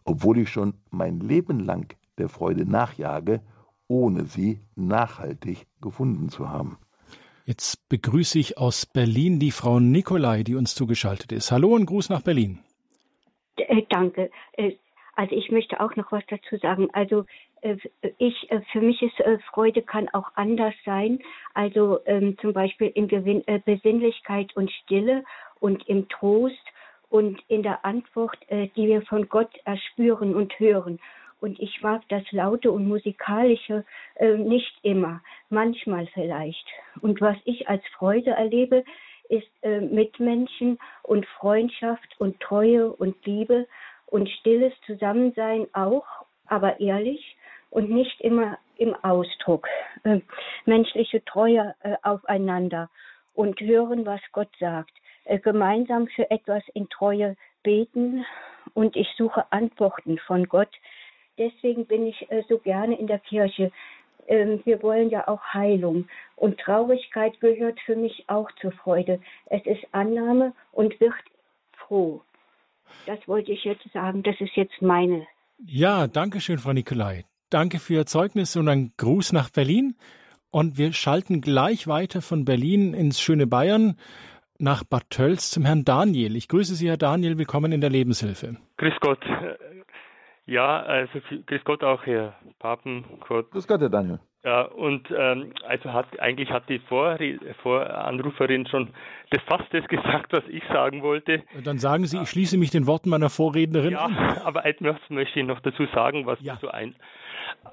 obwohl 0.04 0.38
ich 0.38 0.48
schon 0.50 0.74
mein 0.90 1.20
Leben 1.20 1.60
lang 1.60 1.96
der 2.18 2.28
Freude 2.28 2.68
nachjage, 2.68 3.40
ohne 3.86 4.24
sie 4.24 4.60
nachhaltig 4.74 5.66
gefunden 5.80 6.28
zu 6.28 6.48
haben. 6.48 6.78
Jetzt 7.46 7.88
begrüße 7.88 8.38
ich 8.38 8.58
aus 8.58 8.86
Berlin 8.86 9.38
die 9.38 9.50
Frau 9.50 9.78
Nikolai, 9.78 10.42
die 10.42 10.56
uns 10.56 10.74
zugeschaltet 10.74 11.30
ist. 11.30 11.52
Hallo 11.52 11.74
und 11.74 11.86
Gruß 11.86 12.08
nach 12.08 12.22
Berlin. 12.22 12.58
Äh, 13.56 13.82
danke. 13.90 14.30
Äh, 14.54 14.72
also 15.14 15.36
ich 15.36 15.50
möchte 15.50 15.78
auch 15.80 15.94
noch 15.94 16.10
was 16.10 16.24
dazu 16.28 16.56
sagen. 16.56 16.88
Also 16.94 17.26
äh, 17.60 17.76
ich, 18.18 18.50
äh, 18.50 18.60
für 18.72 18.80
mich 18.80 19.02
ist 19.02 19.20
äh, 19.20 19.38
Freude 19.52 19.82
kann 19.82 20.08
auch 20.08 20.30
anders 20.34 20.74
sein. 20.84 21.20
Also 21.52 22.00
ähm, 22.06 22.36
zum 22.40 22.52
Beispiel 22.52 22.88
in 22.88 23.06
Besinnlichkeit 23.08 24.56
und 24.56 24.70
Stille 24.72 25.22
und 25.60 25.86
im 25.88 26.08
Trost 26.08 26.64
und 27.14 27.40
in 27.46 27.62
der 27.62 27.84
Antwort, 27.84 28.36
äh, 28.48 28.66
die 28.74 28.88
wir 28.88 29.02
von 29.02 29.28
Gott 29.28 29.52
erspüren 29.64 30.34
und 30.34 30.58
hören. 30.58 30.98
Und 31.40 31.60
ich 31.60 31.80
mag 31.80 32.02
das 32.08 32.24
Laute 32.32 32.72
und 32.72 32.88
Musikalische 32.88 33.84
äh, 34.16 34.32
nicht 34.32 34.76
immer, 34.82 35.20
manchmal 35.48 36.08
vielleicht. 36.08 36.66
Und 37.02 37.20
was 37.20 37.36
ich 37.44 37.68
als 37.68 37.84
Freude 37.96 38.30
erlebe, 38.30 38.82
ist 39.28 39.46
äh, 39.62 39.78
Mitmenschen 39.78 40.76
und 41.04 41.24
Freundschaft 41.38 42.16
und 42.18 42.40
Treue 42.40 42.90
und 42.92 43.14
Liebe 43.24 43.68
und 44.06 44.28
stilles 44.28 44.72
Zusammensein 44.84 45.68
auch, 45.72 46.06
aber 46.46 46.80
ehrlich 46.80 47.36
und 47.70 47.90
nicht 47.90 48.20
immer 48.22 48.58
im 48.76 48.92
Ausdruck. 49.04 49.68
Äh, 50.02 50.18
menschliche 50.64 51.24
Treue 51.24 51.76
äh, 51.84 51.94
aufeinander 52.02 52.90
und 53.34 53.60
hören, 53.60 54.04
was 54.04 54.20
Gott 54.32 54.50
sagt. 54.58 54.90
Äh, 55.24 55.38
gemeinsam 55.38 56.06
für 56.08 56.30
etwas 56.30 56.62
in 56.74 56.88
Treue 56.90 57.36
beten 57.62 58.24
und 58.74 58.94
ich 58.94 59.08
suche 59.16 59.50
Antworten 59.52 60.18
von 60.18 60.48
Gott. 60.48 60.68
Deswegen 61.38 61.86
bin 61.86 62.06
ich 62.06 62.30
äh, 62.30 62.42
so 62.48 62.58
gerne 62.58 62.98
in 62.98 63.06
der 63.06 63.18
Kirche. 63.20 63.72
Ähm, 64.26 64.60
wir 64.64 64.82
wollen 64.82 65.08
ja 65.08 65.26
auch 65.26 65.42
Heilung 65.52 66.08
und 66.36 66.58
Traurigkeit 66.60 67.40
gehört 67.40 67.80
für 67.80 67.96
mich 67.96 68.24
auch 68.26 68.50
zur 68.60 68.72
Freude. 68.72 69.20
Es 69.46 69.64
ist 69.64 69.86
Annahme 69.92 70.52
und 70.72 71.00
wird 71.00 71.14
froh. 71.72 72.22
Das 73.06 73.18
wollte 73.26 73.52
ich 73.52 73.64
jetzt 73.64 73.90
sagen. 73.92 74.22
Das 74.22 74.38
ist 74.40 74.54
jetzt 74.56 74.80
meine. 74.82 75.26
Ja, 75.58 76.06
danke 76.06 76.40
schön, 76.40 76.58
Frau 76.58 76.72
Nikolai. 76.72 77.24
Danke 77.48 77.78
für 77.78 77.94
Ihr 77.94 78.06
Zeugnis 78.06 78.56
und 78.56 78.68
einen 78.68 78.92
Gruß 78.98 79.32
nach 79.32 79.50
Berlin. 79.50 79.96
Und 80.50 80.78
wir 80.78 80.92
schalten 80.92 81.40
gleich 81.40 81.86
weiter 81.86 82.22
von 82.22 82.44
Berlin 82.44 82.94
ins 82.94 83.20
schöne 83.20 83.46
Bayern 83.46 83.96
nach 84.64 84.82
Bad 84.82 85.10
Tölz 85.10 85.50
zum 85.50 85.64
Herrn 85.64 85.84
Daniel. 85.84 86.34
Ich 86.34 86.48
grüße 86.48 86.74
Sie, 86.74 86.88
Herr 86.88 86.96
Daniel. 86.96 87.38
Willkommen 87.38 87.70
in 87.70 87.82
der 87.82 87.90
Lebenshilfe. 87.90 88.56
Grüß 88.78 88.94
Gott. 89.00 89.20
Ja, 90.46 90.80
also 90.80 91.20
grüß 91.46 91.64
Gott 91.64 91.84
auch, 91.84 92.04
Herr 92.06 92.34
Papenkort. 92.58 93.50
Grüß 93.50 93.68
Gott, 93.68 93.80
Herr 93.80 93.90
Daniel. 93.90 94.20
Ja, 94.42 94.62
und 94.62 95.10
ähm, 95.16 95.52
also 95.66 95.92
hat 95.92 96.18
eigentlich 96.18 96.50
hat 96.50 96.68
die 96.68 96.78
Vor 96.78 97.16
Voranruferin 97.62 98.66
schon 98.66 98.90
das 99.30 99.42
fast 99.42 99.72
das 99.72 99.86
gesagt, 99.86 100.32
was 100.32 100.44
ich 100.48 100.62
sagen 100.72 101.02
wollte. 101.02 101.42
Dann 101.62 101.78
sagen 101.78 102.06
Sie, 102.06 102.18
ich 102.20 102.28
schließe 102.28 102.58
mich 102.58 102.70
den 102.70 102.86
Worten 102.86 103.10
meiner 103.10 103.30
Vorrednerin 103.30 103.92
ja, 103.92 104.00
an. 104.00 104.16
aber 104.44 104.66
etwas 104.66 104.96
möchte 105.08 105.40
ich 105.40 105.46
noch 105.46 105.60
dazu 105.60 105.86
sagen, 105.94 106.26
was 106.26 106.38
ja. 106.42 106.58
so 106.60 106.68
ein 106.68 106.94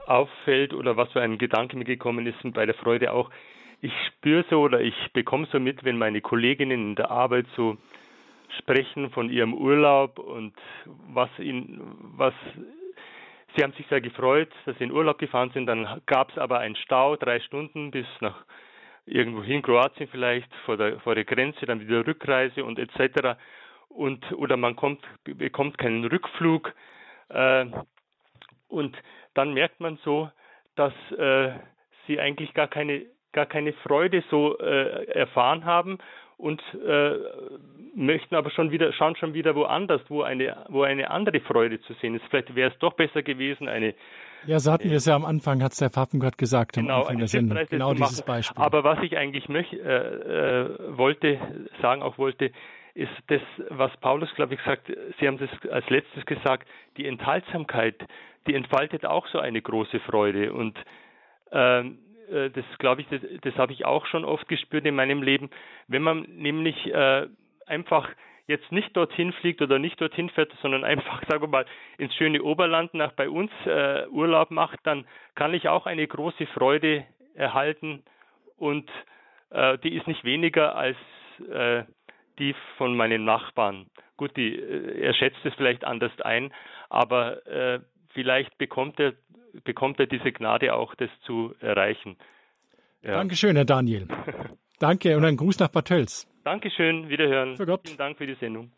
auffällt 0.07 0.73
oder 0.73 0.95
was 0.95 1.11
so 1.11 1.19
ein 1.19 1.37
Gedanke 1.37 1.75
mir 1.77 1.85
gekommen 1.85 2.25
ist 2.25 2.43
und 2.43 2.53
bei 2.53 2.65
der 2.65 2.75
Freude 2.75 3.11
auch 3.11 3.29
ich 3.81 3.93
spüre 4.07 4.45
so 4.49 4.61
oder 4.61 4.79
ich 4.79 4.95
bekomme 5.13 5.47
so 5.51 5.59
mit, 5.59 5.83
wenn 5.83 5.97
meine 5.97 6.21
Kolleginnen 6.21 6.89
in 6.89 6.95
der 6.95 7.11
Arbeit 7.11 7.47
so 7.55 7.77
sprechen 8.59 9.09
von 9.09 9.29
ihrem 9.29 9.53
Urlaub 9.53 10.19
und 10.19 10.53
was 10.85 11.29
ihnen, 11.39 11.81
was 12.15 12.33
sie 13.55 13.63
haben 13.63 13.73
sich 13.73 13.87
sehr 13.87 14.01
gefreut, 14.01 14.49
dass 14.65 14.77
sie 14.77 14.83
in 14.83 14.91
Urlaub 14.91 15.17
gefahren 15.17 15.51
sind. 15.53 15.65
Dann 15.65 16.01
gab 16.05 16.31
es 16.31 16.37
aber 16.37 16.59
einen 16.59 16.75
Stau, 16.75 17.15
drei 17.15 17.39
Stunden 17.39 17.91
bis 17.91 18.05
nach 18.19 18.45
irgendwo 19.05 19.43
hin, 19.43 19.61
Kroatien 19.61 20.07
vielleicht, 20.09 20.53
vor 20.65 20.77
der, 20.77 20.99
vor 20.99 21.15
der 21.15 21.25
Grenze, 21.25 21.65
dann 21.65 21.81
wieder 21.81 22.05
Rückreise 22.05 22.63
und 22.63 22.77
etc. 22.77 23.39
Und 23.89 24.31
oder 24.33 24.57
man 24.57 24.75
kommt, 24.75 25.03
bekommt 25.23 25.77
keinen 25.77 26.05
Rückflug 26.05 26.73
äh, 27.29 27.65
und 28.67 28.95
dann 29.33 29.53
merkt 29.53 29.79
man 29.79 29.97
so, 30.03 30.29
dass 30.75 30.93
äh, 31.17 31.51
sie 32.05 32.19
eigentlich 32.19 32.53
gar 32.53 32.67
keine 32.67 33.05
gar 33.33 33.45
keine 33.45 33.73
Freude 33.73 34.23
so 34.29 34.57
äh, 34.59 35.05
erfahren 35.07 35.65
haben 35.65 35.97
und 36.37 36.61
äh, 36.73 37.17
möchten 37.95 38.35
aber 38.35 38.49
schon 38.51 38.71
wieder 38.71 38.91
schauen 38.93 39.15
schon 39.15 39.33
wieder 39.33 39.55
woanders, 39.55 40.01
wo 40.09 40.23
eine 40.23 40.65
wo 40.69 40.83
eine 40.83 41.11
andere 41.11 41.39
Freude 41.41 41.81
zu 41.81 41.93
sehen 41.95 42.15
ist. 42.15 42.25
Vielleicht 42.29 42.55
wäre 42.55 42.71
es 42.71 42.79
doch 42.79 42.93
besser 42.93 43.21
gewesen, 43.21 43.67
eine 43.67 43.93
ja, 44.47 44.59
so 44.59 44.71
hatten 44.71 44.89
wir 44.89 44.97
es 44.97 45.05
ja 45.05 45.15
am 45.15 45.25
Anfang, 45.25 45.61
hat 45.61 45.73
es 45.73 45.77
der 45.77 45.89
Papengott 45.89 46.37
gesagt 46.37 46.73
genau, 46.73 46.93
am 46.93 47.01
Anfang 47.01 47.17
der 47.19 47.27
Sendung. 47.27 47.59
Genau 47.69 47.93
dieses 47.93 48.23
Beispiel. 48.23 48.59
Aber 48.59 48.83
was 48.83 48.97
ich 49.03 49.15
eigentlich 49.15 49.47
möch, 49.49 49.71
äh, 49.71 49.77
äh, 49.77 50.97
wollte, 50.97 51.39
sagen 51.81 52.01
auch 52.01 52.17
wollte, 52.17 52.51
ist 52.95 53.11
das, 53.27 53.41
was 53.69 53.95
Paulus, 53.97 54.33
glaube 54.35 54.55
ich, 54.55 54.59
sagt, 54.61 54.91
Sie 55.19 55.27
haben 55.27 55.37
das 55.37 55.49
als 55.71 55.87
letztes 55.89 56.25
gesagt, 56.25 56.67
die 56.97 57.05
Enthaltsamkeit, 57.05 57.95
die 58.47 58.55
entfaltet 58.55 59.05
auch 59.05 59.27
so 59.27 59.39
eine 59.39 59.61
große 59.61 59.99
Freude. 59.99 60.53
Und 60.53 60.77
ähm, 61.51 61.99
äh, 61.99 62.10
das 62.31 62.65
glaube 62.79 63.01
ich, 63.01 63.07
das, 63.07 63.21
das 63.41 63.55
habe 63.55 63.73
ich 63.73 63.85
auch 63.85 64.05
schon 64.05 64.25
oft 64.25 64.47
gespürt 64.47 64.85
in 64.85 64.95
meinem 64.95 65.21
Leben, 65.21 65.49
wenn 65.87 66.01
man 66.01 66.21
nämlich 66.21 66.87
äh, 66.93 67.27
einfach 67.65 68.09
jetzt 68.47 68.71
nicht 68.71 68.95
dorthin 68.95 69.33
fliegt 69.33 69.61
oder 69.61 69.79
nicht 69.79 69.99
dorthin 69.99 70.29
fährt, 70.29 70.51
sondern 70.61 70.83
einfach, 70.83 71.23
sagen 71.29 71.41
wir 71.41 71.47
mal, 71.47 71.65
ins 71.97 72.15
schöne 72.15 72.43
Oberland 72.43 72.93
nach 72.93 73.13
bei 73.13 73.29
uns 73.29 73.51
äh, 73.65 74.07
Urlaub 74.09 74.51
macht, 74.51 74.79
dann 74.83 75.05
kann 75.35 75.53
ich 75.53 75.67
auch 75.69 75.85
eine 75.85 76.07
große 76.07 76.45
Freude 76.47 77.05
erhalten 77.33 78.03
und 78.57 78.89
äh, 79.49 79.77
die 79.79 79.95
ist 79.95 80.07
nicht 80.07 80.23
weniger 80.23 80.75
als 80.75 80.97
äh, 81.51 81.83
die 82.39 82.55
von 82.77 82.95
meinen 82.95 83.25
Nachbarn. 83.25 83.87
Gut, 84.17 84.35
die, 84.35 84.55
äh, 84.55 85.01
er 85.01 85.13
schätzt 85.13 85.43
es 85.45 85.53
vielleicht 85.55 85.85
anders 85.85 86.11
ein, 86.21 86.53
aber 86.89 87.45
äh, 87.47 87.79
vielleicht 88.13 88.57
bekommt 88.57 88.99
er, 88.99 89.13
bekommt 89.63 89.99
er 89.99 90.07
diese 90.07 90.31
Gnade 90.31 90.73
auch, 90.73 90.95
das 90.95 91.09
zu 91.25 91.53
erreichen. 91.59 92.17
Ja. 93.03 93.13
Dankeschön, 93.13 93.55
Herr 93.55 93.65
Daniel. 93.65 94.07
Danke 94.79 95.15
und 95.17 95.25
ein 95.25 95.37
Gruß 95.37 95.59
nach 95.59 95.69
Bad 95.69 95.87
Tölz. 95.87 96.27
Dankeschön, 96.43 97.09
wiederhören. 97.09 97.55
Für 97.55 97.65
Gott. 97.65 97.81
Vielen 97.85 97.97
Dank 97.97 98.17
für 98.17 98.25
die 98.25 98.35
Sendung. 98.35 98.71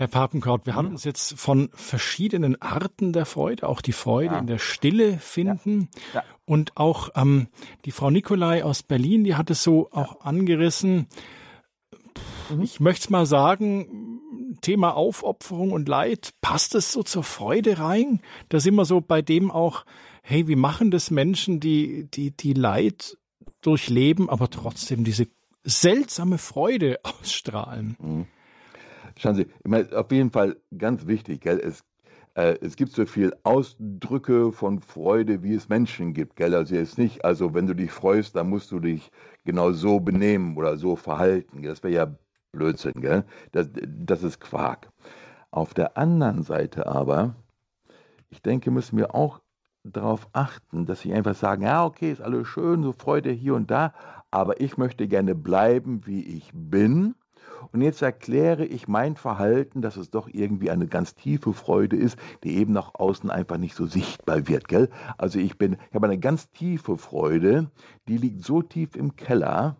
Herr 0.00 0.08
Papenkraut, 0.08 0.64
wir 0.64 0.72
mhm. 0.72 0.76
haben 0.78 0.88
uns 0.88 1.04
jetzt 1.04 1.38
von 1.38 1.68
verschiedenen 1.74 2.60
Arten 2.62 3.12
der 3.12 3.26
Freude, 3.26 3.68
auch 3.68 3.82
die 3.82 3.92
Freude 3.92 4.34
ja. 4.34 4.40
in 4.40 4.46
der 4.46 4.58
Stille 4.58 5.18
finden. 5.18 5.90
Ja. 6.14 6.20
Ja. 6.20 6.24
Und 6.46 6.76
auch 6.76 7.10
ähm, 7.14 7.48
die 7.84 7.90
Frau 7.90 8.10
Nikolai 8.10 8.64
aus 8.64 8.82
Berlin, 8.82 9.24
die 9.24 9.34
hat 9.34 9.50
es 9.50 9.62
so 9.62 9.90
auch 9.92 10.22
angerissen. 10.22 11.06
Mhm. 12.48 12.62
Ich 12.62 12.80
möchte 12.80 13.02
es 13.02 13.10
mal 13.10 13.26
sagen, 13.26 14.09
Thema 14.60 14.96
Aufopferung 14.96 15.72
und 15.72 15.88
Leid, 15.88 16.30
passt 16.40 16.74
es 16.74 16.92
so 16.92 17.02
zur 17.02 17.22
Freude 17.22 17.78
rein? 17.78 18.20
Da 18.48 18.60
sind 18.60 18.74
wir 18.74 18.84
so 18.84 19.00
bei 19.00 19.22
dem 19.22 19.50
auch, 19.50 19.84
hey, 20.22 20.48
wie 20.48 20.56
machen 20.56 20.90
das 20.90 21.10
Menschen, 21.10 21.60
die, 21.60 22.08
die, 22.10 22.30
die 22.30 22.52
Leid 22.52 23.16
durchleben, 23.62 24.28
aber 24.28 24.50
trotzdem 24.50 25.04
diese 25.04 25.26
seltsame 25.64 26.38
Freude 26.38 26.98
ausstrahlen? 27.04 27.96
Mhm. 28.00 28.26
Schauen 29.16 29.34
Sie, 29.34 29.42
ich 29.42 29.70
meine, 29.70 29.94
auf 29.96 30.10
jeden 30.12 30.30
Fall 30.30 30.56
ganz 30.76 31.06
wichtig, 31.06 31.42
gell? 31.42 31.60
Es, 31.60 31.84
äh, 32.34 32.56
es 32.62 32.76
gibt 32.76 32.92
so 32.92 33.04
viele 33.04 33.36
Ausdrücke 33.42 34.52
von 34.52 34.80
Freude, 34.80 35.42
wie 35.42 35.54
es 35.54 35.68
Menschen 35.68 36.14
gibt, 36.14 36.36
gell? 36.36 36.54
Also 36.54 36.74
jetzt 36.74 36.96
nicht, 36.96 37.24
also 37.24 37.52
wenn 37.52 37.66
du 37.66 37.74
dich 37.74 37.90
freust, 37.90 38.36
dann 38.36 38.48
musst 38.48 38.70
du 38.70 38.80
dich 38.80 39.10
genau 39.44 39.72
so 39.72 40.00
benehmen 40.00 40.56
oder 40.56 40.76
so 40.76 40.96
verhalten. 40.96 41.62
Das 41.62 41.82
wäre 41.82 41.92
ja 41.92 42.16
Blödsinn, 42.52 43.00
gell? 43.00 43.24
Das, 43.52 43.68
das 43.72 44.22
ist 44.22 44.40
Quark. 44.40 44.90
Auf 45.50 45.74
der 45.74 45.96
anderen 45.96 46.42
Seite 46.42 46.86
aber, 46.86 47.34
ich 48.28 48.42
denke, 48.42 48.70
müssen 48.70 48.96
wir 48.96 49.14
auch 49.14 49.40
darauf 49.82 50.28
achten, 50.32 50.86
dass 50.86 51.00
sie 51.00 51.12
einfach 51.12 51.34
sagen, 51.34 51.62
ja, 51.62 51.84
okay, 51.84 52.12
ist 52.12 52.20
alles 52.20 52.46
schön, 52.48 52.82
so 52.82 52.92
Freude 52.92 53.30
hier 53.30 53.54
und 53.54 53.70
da, 53.70 53.94
aber 54.30 54.60
ich 54.60 54.76
möchte 54.76 55.08
gerne 55.08 55.34
bleiben, 55.34 56.06
wie 56.06 56.22
ich 56.24 56.50
bin. 56.52 57.14
Und 57.72 57.82
jetzt 57.82 58.00
erkläre 58.02 58.64
ich 58.64 58.88
mein 58.88 59.16
Verhalten, 59.16 59.82
dass 59.82 59.96
es 59.96 60.10
doch 60.10 60.28
irgendwie 60.28 60.70
eine 60.70 60.86
ganz 60.86 61.14
tiefe 61.14 61.52
Freude 61.52 61.96
ist, 61.96 62.18
die 62.42 62.56
eben 62.56 62.72
nach 62.72 62.94
außen 62.94 63.30
einfach 63.30 63.58
nicht 63.58 63.74
so 63.74 63.86
sichtbar 63.86 64.48
wird, 64.48 64.68
gell? 64.68 64.88
Also 65.18 65.38
ich 65.38 65.58
bin, 65.58 65.76
ich 65.88 65.94
habe 65.94 66.06
eine 66.06 66.18
ganz 66.18 66.50
tiefe 66.50 66.96
Freude, 66.96 67.70
die 68.08 68.16
liegt 68.16 68.44
so 68.44 68.62
tief 68.62 68.96
im 68.96 69.16
Keller, 69.16 69.76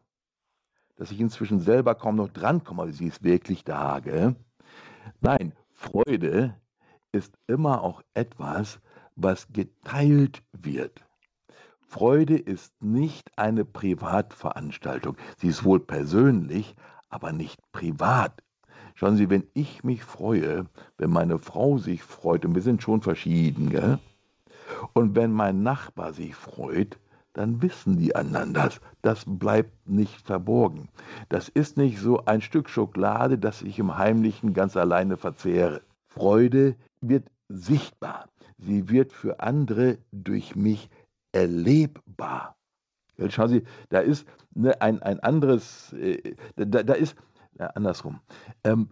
dass 1.00 1.10
ich 1.10 1.18
inzwischen 1.18 1.60
selber 1.60 1.94
kaum 1.94 2.16
noch 2.16 2.28
drankomme, 2.28 2.86
wie 2.86 2.92
sie 2.92 3.06
ist 3.06 3.22
wirklich 3.24 3.64
da, 3.64 4.00
gell? 4.00 4.36
Nein, 5.22 5.54
Freude 5.72 6.54
ist 7.10 7.38
immer 7.46 7.80
auch 7.82 8.02
etwas, 8.12 8.80
was 9.16 9.50
geteilt 9.50 10.42
wird. 10.52 11.02
Freude 11.80 12.36
ist 12.36 12.82
nicht 12.82 13.30
eine 13.38 13.64
Privatveranstaltung. 13.64 15.16
Sie 15.38 15.48
ist 15.48 15.64
wohl 15.64 15.80
persönlich, 15.80 16.76
aber 17.08 17.32
nicht 17.32 17.58
privat. 17.72 18.42
Schauen 18.94 19.16
Sie, 19.16 19.30
wenn 19.30 19.46
ich 19.54 19.82
mich 19.82 20.04
freue, 20.04 20.66
wenn 20.98 21.10
meine 21.10 21.38
Frau 21.38 21.78
sich 21.78 22.02
freut, 22.02 22.44
und 22.44 22.54
wir 22.54 22.62
sind 22.62 22.82
schon 22.82 23.00
verschieden, 23.00 23.70
gell? 23.70 23.98
und 24.92 25.16
wenn 25.16 25.32
mein 25.32 25.62
Nachbar 25.62 26.12
sich 26.12 26.34
freut, 26.34 26.98
dann 27.32 27.62
wissen 27.62 27.96
die 27.96 28.14
anderen 28.16 28.54
das. 28.54 28.80
Das 29.02 29.24
bleibt 29.26 29.88
nicht 29.88 30.26
verborgen. 30.26 30.88
Das 31.28 31.48
ist 31.48 31.76
nicht 31.76 31.98
so 31.98 32.24
ein 32.24 32.40
Stück 32.40 32.68
Schokolade, 32.68 33.38
das 33.38 33.62
ich 33.62 33.78
im 33.78 33.96
Heimlichen 33.96 34.52
ganz 34.52 34.76
alleine 34.76 35.16
verzehre. 35.16 35.82
Freude 36.08 36.74
wird 37.00 37.30
sichtbar. 37.48 38.28
Sie 38.58 38.88
wird 38.88 39.12
für 39.12 39.40
andere 39.40 39.98
durch 40.12 40.56
mich 40.56 40.90
erlebbar. 41.32 42.56
Schauen 43.28 43.48
Sie, 43.48 43.62
da 43.90 44.00
ist 44.00 44.26
ne, 44.54 44.80
ein, 44.80 45.02
ein 45.02 45.20
anderes, 45.20 45.92
äh, 45.92 46.34
da, 46.56 46.82
da 46.82 46.94
ist, 46.94 47.14
ja, 47.58 47.66
andersrum, 47.68 48.20
ähm, 48.64 48.88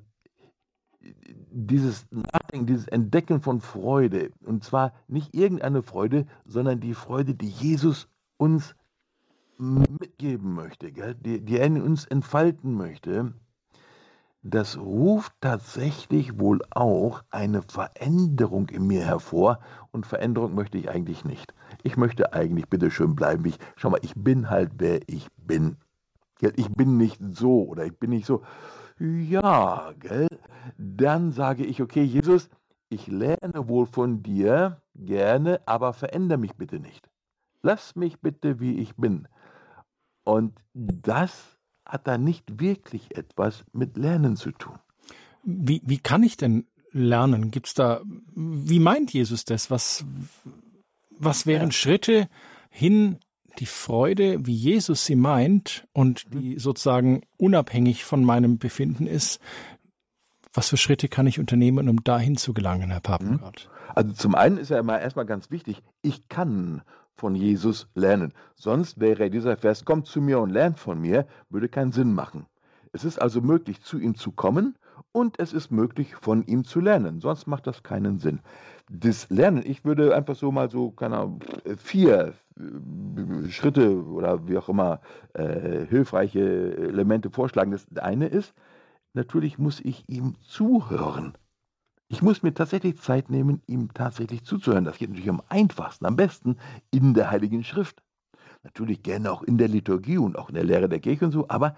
dieses 1.00 2.06
Nachdenken, 2.10 2.66
dieses 2.66 2.88
Entdecken 2.88 3.40
von 3.40 3.60
Freude, 3.60 4.30
und 4.44 4.64
zwar 4.64 4.92
nicht 5.06 5.34
irgendeine 5.34 5.82
Freude, 5.82 6.26
sondern 6.44 6.80
die 6.80 6.94
Freude, 6.94 7.34
die 7.34 7.48
Jesus 7.48 8.08
uns 8.38 8.74
mitgeben 9.58 10.54
möchte, 10.54 10.90
gell? 10.92 11.14
Die, 11.14 11.44
die 11.44 11.58
er 11.58 11.66
in 11.66 11.82
uns 11.82 12.06
entfalten 12.06 12.74
möchte, 12.74 13.34
das 14.42 14.78
ruft 14.78 15.32
tatsächlich 15.40 16.38
wohl 16.38 16.60
auch 16.70 17.22
eine 17.30 17.62
Veränderung 17.62 18.68
in 18.68 18.86
mir 18.86 19.04
hervor. 19.04 19.58
Und 19.90 20.06
Veränderung 20.06 20.54
möchte 20.54 20.78
ich 20.78 20.88
eigentlich 20.88 21.24
nicht. 21.24 21.52
Ich 21.82 21.96
möchte 21.96 22.32
eigentlich 22.32 22.68
bitte 22.68 22.90
schön 22.90 23.16
bleiben. 23.16 23.44
Ich, 23.46 23.58
schau 23.76 23.90
mal, 23.90 24.00
ich 24.02 24.14
bin 24.14 24.48
halt, 24.48 24.70
wer 24.78 25.00
ich 25.08 25.28
bin. 25.36 25.76
Ich 26.40 26.68
bin 26.68 26.96
nicht 26.96 27.20
so 27.32 27.64
oder 27.64 27.84
ich 27.84 27.98
bin 27.98 28.10
nicht 28.10 28.26
so. 28.26 28.42
Ja, 29.00 29.92
gell? 29.98 30.28
Dann 30.78 31.32
sage 31.32 31.64
ich, 31.64 31.82
okay, 31.82 32.02
Jesus, 32.02 32.48
ich 32.90 33.08
lerne 33.08 33.68
wohl 33.68 33.86
von 33.86 34.22
dir 34.22 34.80
gerne, 34.94 35.60
aber 35.66 35.92
verändere 35.92 36.38
mich 36.38 36.54
bitte 36.54 36.78
nicht. 36.78 37.07
Lass 37.62 37.96
mich 37.96 38.20
bitte, 38.20 38.60
wie 38.60 38.78
ich 38.78 38.96
bin. 38.96 39.28
Und 40.24 40.54
das 40.74 41.58
hat 41.84 42.06
da 42.06 42.18
nicht 42.18 42.60
wirklich 42.60 43.16
etwas 43.16 43.64
mit 43.72 43.96
Lernen 43.96 44.36
zu 44.36 44.52
tun. 44.52 44.78
Wie, 45.42 45.80
wie 45.84 45.98
kann 45.98 46.22
ich 46.22 46.36
denn 46.36 46.66
lernen? 46.92 47.50
Gibt's 47.50 47.74
da, 47.74 48.02
wie 48.34 48.78
meint 48.78 49.12
Jesus 49.12 49.44
das? 49.44 49.70
Was, 49.70 50.04
was 51.10 51.46
wären 51.46 51.68
ja. 51.68 51.72
Schritte 51.72 52.28
hin, 52.68 53.18
die 53.58 53.66
Freude, 53.66 54.46
wie 54.46 54.54
Jesus 54.54 55.04
sie 55.04 55.16
meint 55.16 55.86
und 55.92 56.26
mhm. 56.32 56.40
die 56.40 56.58
sozusagen 56.58 57.22
unabhängig 57.38 58.04
von 58.04 58.22
meinem 58.22 58.58
Befinden 58.58 59.06
ist? 59.06 59.40
Was 60.52 60.68
für 60.68 60.76
Schritte 60.76 61.08
kann 61.08 61.26
ich 61.26 61.38
unternehmen, 61.38 61.88
um 61.88 62.02
dahin 62.04 62.36
zu 62.36 62.52
gelangen, 62.52 62.90
Herr 62.90 63.00
Papengart? 63.00 63.68
Mhm. 63.68 63.92
Also 63.94 64.12
zum 64.12 64.34
einen 64.34 64.58
ist 64.58 64.70
ja 64.70 64.78
immer 64.78 65.00
erstmal 65.00 65.26
ganz 65.26 65.50
wichtig, 65.50 65.82
ich 66.02 66.28
kann 66.28 66.82
von 67.18 67.34
Jesus 67.34 67.88
lernen. 67.94 68.32
Sonst 68.54 69.00
wäre 69.00 69.30
dieser 69.30 69.56
Vers, 69.56 69.84
kommt 69.84 70.06
zu 70.06 70.20
mir 70.20 70.40
und 70.40 70.50
lernt 70.50 70.78
von 70.78 71.00
mir, 71.00 71.26
würde 71.50 71.68
keinen 71.68 71.92
Sinn 71.92 72.14
machen. 72.14 72.46
Es 72.92 73.04
ist 73.04 73.20
also 73.20 73.40
möglich, 73.40 73.82
zu 73.82 73.98
ihm 73.98 74.14
zu 74.14 74.32
kommen 74.32 74.76
und 75.12 75.38
es 75.38 75.52
ist 75.52 75.70
möglich, 75.70 76.14
von 76.14 76.44
ihm 76.46 76.64
zu 76.64 76.80
lernen. 76.80 77.20
Sonst 77.20 77.46
macht 77.46 77.66
das 77.66 77.82
keinen 77.82 78.18
Sinn. 78.18 78.40
Das 78.90 79.28
Lernen, 79.30 79.62
ich 79.64 79.84
würde 79.84 80.14
einfach 80.14 80.36
so 80.36 80.50
mal 80.50 80.70
so, 80.70 80.90
keine 80.90 81.18
Ahnung, 81.18 81.40
vier 81.76 82.34
äh, 82.56 83.48
Schritte 83.50 84.02
oder 84.04 84.46
wie 84.48 84.56
auch 84.56 84.68
immer 84.68 85.00
äh, 85.34 85.86
hilfreiche 85.86 86.76
Elemente 86.76 87.30
vorschlagen. 87.30 87.72
Das 87.72 87.86
eine 87.98 88.28
ist, 88.28 88.54
natürlich 89.12 89.58
muss 89.58 89.80
ich 89.80 90.08
ihm 90.08 90.36
zuhören. 90.42 91.34
Ich 92.10 92.22
muss 92.22 92.42
mir 92.42 92.54
tatsächlich 92.54 92.98
Zeit 93.00 93.28
nehmen, 93.28 93.62
ihm 93.66 93.92
tatsächlich 93.92 94.42
zuzuhören. 94.42 94.84
Das 94.84 94.96
geht 94.96 95.10
natürlich 95.10 95.28
am 95.28 95.42
einfachsten, 95.48 96.06
am 96.06 96.16
besten 96.16 96.56
in 96.90 97.12
der 97.12 97.30
Heiligen 97.30 97.64
Schrift. 97.64 98.02
Natürlich 98.62 99.02
gerne 99.02 99.30
auch 99.30 99.42
in 99.42 99.58
der 99.58 99.68
Liturgie 99.68 100.16
und 100.16 100.36
auch 100.38 100.48
in 100.48 100.54
der 100.54 100.64
Lehre 100.64 100.88
der 100.88 101.00
Kirche 101.00 101.26
und 101.26 101.32
so, 101.32 101.48
aber 101.48 101.76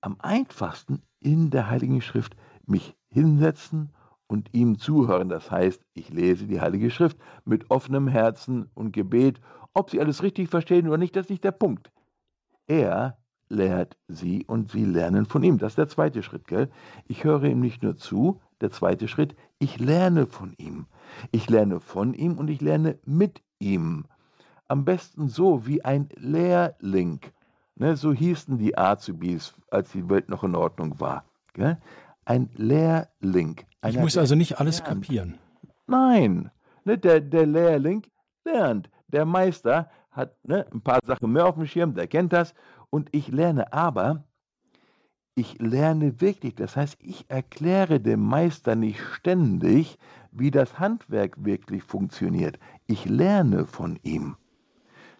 am 0.00 0.16
einfachsten 0.18 1.02
in 1.20 1.50
der 1.50 1.70
Heiligen 1.70 2.02
Schrift 2.02 2.34
mich 2.66 2.96
hinsetzen 3.08 3.92
und 4.26 4.52
ihm 4.52 4.78
zuhören. 4.78 5.28
Das 5.28 5.50
heißt, 5.50 5.80
ich 5.94 6.10
lese 6.10 6.46
die 6.46 6.60
Heilige 6.60 6.90
Schrift 6.90 7.16
mit 7.44 7.70
offenem 7.70 8.08
Herzen 8.08 8.68
und 8.74 8.92
Gebet. 8.92 9.40
Ob 9.74 9.90
Sie 9.90 10.00
alles 10.00 10.24
richtig 10.24 10.48
verstehen 10.48 10.88
oder 10.88 10.98
nicht, 10.98 11.14
das 11.14 11.26
ist 11.26 11.30
nicht 11.30 11.44
der 11.44 11.52
Punkt. 11.52 11.92
Er 12.66 13.16
lehrt 13.48 13.96
Sie 14.08 14.44
und 14.44 14.72
Sie 14.72 14.84
lernen 14.84 15.26
von 15.26 15.44
ihm. 15.44 15.58
Das 15.58 15.72
ist 15.72 15.78
der 15.78 15.88
zweite 15.88 16.22
Schritt, 16.22 16.48
gell? 16.48 16.68
Ich 17.06 17.22
höre 17.22 17.44
ihm 17.44 17.60
nicht 17.60 17.82
nur 17.82 17.96
zu, 17.96 18.40
der 18.62 18.70
zweite 18.70 19.08
Schritt, 19.08 19.36
ich 19.62 19.78
lerne 19.78 20.26
von 20.26 20.54
ihm. 20.58 20.86
Ich 21.30 21.48
lerne 21.48 21.78
von 21.78 22.14
ihm 22.14 22.36
und 22.36 22.50
ich 22.50 22.60
lerne 22.60 22.98
mit 23.04 23.42
ihm. 23.60 24.06
Am 24.66 24.84
besten 24.84 25.28
so 25.28 25.66
wie 25.66 25.84
ein 25.84 26.08
Lehrling. 26.16 27.20
Ne, 27.76 27.96
so 27.96 28.12
hießen 28.12 28.58
die 28.58 28.76
Azubis, 28.76 29.54
als 29.70 29.92
die 29.92 30.10
Welt 30.10 30.28
noch 30.28 30.42
in 30.42 30.56
Ordnung 30.56 30.98
war. 30.98 31.24
Gell? 31.54 31.78
Ein 32.24 32.50
Lehrling. 32.56 33.60
Ich 33.86 33.98
muss 33.98 34.18
also 34.18 34.34
nicht 34.34 34.58
alles 34.58 34.78
lernt. 34.80 34.88
kapieren. 34.88 35.38
Nein, 35.86 36.50
ne, 36.84 36.98
der, 36.98 37.20
der 37.20 37.46
Lehrling 37.46 38.02
lernt. 38.44 38.90
Der 39.08 39.24
Meister 39.24 39.90
hat 40.10 40.34
ne, 40.44 40.66
ein 40.72 40.80
paar 40.80 41.00
Sachen 41.06 41.32
mehr 41.32 41.46
auf 41.46 41.54
dem 41.54 41.66
Schirm, 41.66 41.94
der 41.94 42.08
kennt 42.08 42.32
das. 42.32 42.52
Und 42.90 43.08
ich 43.12 43.28
lerne 43.28 43.72
aber, 43.72 44.24
ich 45.34 45.58
lerne 45.60 46.20
wirklich, 46.20 46.54
das 46.54 46.76
heißt, 46.76 46.98
ich 47.00 47.24
erkläre 47.28 48.00
dem 48.00 48.20
Meister 48.20 48.74
nicht 48.74 49.00
ständig, 49.00 49.98
wie 50.30 50.50
das 50.50 50.78
Handwerk 50.78 51.42
wirklich 51.44 51.82
funktioniert. 51.82 52.58
Ich 52.86 53.06
lerne 53.06 53.66
von 53.66 53.98
ihm. 54.02 54.36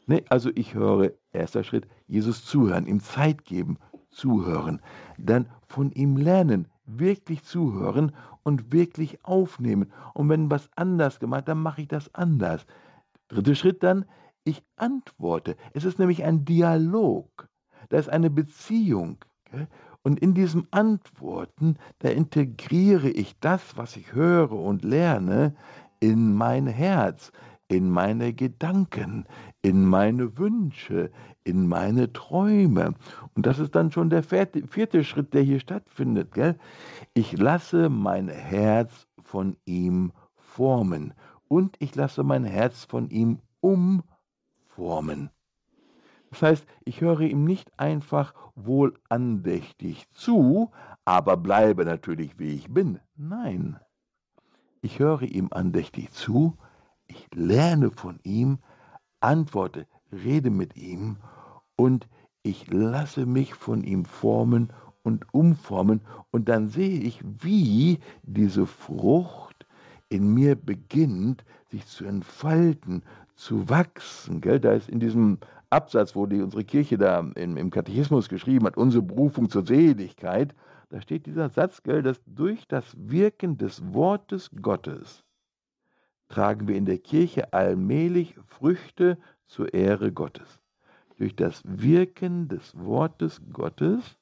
Ne, 0.07 0.25
also 0.29 0.51
ich 0.55 0.75
höre, 0.75 1.13
erster 1.33 1.65
Schritt, 1.65 1.87
Jesus 2.07 2.45
zuhören, 2.45 2.87
ihm 2.87 3.01
Zeit 3.01 3.45
geben, 3.45 3.79
zuhören. 4.11 4.81
Dann 5.17 5.49
von 5.67 5.93
ihm 5.93 6.17
lernen, 6.17 6.69
wirklich 6.85 7.45
zuhören 7.45 8.13
und 8.43 8.73
wirklich 8.73 9.25
aufnehmen. 9.25 9.93
Und 10.13 10.29
wenn 10.29 10.51
was 10.51 10.69
anders 10.77 11.21
gemacht, 11.21 11.49
dann 11.49 11.59
mache 11.59 11.83
ich 11.83 11.89
das 11.89 12.15
anders. 12.15 12.67
Dritter 13.29 13.55
Schritt 13.55 13.83
dann, 13.83 14.05
ich 14.45 14.63
antworte. 14.77 15.57
Es 15.73 15.85
ist 15.85 15.99
nämlich 15.99 16.25
ein 16.25 16.45
Dialog. 16.45 17.49
Da 17.89 17.99
ist 17.99 18.09
eine 18.11 18.29
Beziehung. 18.29 19.19
Gell? 19.51 19.69
Und 20.03 20.19
in 20.21 20.35
diesem 20.35 20.67
Antworten, 20.71 21.77
da 22.01 22.09
integriere 22.09 23.09
ich 23.09 23.39
das, 23.39 23.77
was 23.77 23.97
ich 23.97 24.13
höre 24.13 24.53
und 24.53 24.85
lerne, 24.85 25.55
in 26.01 26.35
mein 26.35 26.67
Herz, 26.67 27.31
in 27.69 27.89
meine 27.89 28.33
Gedanken, 28.33 29.25
in 29.63 29.87
meine 29.87 30.37
Wünsche, 30.37 31.11
in 31.45 31.69
meine 31.69 32.13
Träume. 32.13 32.95
Und 33.35 33.47
das 33.47 33.59
ist 33.59 33.75
dann 33.75 33.93
schon 33.93 34.11
der 34.11 34.23
vierte, 34.23 35.05
Schritt, 35.05 35.33
der 35.33 35.43
hier 35.43 35.61
stattfindet. 35.61 36.33
Gell? 36.33 36.59
Ich 37.15 37.39
lasse 37.39 37.89
mein 37.89 38.29
Herz 38.29 39.07
von 39.23 39.57
ihm 39.65 40.13
formen 40.35 41.15
und 41.49 41.77
ich 41.79 41.95
lasse 41.95 42.25
mein 42.25 42.45
Herz 42.45 42.85
von 42.85 43.09
ihm 43.09 43.39
umformen. 43.61 45.31
Das 46.33 46.41
heißt, 46.41 46.67
ich 46.87 47.03
höre 47.03 47.21
ihm 47.21 47.45
nicht 47.45 47.71
einfach 47.79 48.33
wohl 48.55 48.95
andächtig 49.11 50.07
zu, 50.15 50.71
aber 51.05 51.37
bleibe 51.37 51.85
natürlich 51.85 52.39
wie 52.39 52.55
ich 52.55 52.73
bin. 52.73 52.99
Nein, 53.17 53.79
ich 54.81 54.99
höre 54.99 55.23
ihm 55.23 55.49
andächtig 55.51 56.11
zu, 56.11 56.57
ich 57.07 57.29
lerne 57.35 57.91
von 57.91 58.19
ihm, 58.23 58.59
antworte, 59.21 59.87
rede 60.11 60.49
mit 60.49 60.75
ihm 60.75 61.19
und 61.77 62.09
ich 62.43 62.73
lasse 62.73 63.27
mich 63.27 63.55
von 63.55 63.85
ihm 63.85 64.07
formen 64.07 64.73
und 65.03 65.27
umformen 65.35 66.01
und 66.31 66.49
dann 66.49 66.69
sehe 66.69 67.01
ich, 67.01 67.21
wie 67.23 67.99
diese 68.23 68.67
Frucht 68.67 69.67
in 70.09 70.33
mir 70.33 70.57
beginnt, 70.57 71.45
sich 71.71 71.87
zu 71.87 72.07
entfalten, 72.07 73.03
zu 73.35 73.69
wachsen. 73.69 74.41
Gell? 74.41 74.61
Da 74.61 74.73
ist 74.73 74.89
in 74.89 74.99
diesem 74.99 75.39
Absatz, 75.73 76.15
wo 76.15 76.27
die, 76.27 76.43
unsere 76.43 76.65
Kirche 76.65 76.99
da 76.99 77.21
im, 77.35 77.57
im 77.57 77.71
Katechismus 77.71 78.29
geschrieben 78.29 78.67
hat, 78.67 78.77
unsere 78.77 79.03
Berufung 79.03 79.49
zur 79.49 79.67
Seligkeit, 79.67 80.55
da 80.91 81.01
steht 81.01 81.25
dieser 81.25 81.49
Satz, 81.49 81.83
gell, 81.83 82.03
dass 82.03 82.21
durch 82.27 82.69
das 82.69 82.85
Wirken 82.99 83.57
des 83.57 83.83
Wortes 83.95 84.51
Gottes 84.61 85.25
tragen 86.29 86.69
wir 86.69 86.77
in 86.77 86.85
der 86.85 86.99
Kirche 86.99 87.53
allmählich 87.53 88.35
Früchte 88.47 89.19
zur 89.47 89.73
Ehre 89.73 90.13
Gottes. 90.13 90.61
Durch 91.17 91.35
das 91.35 91.63
Wirken 91.65 92.49
des 92.49 92.77
Wortes 92.77 93.41
Gottes 93.53 94.19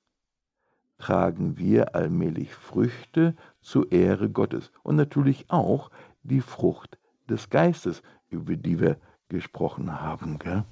tragen 0.99 1.57
wir 1.59 1.95
allmählich 1.95 2.55
Früchte 2.55 3.35
zur 3.61 3.91
Ehre 3.91 4.31
Gottes 4.31 4.71
und 4.83 4.97
natürlich 4.97 5.47
auch 5.49 5.91
die 6.23 6.41
Frucht 6.41 6.99
des 7.29 7.51
Geistes, 7.51 8.03
über 8.29 8.57
die 8.57 8.79
wir 8.79 8.97
gesprochen 9.29 10.01
haben. 10.01 10.39
Gell? 10.39 10.65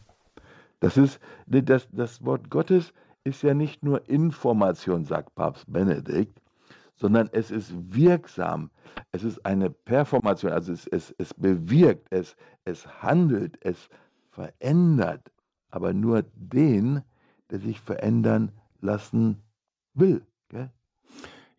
Das, 0.81 0.97
ist, 0.97 1.21
das, 1.47 1.89
das 1.91 2.25
Wort 2.25 2.51
Gottes 2.51 2.93
ist 3.25 3.43
ja 3.43 3.55
nicht 3.55 3.83
nur 3.83 4.09
Information, 4.09 5.05
sagt 5.05 5.35
Papst 5.35 5.71
Benedikt, 5.71 6.41
sondern 6.95 7.29
es 7.33 7.51
ist 7.51 7.73
wirksam. 7.95 8.71
Es 9.13 9.23
ist 9.23 9.45
eine 9.45 9.71
Performation, 9.71 10.53
also 10.53 10.73
es, 10.73 10.87
es, 10.87 11.15
es 11.19 11.35
bewirkt, 11.35 12.07
es, 12.11 12.37
es 12.65 12.87
handelt, 13.03 13.57
es 13.61 13.89
verändert, 14.31 15.31
aber 15.71 15.93
nur 15.93 16.25
den, 16.35 17.03
der 17.51 17.61
sich 17.61 17.81
verändern 17.81 18.53
lassen 18.81 19.43
will. 19.95 20.27
Gell? 20.49 20.71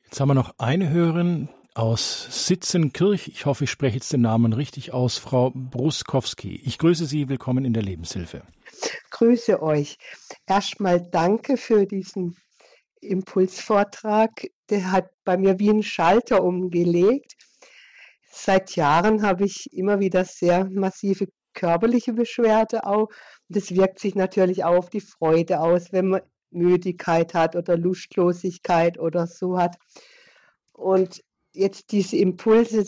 Jetzt 0.03 0.19
haben 0.19 0.29
wir 0.29 0.35
noch 0.35 0.55
eine 0.57 0.89
Hörerin 0.89 1.49
aus 1.73 2.45
Sitzenkirch. 2.47 3.27
Ich 3.27 3.45
hoffe, 3.45 3.63
ich 3.63 3.71
spreche 3.71 3.95
jetzt 3.95 4.11
den 4.11 4.21
Namen 4.21 4.53
richtig 4.53 4.93
aus, 4.93 5.17
Frau 5.17 5.51
Bruskowski. 5.53 6.61
Ich 6.65 6.77
grüße 6.77 7.05
Sie, 7.05 7.29
willkommen 7.29 7.65
in 7.65 7.73
der 7.73 7.83
Lebenshilfe. 7.83 8.43
Grüße 9.11 9.61
euch. 9.61 9.97
Erstmal 10.47 11.01
danke 11.01 11.57
für 11.57 11.85
diesen 11.85 12.35
Impulsvortrag. 13.01 14.47
Der 14.69 14.91
hat 14.91 15.09
bei 15.23 15.37
mir 15.37 15.59
wie 15.59 15.69
ein 15.69 15.83
Schalter 15.83 16.43
umgelegt. 16.43 17.33
Seit 18.31 18.75
Jahren 18.75 19.23
habe 19.23 19.45
ich 19.45 19.71
immer 19.73 19.99
wieder 19.99 20.25
sehr 20.25 20.65
massive 20.69 21.27
körperliche 21.53 22.13
Beschwerde 22.13 22.85
auch. 22.85 23.09
Das 23.47 23.71
wirkt 23.71 23.99
sich 23.99 24.15
natürlich 24.15 24.63
auch 24.63 24.77
auf 24.77 24.89
die 24.89 25.01
Freude 25.01 25.59
aus, 25.59 25.91
wenn 25.91 26.09
man 26.09 26.21
Müdigkeit 26.51 27.33
hat 27.33 27.55
oder 27.55 27.77
Lustlosigkeit 27.77 28.99
oder 28.99 29.27
so 29.27 29.57
hat. 29.57 29.77
Und 30.73 31.21
jetzt 31.53 31.91
diese 31.91 32.17
Impulse, 32.17 32.85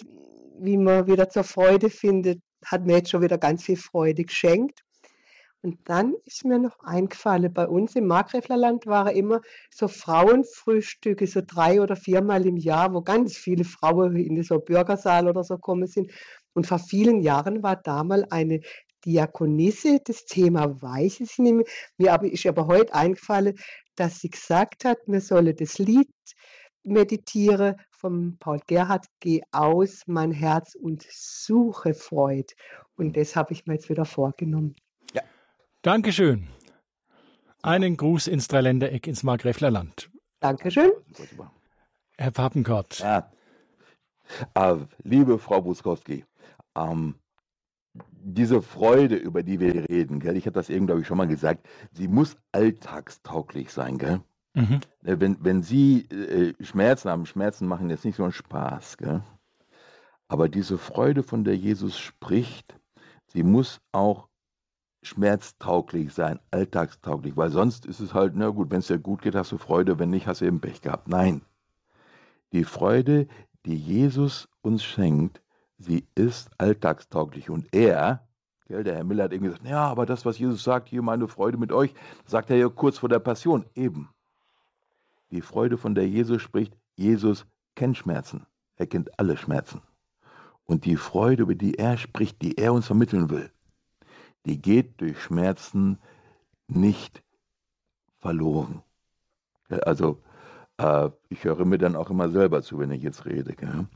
wie 0.60 0.78
man 0.78 1.08
wieder 1.08 1.30
zur 1.30 1.44
Freude 1.44 1.90
findet, 1.90 2.42
hat 2.66 2.86
mir 2.86 2.98
jetzt 2.98 3.10
schon 3.10 3.22
wieder 3.22 3.38
ganz 3.38 3.64
viel 3.64 3.78
Freude 3.78 4.24
geschenkt. 4.24 4.84
Und 5.64 5.78
dann 5.86 6.16
ist 6.26 6.44
mir 6.44 6.58
noch 6.58 6.80
eingefallen, 6.80 7.54
bei 7.54 7.68
uns 7.68 7.96
im 7.96 8.08
Markgräflerland 8.08 8.88
waren 8.88 9.16
immer 9.16 9.42
so 9.70 9.88
Frauenfrühstücke, 9.88 11.28
so 11.28 11.42
drei 11.46 11.82
oder 11.82 11.96
viermal 11.96 12.48
im 12.48 12.58
Jahr, 12.58 12.94
wo 12.94 13.02
ganz 13.02 13.38
viele 13.38 13.64
Frauen 13.64 14.16
in 14.16 14.42
so 14.42 14.58
Bürgersaal 14.60 15.28
oder 15.28 15.44
so 15.44 15.60
kommen 15.60 15.88
sind. 15.88 16.12
Und 16.54 16.66
vor 16.66 16.80
vielen 16.80 17.22
Jahren 17.22 17.62
war 17.62 17.76
da 17.76 18.04
mal 18.04 18.26
eine 18.32 18.62
Diakonisse, 19.06 20.00
das 20.04 20.26
Thema 20.26 20.82
mehr. 20.82 21.64
Mir 21.98 22.14
aber, 22.14 22.32
ist 22.32 22.46
aber 22.48 22.66
heute 22.66 22.94
eingefallen, 22.96 23.56
dass 23.96 24.20
sie 24.20 24.30
gesagt 24.30 24.84
hat, 24.84 25.08
mir 25.08 25.22
solle 25.22 25.54
das 25.54 25.78
Lied 25.78 26.10
meditieren 26.84 27.76
vom 27.90 28.38
Paul 28.40 28.60
Gerhardt, 28.66 29.06
geh 29.20 29.42
aus, 29.52 30.04
mein 30.08 30.32
Herz 30.32 30.76
und 30.76 31.06
suche 31.10 31.94
Freud. 31.94 32.54
Und 32.96 33.16
das 33.18 33.36
habe 33.36 33.54
ich 33.54 33.66
mir 33.66 33.74
jetzt 33.74 33.90
wieder 33.90 34.06
vorgenommen. 34.06 34.76
Ja. 35.14 35.22
Dankeschön. 35.82 36.48
Einen 37.64 37.98
Gruß 37.98 38.28
ins 38.28 38.48
Dreiländereck 38.48 39.06
ins 39.08 39.24
Markgräfler 39.24 39.70
Land. 39.70 40.10
Dankeschön. 40.40 40.92
Herr 42.18 42.32
Papenkort. 42.32 43.00
Ja. 43.00 43.32
Äh, 44.56 44.78
liebe 45.04 45.38
Frau 45.38 45.62
Buskowski, 45.62 46.26
ähm, 46.76 47.16
diese 47.94 48.62
Freude, 48.62 49.16
über 49.16 49.44
die 49.44 49.60
wir 49.60 49.90
reden, 49.90 50.20
gell, 50.20 50.38
ich 50.38 50.46
habe 50.46 50.54
das 50.54 50.70
eben, 50.70 50.86
glaube 50.86 51.02
ich, 51.02 51.08
schon 51.08 51.18
mal 51.18 51.28
gesagt, 51.28 51.68
sie 51.92 52.08
muss 52.08 52.38
alltagstauglich 52.52 53.72
sein, 53.72 53.98
gell? 53.98 54.22
Mhm. 54.54 54.82
Äh, 55.04 55.20
wenn, 55.20 55.38
wenn 55.44 55.64
Sie 55.64 56.02
äh, 56.10 56.54
Schmerzen 56.64 57.10
haben, 57.10 57.26
Schmerzen 57.26 57.68
machen 57.68 57.90
jetzt 57.90 58.06
nicht 58.06 58.18
so 58.18 58.24
einen 58.24 58.34
Spaß, 58.34 58.98
gell? 58.98 59.22
aber 60.32 60.48
diese 60.48 60.78
Freude, 60.78 61.24
von 61.24 61.44
der 61.44 61.58
Jesus 61.58 62.00
spricht, 62.00 62.80
sie 63.28 63.44
muss 63.44 63.82
auch 63.92 64.30
schmerztauglich 65.04 66.14
sein, 66.14 66.40
alltagstauglich, 66.52 67.36
weil 67.36 67.50
sonst 67.50 67.86
ist 67.86 68.00
es 68.00 68.14
halt, 68.14 68.34
na 68.36 68.48
gut, 68.48 68.72
wenn 68.72 68.80
es 68.80 68.88
dir 68.88 68.98
gut 68.98 69.22
geht, 69.22 69.36
hast 69.36 69.52
du 69.52 69.58
Freude, 69.58 70.00
wenn 70.00 70.10
nicht, 70.10 70.28
hast 70.28 70.40
du 70.40 70.46
eben 70.46 70.62
Pech 70.62 70.82
gehabt. 70.82 71.10
Nein, 71.10 71.42
die 72.54 72.64
Freude, 72.64 73.28
die 73.66 73.76
Jesus 73.76 74.48
uns 74.62 74.86
schenkt, 74.86 75.42
sie 75.78 76.08
ist 76.16 76.50
alltagstauglich 76.58 77.50
und 77.50 77.68
er, 77.74 78.26
der 78.70 78.96
Herr 78.96 79.04
Miller 79.04 79.26
hat 79.26 79.34
eben 79.34 79.44
gesagt, 79.44 79.66
ja, 79.66 79.86
aber 79.86 80.06
das, 80.06 80.26
was 80.26 80.40
Jesus 80.40 80.64
sagt, 80.64 80.88
hier 80.88 81.02
meine 81.02 81.28
Freude 81.28 81.58
mit 81.58 81.74
euch, 81.74 81.94
sagt 82.26 82.52
er 82.52 82.56
ja 82.56 82.70
kurz 82.70 83.00
vor 83.00 83.10
der 83.10 83.20
Passion, 83.20 83.66
eben. 83.76 84.10
Die 85.32 85.42
Freude, 85.42 85.78
von 85.78 85.96
der 85.96 86.08
Jesus 86.08 86.42
spricht, 86.42 86.78
Jesus 86.96 87.46
kennt 87.76 87.98
Schmerzen. 87.98 88.46
Er 88.76 88.88
kennt 88.88 89.18
alle 89.20 89.38
Schmerzen. 89.38 89.82
Und 90.66 90.86
die 90.86 90.98
Freude, 90.98 91.44
über 91.44 91.56
die 91.56 91.76
er 91.76 91.98
spricht, 91.98 92.42
die 92.42 92.58
er 92.58 92.74
uns 92.74 92.88
vermitteln 92.88 93.30
will, 93.30 93.52
die 94.46 94.62
geht 94.62 95.00
durch 95.00 95.22
Schmerzen 95.22 96.00
nicht 96.68 97.24
verloren. 98.18 98.82
Also, 99.70 100.22
äh, 100.78 101.10
ich 101.30 101.44
höre 101.44 101.66
mir 101.66 101.78
dann 101.78 101.96
auch 101.96 102.10
immer 102.10 102.30
selber 102.30 102.62
zu, 102.62 102.80
wenn 102.80 102.92
ich 102.92 103.04
jetzt 103.04 103.26
rede. 103.26 103.54
Gell? 103.54 103.88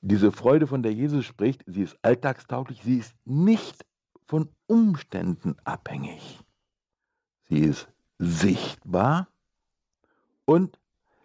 Diese 0.00 0.32
Freude, 0.32 0.66
von 0.66 0.82
der 0.82 0.92
Jesus 0.92 1.24
spricht, 1.24 1.64
sie 1.66 1.82
ist 1.82 1.96
alltagstauglich, 2.02 2.82
sie 2.82 2.98
ist 2.98 3.14
nicht 3.24 3.84
von 4.26 4.48
Umständen 4.66 5.56
abhängig. 5.64 6.40
Sie 7.48 7.60
ist 7.60 7.88
sichtbar 8.18 9.28
und 10.52 10.78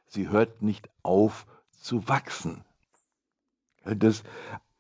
sie 0.06 0.30
hört 0.30 0.62
nicht 0.62 0.90
auf 1.04 1.46
zu 1.72 2.08
wachsen. 2.08 2.64
Das, 3.84 4.24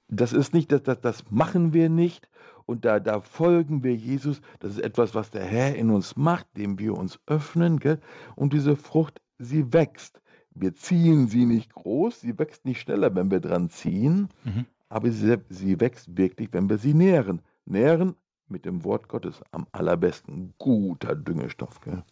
das 0.07 0.31
ist 0.31 0.53
nicht, 0.53 0.71
das, 0.71 0.83
das, 0.83 1.01
das 1.01 1.23
machen 1.29 1.73
wir 1.73 1.89
nicht 1.89 2.29
und 2.65 2.85
da, 2.85 2.99
da 2.99 3.21
folgen 3.21 3.83
wir 3.83 3.95
Jesus. 3.95 4.41
Das 4.59 4.71
ist 4.71 4.79
etwas, 4.79 5.15
was 5.15 5.31
der 5.31 5.43
Herr 5.43 5.75
in 5.75 5.89
uns 5.89 6.15
macht, 6.15 6.47
dem 6.55 6.79
wir 6.79 6.97
uns 6.97 7.19
öffnen. 7.25 7.79
Gell? 7.79 7.99
Und 8.35 8.53
diese 8.53 8.75
Frucht 8.75 9.21
sie 9.37 9.73
wächst. 9.73 10.21
Wir 10.53 10.73
ziehen 10.73 11.27
sie 11.27 11.45
nicht 11.45 11.73
groß, 11.73 12.21
sie 12.21 12.39
wächst 12.39 12.65
nicht 12.65 12.81
schneller, 12.81 13.13
wenn 13.15 13.29
wir 13.29 13.39
dran 13.39 13.69
ziehen, 13.69 14.29
mhm. 14.43 14.65
aber 14.89 15.11
sie, 15.11 15.37
sie 15.49 15.79
wächst 15.79 16.17
wirklich, 16.17 16.51
wenn 16.51 16.69
wir 16.69 16.77
sie 16.77 16.93
nähren. 16.93 17.41
Nähren 17.65 18.15
mit 18.47 18.65
dem 18.65 18.83
Wort 18.83 19.07
Gottes 19.07 19.41
am 19.51 19.67
allerbesten. 19.71 20.53
Guter 20.57 21.15
Düngestoff. 21.15 21.81
Gell? 21.81 22.03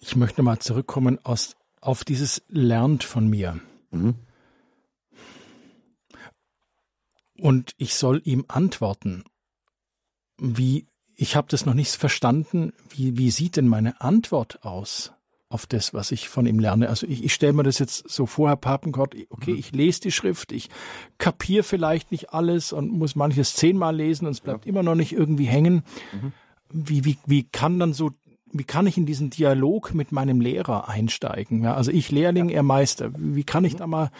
Ich 0.00 0.16
möchte 0.16 0.42
mal 0.42 0.58
zurückkommen 0.58 1.18
aus, 1.24 1.56
auf 1.80 2.04
dieses 2.04 2.42
Lernt 2.48 3.04
von 3.04 3.28
mir. 3.28 3.60
Mhm. 3.90 4.14
Und 7.38 7.72
ich 7.76 7.94
soll 7.94 8.20
ihm 8.24 8.44
antworten. 8.48 9.24
Wie, 10.38 10.86
ich 11.14 11.36
habe 11.36 11.48
das 11.48 11.66
noch 11.66 11.74
nicht 11.74 11.92
verstanden. 11.92 12.72
Wie, 12.90 13.16
wie 13.16 13.30
sieht 13.30 13.56
denn 13.56 13.68
meine 13.68 14.00
Antwort 14.00 14.64
aus? 14.64 15.12
auf 15.50 15.66
das, 15.66 15.94
was 15.94 16.12
ich 16.12 16.28
von 16.28 16.46
ihm 16.46 16.58
lerne. 16.58 16.88
Also 16.88 17.06
ich, 17.06 17.24
ich 17.24 17.32
stelle 17.32 17.54
mir 17.54 17.62
das 17.62 17.78
jetzt 17.78 18.08
so 18.08 18.26
vor, 18.26 18.48
Herr 18.48 18.56
Papengott, 18.56 19.16
okay, 19.30 19.52
mhm. 19.52 19.58
ich 19.58 19.72
lese 19.72 20.00
die 20.02 20.12
Schrift, 20.12 20.52
ich 20.52 20.68
kapiere 21.16 21.62
vielleicht 21.62 22.12
nicht 22.12 22.34
alles 22.34 22.72
und 22.72 22.92
muss 22.92 23.16
manches 23.16 23.54
zehnmal 23.54 23.96
lesen 23.96 24.26
und 24.26 24.32
es 24.32 24.40
bleibt 24.40 24.66
ja. 24.66 24.70
immer 24.70 24.82
noch 24.82 24.94
nicht 24.94 25.12
irgendwie 25.12 25.46
hängen. 25.46 25.84
Mhm. 26.12 26.32
Wie, 26.70 27.04
wie, 27.06 27.16
wie 27.24 27.44
kann 27.44 27.78
dann 27.78 27.94
so, 27.94 28.10
wie 28.52 28.64
kann 28.64 28.86
ich 28.86 28.96
in 28.96 29.06
diesen 29.06 29.30
Dialog 29.30 29.94
mit 29.94 30.12
meinem 30.12 30.40
Lehrer 30.40 30.88
einsteigen? 30.88 31.62
Ja, 31.62 31.74
also 31.74 31.90
ich 31.90 32.10
Lehrling, 32.10 32.48
ja. 32.48 32.56
er 32.56 32.62
Meister. 32.62 33.10
Wie 33.16 33.44
kann 33.44 33.64
ich 33.64 33.74
mhm. 33.74 33.78
da 33.78 33.86
mal 33.86 34.10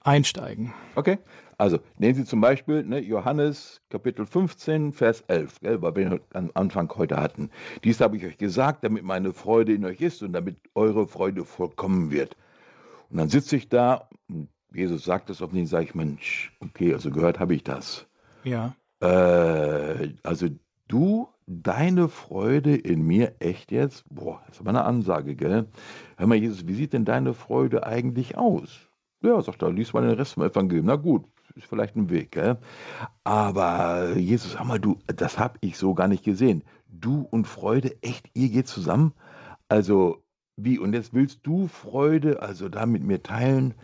einsteigen? 0.00 0.72
Okay, 0.94 1.18
also 1.58 1.78
nehmen 1.98 2.14
Sie 2.14 2.24
zum 2.24 2.40
Beispiel 2.40 2.84
ne, 2.84 3.00
Johannes 3.00 3.82
Kapitel 3.90 4.24
15, 4.24 4.92
Vers 4.92 5.22
11, 5.28 5.60
gell, 5.60 5.82
weil 5.82 5.94
wir 5.94 6.20
am 6.32 6.50
Anfang 6.54 6.90
heute 6.96 7.16
hatten. 7.16 7.50
Dies 7.84 8.00
habe 8.00 8.16
ich 8.16 8.24
euch 8.24 8.38
gesagt, 8.38 8.82
damit 8.82 9.04
meine 9.04 9.32
Freude 9.32 9.74
in 9.74 9.84
euch 9.84 10.00
ist 10.00 10.22
und 10.22 10.32
damit 10.32 10.56
eure 10.74 11.06
Freude 11.06 11.44
vollkommen 11.44 12.10
wird. 12.10 12.36
Und 13.10 13.18
dann 13.18 13.28
sitze 13.28 13.56
ich 13.56 13.68
da 13.68 14.08
und 14.28 14.48
Jesus 14.72 15.04
sagt 15.04 15.30
das 15.30 15.42
auf 15.42 15.50
den, 15.50 15.66
sage 15.66 15.84
ich, 15.84 15.94
Mensch, 15.94 16.52
okay, 16.60 16.94
also 16.94 17.10
gehört 17.10 17.40
habe 17.40 17.54
ich 17.54 17.64
das. 17.64 18.06
Ja. 18.44 18.74
Äh, 19.00 20.14
also 20.22 20.48
du, 20.88 21.28
deine 21.50 22.08
Freude 22.08 22.76
in 22.76 23.02
mir, 23.02 23.34
echt 23.40 23.72
jetzt? 23.72 24.04
Boah, 24.08 24.40
das 24.46 24.56
ist 24.56 24.60
aber 24.60 24.70
eine 24.70 24.84
Ansage, 24.84 25.34
gell? 25.34 25.66
Hör 26.16 26.26
mal, 26.26 26.36
Jesus, 26.36 26.68
wie 26.68 26.74
sieht 26.74 26.92
denn 26.92 27.04
deine 27.04 27.34
Freude 27.34 27.84
eigentlich 27.84 28.38
aus? 28.38 28.88
Ja, 29.22 29.42
sagt 29.42 29.62
er, 29.62 29.72
liest 29.72 29.92
mal 29.92 30.06
den 30.06 30.16
Rest 30.16 30.34
vom 30.34 30.44
Evangelium. 30.44 30.86
Na 30.86 30.96
gut, 30.96 31.24
ist 31.56 31.66
vielleicht 31.66 31.96
ein 31.96 32.08
Weg, 32.08 32.32
gell? 32.32 32.58
Aber 33.24 34.16
Jesus, 34.16 34.52
sag 34.52 34.64
mal, 34.64 34.78
du, 34.78 34.98
das 35.08 35.38
habe 35.38 35.58
ich 35.60 35.76
so 35.76 35.94
gar 35.94 36.08
nicht 36.08 36.24
gesehen. 36.24 36.62
Du 36.88 37.22
und 37.22 37.46
Freude, 37.46 38.00
echt, 38.02 38.30
ihr 38.34 38.48
geht 38.48 38.68
zusammen? 38.68 39.12
Also, 39.68 40.22
wie, 40.64 40.78
und 40.78 40.92
jetzt 40.92 41.14
willst 41.14 41.40
du 41.42 41.68
Freude, 41.68 42.42
also 42.42 42.68
da 42.68 42.86
mit 42.86 43.02
mir 43.02 43.22
teilen? 43.22 43.74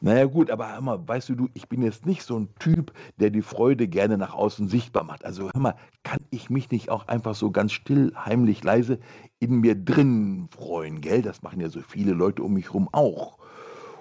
Naja, 0.00 0.26
gut, 0.26 0.50
aber 0.50 0.72
hör 0.72 0.80
mal, 0.80 1.08
weißt 1.08 1.30
du, 1.30 1.48
ich 1.54 1.68
bin 1.68 1.82
jetzt 1.82 2.06
nicht 2.06 2.22
so 2.22 2.38
ein 2.38 2.48
Typ, 2.58 2.92
der 3.18 3.30
die 3.30 3.42
Freude 3.42 3.88
gerne 3.88 4.18
nach 4.18 4.34
außen 4.34 4.68
sichtbar 4.68 5.04
macht. 5.04 5.24
Also, 5.24 5.50
hör 5.52 5.60
mal, 5.60 5.74
kann 6.02 6.20
ich 6.30 6.50
mich 6.50 6.70
nicht 6.70 6.90
auch 6.90 7.08
einfach 7.08 7.34
so 7.34 7.50
ganz 7.50 7.72
still, 7.72 8.12
heimlich, 8.16 8.62
leise 8.62 8.98
in 9.38 9.60
mir 9.60 9.74
drin 9.74 10.48
freuen, 10.50 11.00
gell? 11.00 11.22
Das 11.22 11.42
machen 11.42 11.60
ja 11.60 11.68
so 11.68 11.80
viele 11.80 12.12
Leute 12.12 12.42
um 12.42 12.54
mich 12.54 12.74
rum 12.74 12.88
auch. 12.92 13.38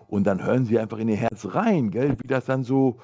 Und 0.07 0.25
dann 0.25 0.43
hören 0.43 0.65
sie 0.65 0.79
einfach 0.79 0.97
in 0.97 1.09
ihr 1.09 1.17
Herz 1.17 1.45
rein, 1.53 1.91
gell, 1.91 2.17
wie 2.19 2.27
das 2.27 2.45
dann 2.45 2.63
so. 2.63 2.99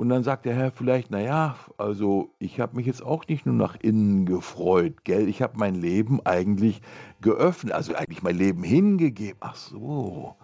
Und 0.00 0.08
dann 0.08 0.24
sagt 0.24 0.46
der 0.46 0.54
Herr 0.54 0.72
vielleicht, 0.72 1.10
naja, 1.10 1.56
also 1.76 2.30
ich 2.38 2.58
habe 2.58 2.74
mich 2.74 2.86
jetzt 2.86 3.02
auch 3.02 3.28
nicht 3.28 3.44
nur 3.44 3.54
nach 3.54 3.76
innen 3.82 4.24
gefreut, 4.24 5.04
gell, 5.04 5.28
ich 5.28 5.42
habe 5.42 5.58
mein 5.58 5.74
Leben 5.74 6.24
eigentlich 6.24 6.80
geöffnet, 7.20 7.74
also 7.74 7.94
eigentlich 7.94 8.22
mein 8.22 8.38
Leben 8.38 8.62
hingegeben. 8.62 9.36
Ach 9.40 9.56
so. 9.56 10.36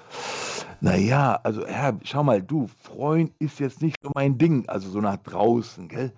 Naja, 0.82 1.40
also 1.42 1.66
Herr, 1.66 1.98
schau 2.02 2.22
mal, 2.22 2.42
du, 2.42 2.68
Freund 2.82 3.32
ist 3.38 3.58
jetzt 3.58 3.80
nicht 3.80 3.96
so 4.02 4.10
mein 4.14 4.36
Ding, 4.36 4.68
also 4.68 4.90
so 4.90 5.00
nach 5.00 5.16
draußen, 5.16 5.88
gell. 5.88 6.12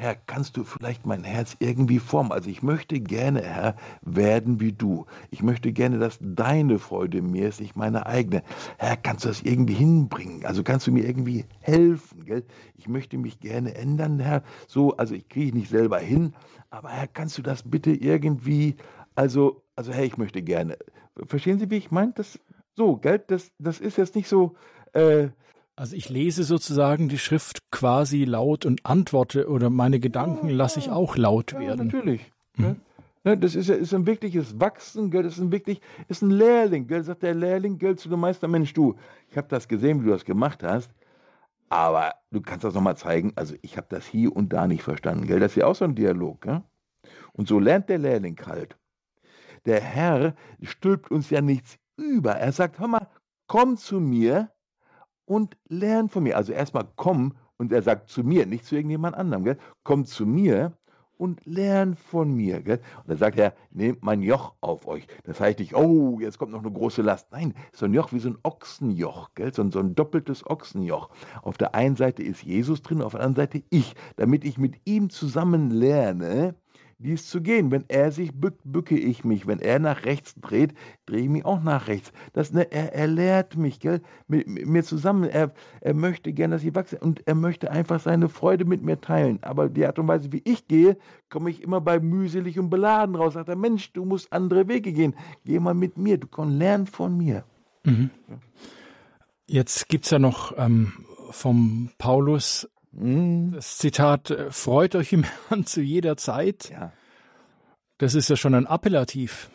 Herr, 0.00 0.14
kannst 0.14 0.56
du 0.56 0.64
vielleicht 0.64 1.04
mein 1.04 1.24
Herz 1.24 1.56
irgendwie 1.58 1.98
formen? 1.98 2.32
Also 2.32 2.48
ich 2.48 2.62
möchte 2.62 2.98
gerne, 3.00 3.42
Herr, 3.42 3.76
werden 4.00 4.58
wie 4.58 4.72
du. 4.72 5.04
Ich 5.30 5.42
möchte 5.42 5.72
gerne, 5.72 5.98
dass 5.98 6.18
deine 6.22 6.78
Freude 6.78 7.20
mir 7.20 7.50
ist, 7.50 7.60
nicht 7.60 7.76
meine 7.76 8.06
eigene. 8.06 8.42
Herr, 8.78 8.96
kannst 8.96 9.26
du 9.26 9.28
das 9.28 9.42
irgendwie 9.42 9.74
hinbringen? 9.74 10.46
Also 10.46 10.62
kannst 10.62 10.86
du 10.86 10.92
mir 10.92 11.04
irgendwie 11.04 11.44
helfen? 11.60 12.24
Gell? 12.24 12.44
Ich 12.78 12.88
möchte 12.88 13.18
mich 13.18 13.40
gerne 13.40 13.74
ändern, 13.74 14.20
Herr. 14.20 14.42
So, 14.68 14.96
also 14.96 15.14
ich 15.14 15.28
kriege 15.28 15.54
nicht 15.54 15.68
selber 15.68 15.98
hin, 15.98 16.32
aber 16.70 16.88
Herr, 16.88 17.06
kannst 17.06 17.36
du 17.36 17.42
das 17.42 17.62
bitte 17.62 17.90
irgendwie, 17.90 18.76
also, 19.16 19.62
also 19.76 19.92
Herr, 19.92 20.04
ich 20.04 20.16
möchte 20.16 20.40
gerne. 20.40 20.78
Verstehen 21.26 21.58
Sie, 21.58 21.70
wie 21.70 21.76
ich 21.76 21.90
meine? 21.90 22.12
Das 22.12 22.40
so, 22.74 22.96
gell? 22.96 23.22
Das, 23.26 23.52
das 23.58 23.80
ist 23.80 23.98
jetzt 23.98 24.14
nicht 24.14 24.28
so. 24.28 24.54
Äh, 24.94 25.28
also 25.80 25.96
ich 25.96 26.10
lese 26.10 26.44
sozusagen 26.44 27.08
die 27.08 27.16
Schrift 27.16 27.70
quasi 27.70 28.26
laut 28.26 28.66
und 28.66 28.84
antworte 28.84 29.48
oder 29.48 29.70
meine 29.70 29.98
Gedanken 29.98 30.50
lasse 30.50 30.78
ich 30.78 30.90
auch 30.90 31.16
laut 31.16 31.54
werden. 31.54 31.64
Ja, 31.64 31.76
natürlich. 31.76 32.30
Mhm. 32.58 32.76
Ne, 33.24 33.38
das 33.38 33.54
ist, 33.54 33.70
ist 33.70 33.94
ein 33.94 34.04
wirkliches 34.04 34.60
Wachsen, 34.60 35.10
gell? 35.10 35.22
das 35.22 35.38
ist 35.38 35.40
ein 35.40 35.52
wirklich, 35.52 35.80
ist 36.08 36.20
ein 36.20 36.32
Lehrling, 36.32 36.86
gell? 36.86 37.02
sagt 37.02 37.22
der 37.22 37.32
Lehrling, 37.32 37.78
gell, 37.78 37.96
zu 37.96 38.10
dem 38.10 38.20
Meister, 38.20 38.46
Mensch, 38.46 38.74
du, 38.74 38.96
ich 39.30 39.38
habe 39.38 39.48
das 39.48 39.68
gesehen, 39.68 40.02
wie 40.02 40.06
du 40.06 40.10
das 40.10 40.26
gemacht 40.26 40.62
hast, 40.62 40.90
aber 41.70 42.12
du 42.30 42.42
kannst 42.42 42.64
das 42.64 42.74
nochmal 42.74 42.98
zeigen, 42.98 43.32
also 43.36 43.54
ich 43.62 43.78
habe 43.78 43.86
das 43.88 44.06
hier 44.06 44.36
und 44.36 44.52
da 44.52 44.66
nicht 44.66 44.82
verstanden, 44.82 45.26
gell? 45.26 45.40
das 45.40 45.52
ist 45.52 45.56
ja 45.56 45.66
auch 45.66 45.74
so 45.74 45.86
ein 45.86 45.94
Dialog. 45.94 46.42
Gell? 46.42 46.62
Und 47.32 47.48
so 47.48 47.58
lernt 47.58 47.88
der 47.88 47.98
Lehrling 47.98 48.38
halt. 48.44 48.76
Der 49.64 49.80
Herr 49.80 50.34
stülpt 50.60 51.10
uns 51.10 51.30
ja 51.30 51.40
nichts 51.40 51.78
über, 51.96 52.32
er 52.32 52.52
sagt, 52.52 52.78
hör 52.78 52.88
mal, 52.88 53.08
komm 53.46 53.78
zu 53.78 53.98
mir, 53.98 54.50
und 55.30 55.56
lern 55.68 56.08
von 56.08 56.24
mir. 56.24 56.36
Also 56.36 56.52
erstmal 56.52 56.88
komm 56.96 57.34
und 57.56 57.72
er 57.72 57.82
sagt 57.82 58.08
zu 58.08 58.24
mir, 58.24 58.46
nicht 58.46 58.64
zu 58.64 58.74
irgendjemand 58.74 59.14
anderem, 59.14 59.44
gell? 59.44 59.58
komm 59.84 60.04
zu 60.04 60.26
mir 60.26 60.72
und 61.18 61.46
lern 61.46 61.94
von 61.94 62.34
mir. 62.34 62.60
Gell? 62.62 62.80
Und 62.96 63.10
dann 63.10 63.18
sagt 63.18 63.38
er, 63.38 63.54
nehmt 63.70 64.02
mein 64.02 64.22
Joch 64.22 64.54
auf 64.60 64.88
euch. 64.88 65.06
Das 65.22 65.38
heißt 65.38 65.60
nicht, 65.60 65.76
oh, 65.76 66.18
jetzt 66.18 66.38
kommt 66.38 66.50
noch 66.50 66.64
eine 66.64 66.72
große 66.72 67.02
Last. 67.02 67.30
Nein, 67.30 67.54
so 67.72 67.84
ein 67.84 67.94
Joch 67.94 68.12
wie 68.12 68.18
so 68.18 68.30
ein 68.30 68.38
Ochsenjoch, 68.42 69.30
gell? 69.36 69.54
So, 69.54 69.62
ein, 69.62 69.70
so 69.70 69.78
ein 69.78 69.94
doppeltes 69.94 70.44
Ochsenjoch. 70.50 71.10
Auf 71.42 71.56
der 71.58 71.76
einen 71.76 71.94
Seite 71.94 72.24
ist 72.24 72.42
Jesus 72.42 72.82
drin, 72.82 73.00
auf 73.00 73.12
der 73.12 73.20
anderen 73.20 73.46
Seite 73.46 73.62
ich, 73.70 73.94
damit 74.16 74.44
ich 74.44 74.58
mit 74.58 74.80
ihm 74.84 75.10
zusammen 75.10 75.70
lerne, 75.70 76.56
dies 77.00 77.28
zu 77.28 77.40
gehen. 77.40 77.70
Wenn 77.70 77.84
er 77.88 78.12
sich 78.12 78.32
bückt, 78.32 78.60
bücke 78.64 78.96
ich 78.98 79.24
mich. 79.24 79.46
Wenn 79.46 79.58
er 79.58 79.78
nach 79.78 80.04
rechts 80.04 80.34
dreht, 80.40 80.74
drehe 81.06 81.22
ich 81.22 81.28
mich 81.28 81.44
auch 81.44 81.62
nach 81.62 81.88
rechts. 81.88 82.12
Das, 82.32 82.52
ne, 82.52 82.70
er, 82.70 82.94
er 82.94 83.06
lehrt 83.06 83.56
mich, 83.56 83.80
gell, 83.80 84.00
mit, 84.28 84.46
mit 84.46 84.66
mir 84.66 84.84
zusammen. 84.84 85.24
Er, 85.24 85.52
er 85.80 85.94
möchte 85.94 86.32
gerne, 86.32 86.56
dass 86.56 86.64
ich 86.64 86.74
wachse 86.74 86.98
und 86.98 87.26
er 87.26 87.34
möchte 87.34 87.70
einfach 87.70 88.00
seine 88.00 88.28
Freude 88.28 88.64
mit 88.64 88.82
mir 88.82 89.00
teilen. 89.00 89.38
Aber 89.42 89.68
die 89.68 89.86
Art 89.86 89.98
und 89.98 90.08
Weise, 90.08 90.32
wie 90.32 90.42
ich 90.44 90.68
gehe, 90.68 90.96
komme 91.28 91.50
ich 91.50 91.62
immer 91.62 91.80
bei 91.80 92.00
mühselig 92.00 92.58
und 92.58 92.70
beladen 92.70 93.14
raus. 93.14 93.34
Sagt 93.34 93.48
er, 93.48 93.56
Mensch, 93.56 93.92
du 93.92 94.04
musst 94.04 94.32
andere 94.32 94.68
Wege 94.68 94.92
gehen. 94.92 95.14
Geh 95.44 95.58
mal 95.58 95.74
mit 95.74 95.96
mir, 95.96 96.18
du 96.18 96.26
kannst 96.26 96.58
lernen 96.58 96.86
von 96.86 97.16
mir. 97.16 97.44
Mhm. 97.84 98.10
Jetzt 99.46 99.88
gibt 99.88 100.04
es 100.04 100.10
ja 100.10 100.18
noch 100.18 100.54
ähm, 100.58 100.92
vom 101.30 101.90
Paulus 101.98 102.68
Mhm. 102.92 103.52
Das 103.52 103.78
Zitat, 103.78 104.30
äh, 104.30 104.50
freut 104.50 104.94
euch 104.94 105.12
im 105.12 105.24
Herrn 105.48 105.66
zu 105.66 105.80
jeder 105.80 106.16
Zeit. 106.16 106.70
Ja. 106.70 106.92
Das 107.98 108.14
ist 108.14 108.28
ja 108.30 108.36
schon 108.36 108.54
ein 108.54 108.66
Appellativ. 108.66 109.50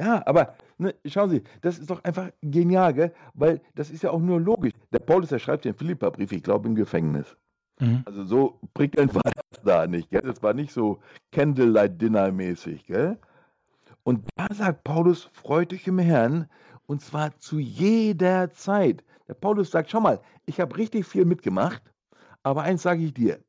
Ja, 0.00 0.22
aber 0.26 0.56
ne, 0.78 0.94
schauen 1.06 1.30
Sie, 1.30 1.42
das 1.62 1.78
ist 1.78 1.90
doch 1.90 2.04
einfach 2.04 2.30
genial, 2.42 2.92
gell? 2.94 3.14
weil 3.34 3.60
das 3.74 3.90
ist 3.90 4.02
ja 4.02 4.10
auch 4.10 4.20
nur 4.20 4.40
logisch. 4.40 4.72
Der 4.92 4.98
Paulus, 4.98 5.30
der 5.30 5.38
schreibt 5.38 5.64
den 5.64 5.74
Philippa-Brief, 5.74 6.32
ich 6.32 6.42
glaube, 6.42 6.68
im 6.68 6.74
Gefängnis. 6.74 7.36
Mhm. 7.80 8.02
Also 8.04 8.24
so 8.24 8.60
prickelnd 8.74 9.14
war 9.14 9.22
das 9.24 9.62
da 9.64 9.86
nicht. 9.86 10.10
Gell? 10.10 10.22
Das 10.22 10.42
war 10.42 10.54
nicht 10.54 10.72
so 10.72 11.00
Candlelight-Dinner-mäßig. 11.32 12.86
Gell? 12.86 13.18
Und 14.02 14.24
da 14.36 14.52
sagt 14.52 14.84
Paulus, 14.84 15.30
freut 15.32 15.72
euch 15.72 15.86
im 15.86 15.98
Herrn, 15.98 16.48
und 16.86 17.00
zwar 17.00 17.36
zu 17.38 17.58
jeder 17.58 18.50
Zeit. 18.50 19.02
Der 19.28 19.34
Paulus 19.34 19.70
sagt, 19.70 19.90
schau 19.90 20.00
mal, 20.00 20.20
ich 20.44 20.60
habe 20.60 20.76
richtig 20.76 21.06
viel 21.06 21.24
mitgemacht 21.24 21.82
aber 22.46 22.62
eins 22.62 22.82
sage 22.82 23.02
ich 23.02 23.12
dir, 23.12 23.40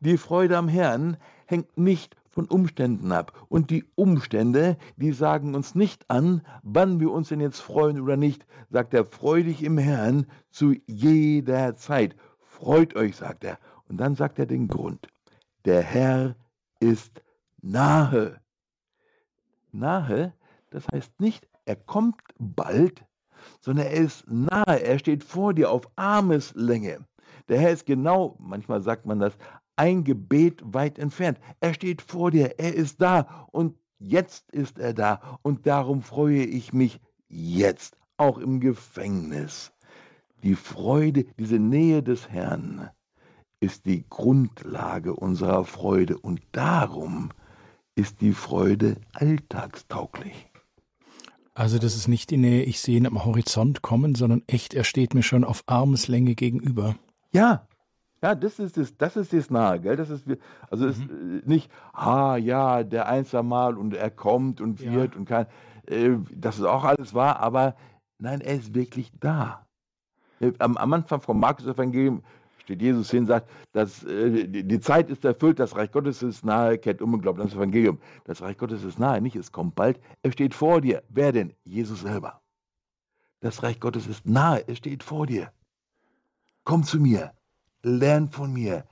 die 0.00 0.16
Freude 0.16 0.56
am 0.56 0.66
Herrn 0.66 1.18
hängt 1.44 1.76
nicht 1.76 2.16
von 2.30 2.46
Umständen 2.46 3.12
ab. 3.12 3.46
Und 3.50 3.68
die 3.68 3.84
Umstände, 3.96 4.78
die 4.96 5.12
sagen 5.12 5.54
uns 5.54 5.74
nicht 5.74 6.08
an, 6.08 6.40
wann 6.62 6.98
wir 6.98 7.10
uns 7.12 7.28
denn 7.28 7.40
jetzt 7.40 7.60
freuen 7.60 8.00
oder 8.00 8.16
nicht, 8.16 8.46
sagt 8.70 8.94
er, 8.94 9.04
freu 9.04 9.42
dich 9.42 9.62
im 9.62 9.76
Herrn 9.76 10.26
zu 10.48 10.74
jeder 10.86 11.76
Zeit. 11.76 12.16
Freut 12.40 12.96
euch, 12.96 13.16
sagt 13.16 13.44
er. 13.44 13.58
Und 13.90 13.98
dann 13.98 14.14
sagt 14.14 14.38
er 14.38 14.46
den 14.46 14.68
Grund. 14.68 15.06
Der 15.66 15.82
Herr 15.82 16.34
ist 16.80 17.22
nahe. 17.60 18.40
Nahe, 19.70 20.32
das 20.70 20.86
heißt 20.90 21.20
nicht, 21.20 21.46
er 21.66 21.76
kommt 21.76 22.22
bald, 22.38 23.04
sondern 23.60 23.88
er 23.88 23.92
ist 23.92 24.24
nahe, 24.30 24.82
er 24.82 24.98
steht 24.98 25.24
vor 25.24 25.52
dir 25.52 25.70
auf 25.70 25.90
Armeslänge. 25.96 27.04
Der 27.48 27.60
Herr 27.60 27.70
ist 27.70 27.86
genau, 27.86 28.36
manchmal 28.38 28.82
sagt 28.82 29.06
man 29.06 29.20
das, 29.20 29.34
ein 29.76 30.04
Gebet 30.04 30.62
weit 30.64 30.98
entfernt. 30.98 31.38
Er 31.60 31.74
steht 31.74 32.02
vor 32.02 32.30
dir, 32.30 32.58
er 32.58 32.74
ist 32.74 33.00
da 33.00 33.46
und 33.52 33.76
jetzt 33.98 34.50
ist 34.50 34.78
er 34.78 34.94
da 34.94 35.38
und 35.42 35.66
darum 35.66 36.02
freue 36.02 36.44
ich 36.44 36.72
mich 36.72 37.00
jetzt, 37.28 37.96
auch 38.16 38.38
im 38.38 38.60
Gefängnis. 38.60 39.72
Die 40.42 40.54
Freude, 40.54 41.24
diese 41.38 41.58
Nähe 41.58 42.02
des 42.02 42.28
Herrn 42.30 42.90
ist 43.60 43.86
die 43.86 44.04
Grundlage 44.08 45.14
unserer 45.14 45.64
Freude 45.64 46.18
und 46.18 46.40
darum 46.52 47.30
ist 47.94 48.20
die 48.20 48.32
Freude 48.32 48.96
alltagstauglich. 49.12 50.46
Also 51.54 51.78
das 51.78 51.96
ist 51.96 52.08
nicht 52.08 52.30
die 52.30 52.36
Nähe, 52.36 52.64
ich 52.64 52.80
sehe 52.80 52.98
ihn 52.98 53.06
am 53.06 53.24
Horizont 53.24 53.80
kommen, 53.80 54.14
sondern 54.14 54.42
echt, 54.46 54.74
er 54.74 54.84
steht 54.84 55.14
mir 55.14 55.22
schon 55.22 55.42
auf 55.42 55.62
Armeslänge 55.66 56.34
gegenüber. 56.34 56.96
Ja, 57.36 57.66
ja, 58.22 58.34
das 58.34 58.58
ist 58.58 58.76
das, 58.76 58.96
das 58.96 59.16
ist 59.16 59.32
das 59.32 59.50
nahe, 59.50 59.80
gell? 59.80 59.96
Das 59.96 60.10
ist 60.10 60.24
also 60.70 60.84
mhm. 60.84 60.90
ist 60.90 61.00
äh, 61.00 61.48
nicht, 61.48 61.70
ah 61.92 62.36
ja, 62.36 62.82
der 62.82 63.08
einmal 63.08 63.76
und 63.76 63.94
er 63.94 64.10
kommt 64.10 64.60
und 64.60 64.80
wird 64.80 65.12
ja. 65.12 65.18
und 65.18 65.26
kann. 65.26 65.46
Äh, 65.86 66.16
das 66.34 66.58
ist 66.58 66.64
auch 66.64 66.84
alles 66.84 67.14
wahr, 67.14 67.40
aber 67.40 67.76
nein, 68.18 68.40
er 68.40 68.54
ist 68.56 68.74
wirklich 68.74 69.12
da. 69.20 69.66
Äh, 70.40 70.52
am, 70.58 70.76
am 70.76 70.92
Anfang 70.94 71.20
vom 71.20 71.38
Markus-Evangelium 71.38 72.22
steht 72.58 72.82
Jesus 72.82 73.10
hin 73.10 73.20
und 73.20 73.26
sagt, 73.26 73.50
dass, 73.72 74.02
äh, 74.04 74.48
die, 74.48 74.64
die, 74.64 74.80
Zeit 74.80 75.10
ist 75.10 75.24
erfüllt, 75.24 75.60
das 75.60 75.76
Reich 75.76 75.92
Gottes 75.92 76.22
ist 76.22 76.44
nahe, 76.44 76.78
kehrt 76.78 77.02
um 77.02 77.14
und 77.14 77.20
glaubt 77.20 77.38
an 77.38 77.46
das 77.46 77.54
Evangelium. 77.54 77.98
Das 78.24 78.40
Reich 78.42 78.56
Gottes 78.56 78.82
ist 78.82 78.98
nahe, 78.98 79.20
nicht, 79.20 79.36
es 79.36 79.52
kommt 79.52 79.74
bald. 79.74 80.00
Er 80.22 80.32
steht 80.32 80.54
vor 80.54 80.80
dir. 80.80 81.02
Wer 81.10 81.32
denn? 81.32 81.52
Jesus 81.64 82.00
selber. 82.00 82.40
Das 83.40 83.62
Reich 83.62 83.78
Gottes 83.78 84.06
ist 84.06 84.26
nahe, 84.26 84.64
es 84.66 84.78
steht 84.78 85.02
vor 85.02 85.26
dir. 85.26 85.52
Komm 86.66 86.82
zu 86.82 86.98
mir, 86.98 87.32
lern 87.84 88.28
von 88.28 88.52
mir. 88.52 88.84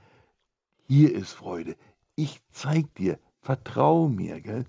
Hier 0.87 1.13
ist 1.13 1.33
Freude. 1.33 1.75
Ich 2.15 2.39
zeig 2.49 2.95
dir, 2.95 3.19
Vertrau 3.41 4.07
mir, 4.07 4.39
gell? 4.39 4.63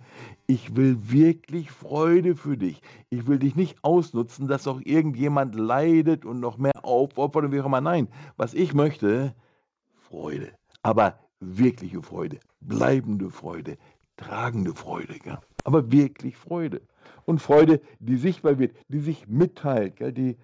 Ich 0.49 0.75
will 0.75 0.99
wirklich 1.09 1.71
Freude 1.71 2.35
für 2.35 2.57
dich. 2.57 2.83
Ich 3.09 3.29
will 3.29 3.39
dich 3.39 3.55
nicht 3.55 3.79
ausnutzen, 3.85 4.49
dass 4.49 4.67
auch 4.67 4.81
irgendjemand 4.83 5.55
leidet 5.55 6.25
und 6.25 6.41
noch 6.41 6.59
mehr 6.59 6.85
aufopfert 6.85 7.45
und 7.45 7.53
wie 7.53 7.61
auch 7.61 7.67
immer. 7.67 7.81
Nein, 7.81 8.09
was 8.37 8.55
ich 8.55 8.75
möchte, 8.75 9.37
Freude. 10.09 10.51
Aber 10.83 11.17
wirkliche 11.39 12.03
Freude, 12.03 12.41
bleibende 12.61 13.31
Freude, 13.31 13.79
tragende 14.17 14.75
Freude, 14.75 15.21
gell? 15.21 15.39
aber 15.63 15.93
wirklich 15.93 16.37
Freude. 16.37 16.83
Und 17.25 17.41
Freude, 17.41 17.81
die 18.01 18.17
sichtbar 18.17 18.59
wird, 18.59 18.75
die 18.89 18.99
sich 18.99 19.29
mitteilt, 19.29 19.95
gell? 19.95 20.13
die. 20.13 20.37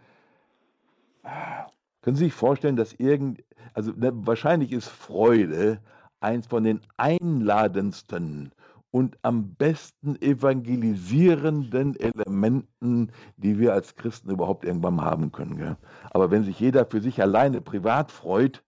Können 2.03 2.16
Sie 2.16 2.24
sich 2.24 2.34
vorstellen, 2.34 2.76
dass 2.76 2.92
irgend, 2.92 3.42
also 3.74 3.92
ne, 3.92 4.12
wahrscheinlich 4.14 4.72
ist 4.72 4.88
Freude 4.88 5.80
eins 6.20 6.46
von 6.46 6.64
den 6.64 6.80
einladendsten 6.96 8.53
und 8.90 9.18
am 9.22 9.55
besten 9.55 10.20
evangelisierenden 10.20 11.96
Elementen, 11.96 13.11
die 13.36 13.59
wir 13.59 13.72
als 13.72 13.96
Christen 13.96 14.30
überhaupt 14.30 14.64
irgendwann 14.64 15.00
haben 15.00 15.32
können. 15.32 15.57
Gell? 15.57 15.76
Aber 16.11 16.30
wenn 16.30 16.44
sich 16.44 16.61
jeder 16.61 16.84
für 16.84 17.00
sich 17.00 17.22
alleine 17.22 17.61
privat 17.61 18.12
freut, 18.12 18.62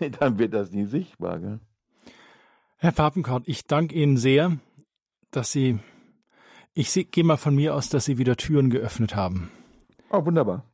dann 0.20 0.38
wird 0.38 0.54
das 0.54 0.72
nie 0.72 0.86
sichtbar. 0.86 1.38
Gell? 1.38 1.60
Herr 2.76 2.92
Papenkort, 2.92 3.42
ich 3.46 3.66
danke 3.66 3.94
Ihnen 3.94 4.16
sehr, 4.16 4.56
dass 5.30 5.52
Sie, 5.52 5.80
ich 6.74 7.10
gehe 7.10 7.24
mal 7.24 7.36
von 7.36 7.54
mir 7.54 7.74
aus, 7.74 7.88
dass 7.90 8.04
Sie 8.04 8.18
wieder 8.18 8.36
Türen 8.36 8.70
geöffnet 8.70 9.16
haben. 9.16 9.50
Oh, 10.10 10.24
wunderbar. 10.24 10.64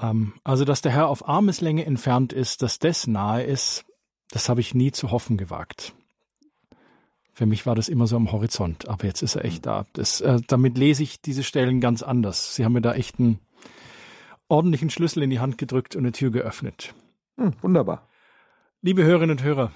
Ähm, 0.00 0.34
also, 0.44 0.64
dass 0.64 0.82
der 0.82 0.92
Herr 0.92 1.08
auf 1.08 1.28
Armeslänge 1.28 1.84
entfernt 1.84 2.32
ist, 2.32 2.62
dass 2.62 2.78
das 2.78 3.06
nahe 3.06 3.42
ist, 3.42 3.84
das 4.30 4.48
habe 4.48 4.60
ich 4.60 4.74
nie 4.74 4.92
zu 4.92 5.10
hoffen 5.10 5.36
gewagt. 5.36 5.94
Für 7.34 7.46
mich 7.46 7.64
war 7.64 7.74
das 7.74 7.88
immer 7.88 8.06
so 8.06 8.16
am 8.16 8.30
Horizont, 8.30 8.88
aber 8.88 9.06
jetzt 9.06 9.22
ist 9.22 9.36
er 9.36 9.44
echt 9.44 9.64
da. 9.64 9.86
Das, 9.94 10.20
äh, 10.20 10.40
damit 10.46 10.76
lese 10.76 11.02
ich 11.02 11.20
diese 11.22 11.42
Stellen 11.42 11.80
ganz 11.80 12.02
anders. 12.02 12.54
Sie 12.54 12.64
haben 12.64 12.72
mir 12.72 12.82
da 12.82 12.94
echt 12.94 13.18
einen 13.18 13.38
ordentlichen 14.48 14.90
Schlüssel 14.90 15.22
in 15.22 15.30
die 15.30 15.40
Hand 15.40 15.56
gedrückt 15.56 15.96
und 15.96 16.02
eine 16.02 16.12
Tür 16.12 16.30
geöffnet. 16.30 16.94
Hm, 17.38 17.54
wunderbar. 17.62 18.08
Liebe 18.82 19.02
Hörerinnen 19.02 19.38
und 19.38 19.42
Hörer, 19.42 19.72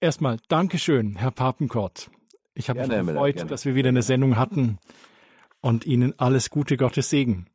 erstmal 0.00 0.38
Dankeschön, 0.48 1.16
Herr 1.16 1.32
Papenkort. 1.32 2.10
Ich 2.54 2.68
habe 2.68 2.86
mich 2.86 2.88
gefreut, 2.88 3.50
dass 3.50 3.64
wir 3.64 3.74
wieder 3.74 3.88
eine 3.88 4.02
Sendung 4.02 4.36
hatten 4.36 4.78
und 5.60 5.86
Ihnen 5.86 6.18
alles 6.18 6.50
Gute, 6.50 6.76
Gottes 6.76 7.10
Segen. 7.10 7.46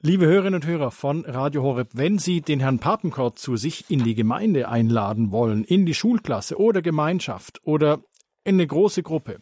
Liebe 0.00 0.26
Hörerinnen 0.26 0.54
und 0.54 0.64
Hörer 0.64 0.92
von 0.92 1.24
Radio 1.24 1.64
Horeb, 1.64 1.88
wenn 1.92 2.20
Sie 2.20 2.40
den 2.40 2.60
Herrn 2.60 2.78
Papenkort 2.78 3.36
zu 3.36 3.56
sich 3.56 3.90
in 3.90 4.04
die 4.04 4.14
Gemeinde 4.14 4.68
einladen 4.68 5.32
wollen, 5.32 5.64
in 5.64 5.86
die 5.86 5.94
Schulklasse 5.94 6.56
oder 6.56 6.82
Gemeinschaft 6.82 7.60
oder 7.64 7.98
in 8.44 8.54
eine 8.54 8.68
große 8.68 9.02
Gruppe, 9.02 9.40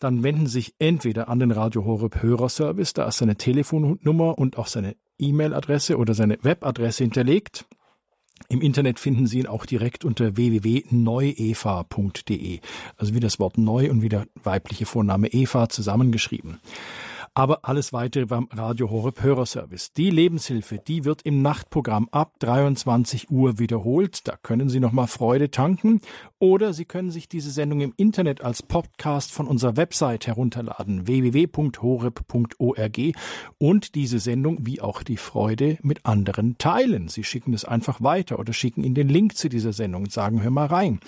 dann 0.00 0.24
wenden 0.24 0.46
Sie 0.46 0.54
sich 0.54 0.74
entweder 0.80 1.28
an 1.28 1.38
den 1.38 1.52
Radio 1.52 1.84
Horeb 1.84 2.20
Hörerservice, 2.20 2.94
da 2.94 3.06
ist 3.06 3.18
seine 3.18 3.36
Telefonnummer 3.36 4.36
und 4.36 4.58
auch 4.58 4.66
seine 4.66 4.96
E-Mail-Adresse 5.20 5.96
oder 5.96 6.14
seine 6.14 6.36
Webadresse 6.42 7.04
hinterlegt. 7.04 7.66
Im 8.48 8.60
Internet 8.60 8.98
finden 8.98 9.28
Sie 9.28 9.38
ihn 9.38 9.46
auch 9.46 9.66
direkt 9.66 10.04
unter 10.04 10.36
www.neueva.de. 10.36 12.58
Also 12.96 13.14
wie 13.14 13.20
das 13.20 13.38
Wort 13.38 13.56
neu 13.56 13.88
und 13.88 14.02
wie 14.02 14.08
der 14.08 14.26
weibliche 14.42 14.84
Vorname 14.84 15.28
Eva 15.28 15.68
zusammengeschrieben. 15.68 16.58
Aber 17.34 17.60
alles 17.62 17.94
weitere 17.94 18.26
beim 18.26 18.46
Radio 18.52 18.90
Horeb 18.90 19.22
Hörerservice. 19.22 19.94
Die 19.94 20.10
Lebenshilfe, 20.10 20.78
die 20.86 21.06
wird 21.06 21.22
im 21.22 21.40
Nachtprogramm 21.40 22.10
ab 22.10 22.34
23 22.40 23.30
Uhr 23.30 23.58
wiederholt. 23.58 24.28
Da 24.28 24.36
können 24.36 24.68
Sie 24.68 24.80
nochmal 24.80 25.06
Freude 25.06 25.50
tanken. 25.50 26.02
Oder 26.38 26.74
Sie 26.74 26.84
können 26.84 27.10
sich 27.10 27.30
diese 27.30 27.50
Sendung 27.50 27.80
im 27.80 27.94
Internet 27.96 28.42
als 28.42 28.62
Podcast 28.62 29.32
von 29.32 29.46
unserer 29.46 29.78
Website 29.78 30.26
herunterladen. 30.26 31.06
www.horeb.org 31.06 33.00
und 33.56 33.94
diese 33.94 34.18
Sendung 34.18 34.66
wie 34.66 34.82
auch 34.82 35.02
die 35.02 35.16
Freude 35.16 35.78
mit 35.80 36.04
anderen 36.04 36.58
teilen. 36.58 37.08
Sie 37.08 37.24
schicken 37.24 37.54
es 37.54 37.64
einfach 37.64 38.02
weiter 38.02 38.38
oder 38.38 38.52
schicken 38.52 38.84
Ihnen 38.84 38.94
den 38.94 39.08
Link 39.08 39.38
zu 39.38 39.48
dieser 39.48 39.72
Sendung 39.72 40.02
und 40.02 40.12
sagen, 40.12 40.42
hör 40.42 40.50
mal 40.50 40.66
rein. 40.66 41.00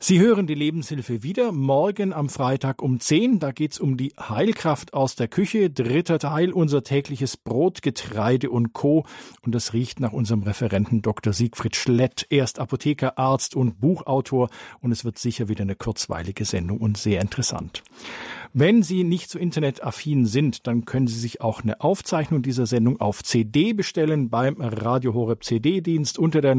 Sie 0.00 0.20
hören 0.20 0.46
die 0.46 0.54
Lebenshilfe 0.54 1.24
wieder 1.24 1.50
morgen 1.50 2.12
am 2.12 2.28
Freitag 2.28 2.82
um 2.82 3.00
10. 3.00 3.40
Da 3.40 3.50
geht's 3.50 3.80
um 3.80 3.96
die 3.96 4.12
Heilkraft 4.16 4.94
aus 4.94 5.16
der 5.16 5.26
Küche. 5.26 5.70
Dritter 5.70 6.20
Teil, 6.20 6.52
unser 6.52 6.84
tägliches 6.84 7.36
Brot, 7.36 7.82
Getreide 7.82 8.48
und 8.48 8.74
Co. 8.74 9.04
Und 9.42 9.56
das 9.56 9.72
riecht 9.72 9.98
nach 9.98 10.12
unserem 10.12 10.44
Referenten 10.44 11.02
Dr. 11.02 11.32
Siegfried 11.32 11.74
Schlett. 11.74 12.28
Erst 12.30 12.60
Apotheker, 12.60 13.18
Arzt 13.18 13.56
und 13.56 13.80
Buchautor. 13.80 14.50
Und 14.80 14.92
es 14.92 15.04
wird 15.04 15.18
sicher 15.18 15.48
wieder 15.48 15.62
eine 15.62 15.74
kurzweilige 15.74 16.44
Sendung 16.44 16.78
und 16.78 16.96
sehr 16.96 17.20
interessant. 17.20 17.82
Wenn 18.54 18.82
Sie 18.82 19.04
nicht 19.04 19.30
so 19.30 19.38
internetaffin 19.38 20.26
sind, 20.26 20.66
dann 20.66 20.84
können 20.84 21.06
Sie 21.06 21.18
sich 21.18 21.40
auch 21.40 21.62
eine 21.62 21.80
Aufzeichnung 21.80 22.42
dieser 22.42 22.66
Sendung 22.66 23.00
auf 23.00 23.22
CD 23.22 23.72
bestellen 23.72 24.30
beim 24.30 24.56
Radio 24.60 25.12
Horeb 25.12 25.44
CD-Dienst 25.44 26.18
unter 26.18 26.40
der 26.40 26.54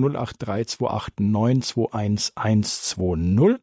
08328921120. 3.37 3.59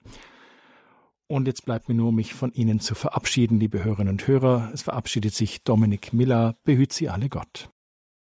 Und 1.29 1.49
jetzt 1.49 1.65
bleibt 1.65 1.89
mir 1.89 1.95
nur, 1.95 2.13
mich 2.13 2.35
von 2.35 2.53
Ihnen 2.53 2.79
zu 2.79 2.95
verabschieden, 2.95 3.59
liebe 3.59 3.83
Hörerinnen 3.83 4.13
und 4.13 4.29
Hörer. 4.29 4.71
Es 4.73 4.83
verabschiedet 4.83 5.35
sich 5.35 5.65
Dominik 5.65 6.13
Miller. 6.13 6.57
Behüt 6.63 6.93
Sie 6.93 7.09
alle 7.09 7.29
Gott. 7.29 7.71